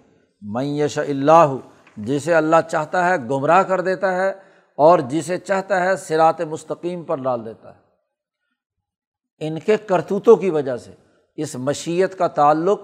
میش 0.42 0.98
اللہ، 0.98 1.56
جسے 1.96 2.34
اللہ 2.34 2.56
چاہتا 2.70 3.08
ہے 3.08 3.16
گمراہ 3.16 3.62
کر 3.62 3.80
دیتا 3.80 4.16
ہے 4.16 4.30
اور 4.76 4.98
جسے 4.98 5.38
چاہتا 5.38 5.82
ہے 5.82 5.96
سرات 5.96 6.40
مستقیم 6.40 7.02
پر 7.02 7.16
ڈال 7.16 7.44
دیتا 7.44 7.74
ہے۔ 7.74 7.78
ان 9.40 9.58
کے 9.58 9.76
کرتوتوں 9.76 10.36
کی 10.36 10.50
وجہ 10.50 10.76
سے 10.76 10.90
اس 11.36 11.56
مشیت 11.56 12.18
کا 12.18 12.26
تعلق 12.26 12.80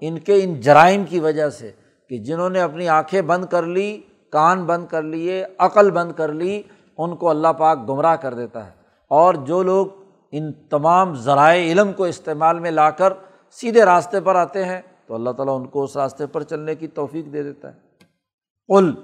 ان 0.00 0.18
کے 0.18 0.44
ان 0.44 0.60
جرائم 0.60 1.04
کی 1.04 1.20
وجہ 1.20 1.48
سے 1.48 1.70
کہ 2.08 2.18
جنہوں 2.18 2.50
نے 2.50 2.60
اپنی 2.60 2.88
آنکھیں 2.88 3.22
بند 3.22 3.44
کر 3.44 3.62
لی، 3.62 4.00
کان 4.32 4.64
بند 4.64 4.86
کر 4.86 5.02
لیے، 5.02 5.44
عقل 5.58 5.90
بند 5.90 6.12
کر 6.12 6.32
لی، 6.32 6.62
ان 6.98 7.16
کو 7.16 7.30
اللہ 7.30 7.48
پاک 7.48 7.88
گمراہ 7.88 8.16
کر 8.16 8.34
دیتا 8.34 8.66
ہے۔ 8.66 8.70
اور 9.10 9.34
جو 9.34 9.62
لوگ 9.62 9.86
ان 10.32 10.52
تمام 10.52 11.14
ذرائع 11.14 11.72
علم 11.72 11.92
کو 11.92 12.04
استعمال 12.04 12.58
میں 12.58 12.70
لا 12.70 12.90
کر 12.90 13.12
سیدھے 13.50 13.84
راستے 13.84 14.20
پر 14.20 14.34
آتے 14.34 14.64
ہیں، 14.64 14.80
تو 15.06 15.14
اللہ 15.14 15.30
تعالیٰ 15.30 15.60
ان 15.60 15.66
کو 15.66 15.82
اس 15.82 15.96
راستے 15.96 16.26
پر 16.26 16.42
چلنے 16.42 16.74
کی 16.74 16.86
توفیق 16.86 17.32
دے 17.32 17.42
دیتا 17.42 17.74
ہے۔ 17.74 17.78
قل، 18.68 18.94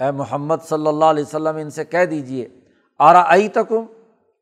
اے 0.00 0.10
محمد 0.10 0.56
صلی 0.62 0.86
اللہ 0.86 1.04
علیہ 1.04 1.22
وسلم، 1.22 1.56
ان 1.56 1.70
سے 1.70 1.84
کہہ 1.84 2.04
دیجیے 2.04 2.48
آرا 2.98 3.22
آئی 3.26 3.48
تکم 3.48 3.84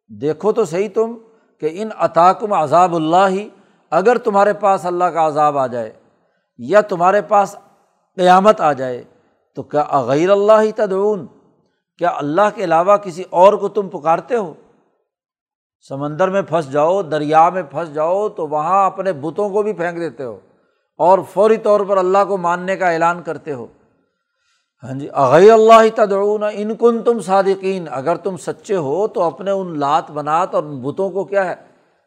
دیکھو 0.09 0.53
تو 0.53 0.65
صحیح 0.65 0.89
تم 0.95 1.15
کہ 1.61 1.69
ان 1.73 1.89
عطاکم 1.97 2.53
عذاب 2.53 2.95
اللہ 2.95 3.29
ہی 3.29 3.49
اگر 3.91 4.19
تمہارے 4.19 4.53
پاس 4.53 4.87
اللہ 4.87 5.05
کا 5.05 5.27
عذاب 5.27 5.59
آ 5.59 5.67
جائے 5.67 5.93
یا 6.59 6.81
تمہارے 6.81 7.23
پاس 7.23 7.57
قیامت 8.17 8.61
آ 8.61 8.73
جائے، 8.73 9.05
تو 9.55 9.63
کیا 9.63 9.81
اغیر 9.81 10.31
اللہ 10.31 10.61
ہی 10.63 10.73
تدعون؟ 10.73 11.27
کیا 11.99 12.11
اللہ 12.17 12.49
کے 12.55 12.65
علاوہ 12.65 12.97
کسی 12.97 13.25
اور 13.31 13.53
کو 13.53 13.69
تم 13.69 13.89
پکارتے 13.89 14.37
ہو؟ 14.37 14.55
سمندر 15.89 16.31
میں 16.31 16.43
پھنس 16.43 16.73
جاؤ، 16.73 17.03
دریا 17.03 17.49
میں 17.49 17.63
پھنس 17.63 17.95
جاؤ، 17.95 18.29
تو 18.29 18.47
وہاں 18.47 18.87
اپنے 18.87 19.13
بتوں 19.13 19.51
کو 19.51 19.63
بھی 19.63 19.73
پھینک 19.73 19.97
دیتے 19.97 20.25
ہو 20.25 20.41
اور 20.99 21.19
فوری 21.33 21.57
طور 21.57 21.81
پر 21.81 21.97
اللہ 21.97 22.19
کو 22.29 22.37
ماننے 22.37 22.77
کا 22.77 22.91
اعلان 22.91 23.23
کرتے 23.23 23.53
ہو۔ 23.53 23.67
ہاں 24.83 24.99
جی 24.99 25.09
اغیر 25.15 25.53
اللہ 25.53 25.83
ہی 25.83 25.91
تدعون؟ 25.91 26.43
ان 26.53 26.77
کن 26.77 27.03
تم 27.03 27.21
صادقین۔ 27.21 27.89
اگر 27.91 28.17
تم 28.17 28.37
سچے 28.37 28.77
ہو، 28.77 29.09
تو 29.09 29.23
اپنے 29.23 29.51
ان 29.51 29.79
لات 29.79 30.11
بنات 30.11 30.55
اور 30.55 30.63
ان 30.63 30.81
بتوں 30.83 31.11
کو 31.11 31.25
کیا 31.25 31.45
ہے؟ 31.45 31.55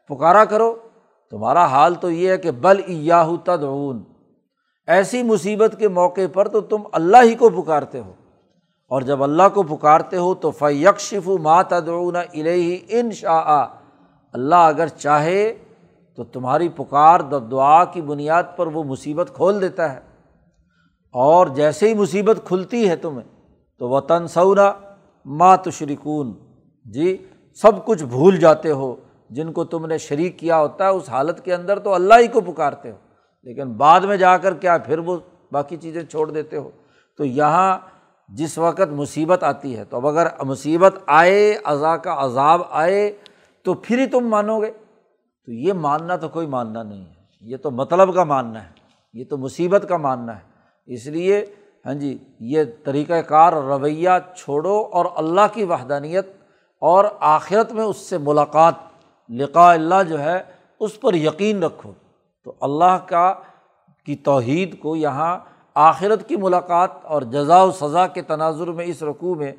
پکارا 0.07 0.45
کرو۔ 0.45 0.75
تمہارا 1.31 1.65
حال 1.65 1.95
تو 1.95 2.11
یہ 2.11 2.29
ہے 2.29 2.37
کہ 2.37 2.51
بل 2.51 2.81
ایاہو 2.87 3.37
تدعون، 3.37 4.03
ایسی 4.87 5.23
مصیبت 5.23 5.75
کے 5.79 5.87
موقع 5.87 6.21
پر 6.33 6.47
تو 6.47 6.61
تم 6.61 6.81
اللہ 6.91 7.17
ہی 7.23 7.35
کو 7.35 7.49
پکارتے 7.49 7.99
ہو۔ 7.99 8.13
اور 8.87 9.01
جب 9.01 9.23
اللہ 9.23 9.43
کو 9.53 9.63
پکارتے 9.63 10.17
ہو 10.17 10.35
تو 10.35 10.51
فیکشف 10.51 11.27
ما 11.27 11.61
تدعون 11.61 12.15
الیہ 12.15 12.77
ان 12.87 13.11
شاء 13.11 13.65
اللہ 14.33 14.55
اگر 14.55 14.87
چاہے 14.87 15.57
تو 16.15 16.23
تمہاری 16.23 16.69
پکار 16.69 17.19
دعا 17.19 17.85
کی 17.85 18.01
بنیاد 18.01 18.43
پر 18.55 18.67
وہ 18.67 18.83
مصیبت 18.83 19.31
کھول 19.35 19.61
دیتا 19.61 19.93
ہے۔ 19.93 19.99
اور 21.13 21.47
جیسے 21.47 21.89
ہی 21.89 21.93
مصیبت 21.93 22.39
کھلتی 22.45 22.89
ہے 22.89 22.95
تمہیں 22.95 23.45
تو 23.77 23.89
وہ 23.89 23.99
تنسورا 23.99 24.71
ماں 25.25 25.57
تشریکون 25.57 26.33
جی 26.85 27.17
سب 27.61 27.85
کچھ 27.85 28.03
بھول 28.03 28.37
جاتے 28.37 28.71
ہو۔ 28.71 28.95
جن 29.29 29.53
کو 29.53 29.63
تم 29.63 29.85
نے 29.85 29.97
شریک 29.97 30.39
کیا 30.39 30.59
ہوتا 30.59 30.83
ہے، 30.83 30.89
اس 30.89 31.09
حالت 31.09 31.45
کے 31.45 31.53
اندر 31.53 31.79
تو 31.79 31.93
اللہ 31.93 32.13
ہی 32.19 32.27
کو 32.27 32.41
پکارتے 32.41 32.91
ہو۔ 32.91 32.97
لیکن 33.43 33.73
بعد 33.73 33.99
میں 33.99 34.17
جا 34.17 34.37
کر 34.37 34.53
کیا 34.53 34.77
پھر 34.77 34.99
وہ 34.99 35.17
باقی 35.51 35.77
چیزیں 35.77 36.03
چھوڑ 36.03 36.31
دیتے 36.31 36.57
ہو؟ 36.57 36.69
تو 37.17 37.25
یہاں 37.25 37.77
جس 38.29 38.57
وقت 38.57 38.91
مصیبت 38.91 39.43
آتی 39.43 39.77
ہے، 39.77 39.83
تو 39.85 39.97
اب 39.97 40.07
اگر 40.07 40.27
مصیبت 40.43 40.95
آئے 41.07 41.57
ازا 41.63 41.97
کا 41.97 42.15
عذاب 42.17 42.61
آئے، 42.69 43.11
تو 43.63 43.73
پھر 43.73 43.99
ہی 43.99 44.05
تم 44.05 44.27
مانو 44.27 44.61
گے۔ 44.61 44.71
تو 45.45 45.51
یہ 45.51 45.73
ماننا 45.73 46.15
تو 46.15 46.29
کوئی 46.29 46.47
ماننا 46.47 46.83
نہیں 46.83 47.05
ہے۔ 47.05 47.13
یہ 47.41 47.57
تو 47.57 47.71
مطلب 47.71 48.15
کا 48.15 48.23
ماننا 48.23 48.63
ہے۔ 48.63 48.69
یہ 49.13 49.23
تو 49.29 49.37
مصیبت 49.37 49.85
کا 49.89 49.97
ماننا 49.97 50.35
ہے۔ 50.35 50.41
اس 50.85 51.07
لیے 51.07 51.45
ہاں 51.85 51.93
جی 51.93 52.17
یہ 52.39 52.63
طریقۂ 52.83 53.13
کار 53.27 53.53
رویہ 53.53 54.09
چھوڑو 54.35 54.89
اور 54.91 55.05
اللہ 55.15 55.41
کی 55.53 55.63
وحدانیت 55.63 56.27
اور 56.81 57.05
آخرت 57.19 57.71
میں 57.71 57.83
اس 57.83 57.97
سے 57.97 58.17
ملاقات 58.17 58.73
لقاء 59.29 59.73
اللہ 59.73 60.03
جو 60.09 60.19
ہے، 60.19 60.41
اس 60.79 60.99
پر 60.99 61.13
یقین 61.13 61.63
رکھو۔ 61.63 61.91
تو 62.43 62.53
اللہ 62.61 62.97
کا، 63.05 63.33
کی 64.05 64.15
توحید 64.15 64.79
کو 64.79 64.95
یہاں 64.95 65.39
آخرت 65.75 66.29
کی 66.29 66.35
ملاقات 66.35 66.89
اور 67.03 67.21
جزا 67.21 67.63
و 67.63 67.71
سزا 67.71 68.07
کے 68.07 68.21
تناظر 68.21 68.67
میں، 68.67 68.85
اس 68.85 69.03
رقوع 69.03 69.35
میں 69.35 69.51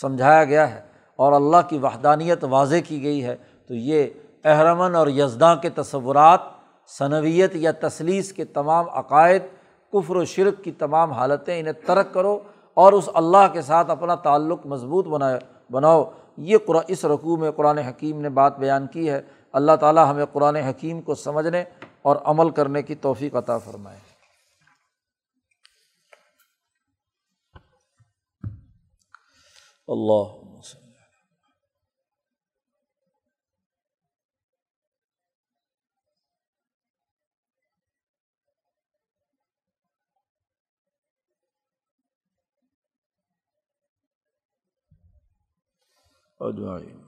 سمجھایا 0.00 0.44
گیا 0.44 0.74
ہے۔ 0.74 0.80
اور 1.16 1.32
اللہ 1.32 1.56
کی 1.68 1.78
وحدانیت 1.78 2.44
واضح 2.44 2.76
کی 2.88 3.02
گئی 3.02 3.24
ہے۔ 3.24 3.36
تو 3.68 3.74
یہ 3.74 4.06
احرمن 4.44 4.94
اور 4.94 5.08
یزداں 5.08 5.56
کے 5.56 5.70
تصورات 5.70 6.40
صنویت 6.98 7.56
یا 7.56 7.72
تصلیس 7.80 8.32
کے 8.32 8.44
تمام 8.44 8.84
عقائد، 8.90 9.42
کفر 9.92 10.16
و 10.16 10.24
شرک 10.24 10.64
کی 10.64 10.72
تمام 10.72 11.10
حالتیں، 11.10 11.60
انہیں 11.60 11.86
ترک 11.86 12.14
کرو 12.14 12.38
اور 12.74 12.92
اس 12.92 13.08
اللہ 13.14 13.52
کے 13.52 13.62
ساتھ 13.62 13.90
اپنا 13.90 14.14
تعلق 14.14 14.66
مضبوط 14.66 15.06
بنائے، 15.06 15.38
بناؤ۔ 15.70 16.10
یہ 16.36 16.58
قرآن، 16.66 16.82
اس 16.88 17.04
رقوع 17.04 17.36
میں 17.36 17.50
قرآن 17.50 17.78
حکیم 17.78 18.20
نے 18.20 18.28
بات 18.28 18.58
بیان 18.58 18.86
کی 18.86 19.10
ہے۔ 19.10 19.22
اللہ 19.52 19.76
تعالیٰ 19.80 20.10
ہمیں 20.10 20.24
قرآن 20.32 20.56
حکیم 20.56 21.00
کو 21.00 21.14
سمجھنے 21.14 21.64
اور 22.02 22.16
عمل 22.16 22.50
کرنے 22.50 22.82
کی 22.82 22.94
توفیق 22.94 23.36
عطا 23.36 23.58
فرمائے۔ 23.58 23.98
اللہ 29.88 30.45
اجوائن 46.40 47.05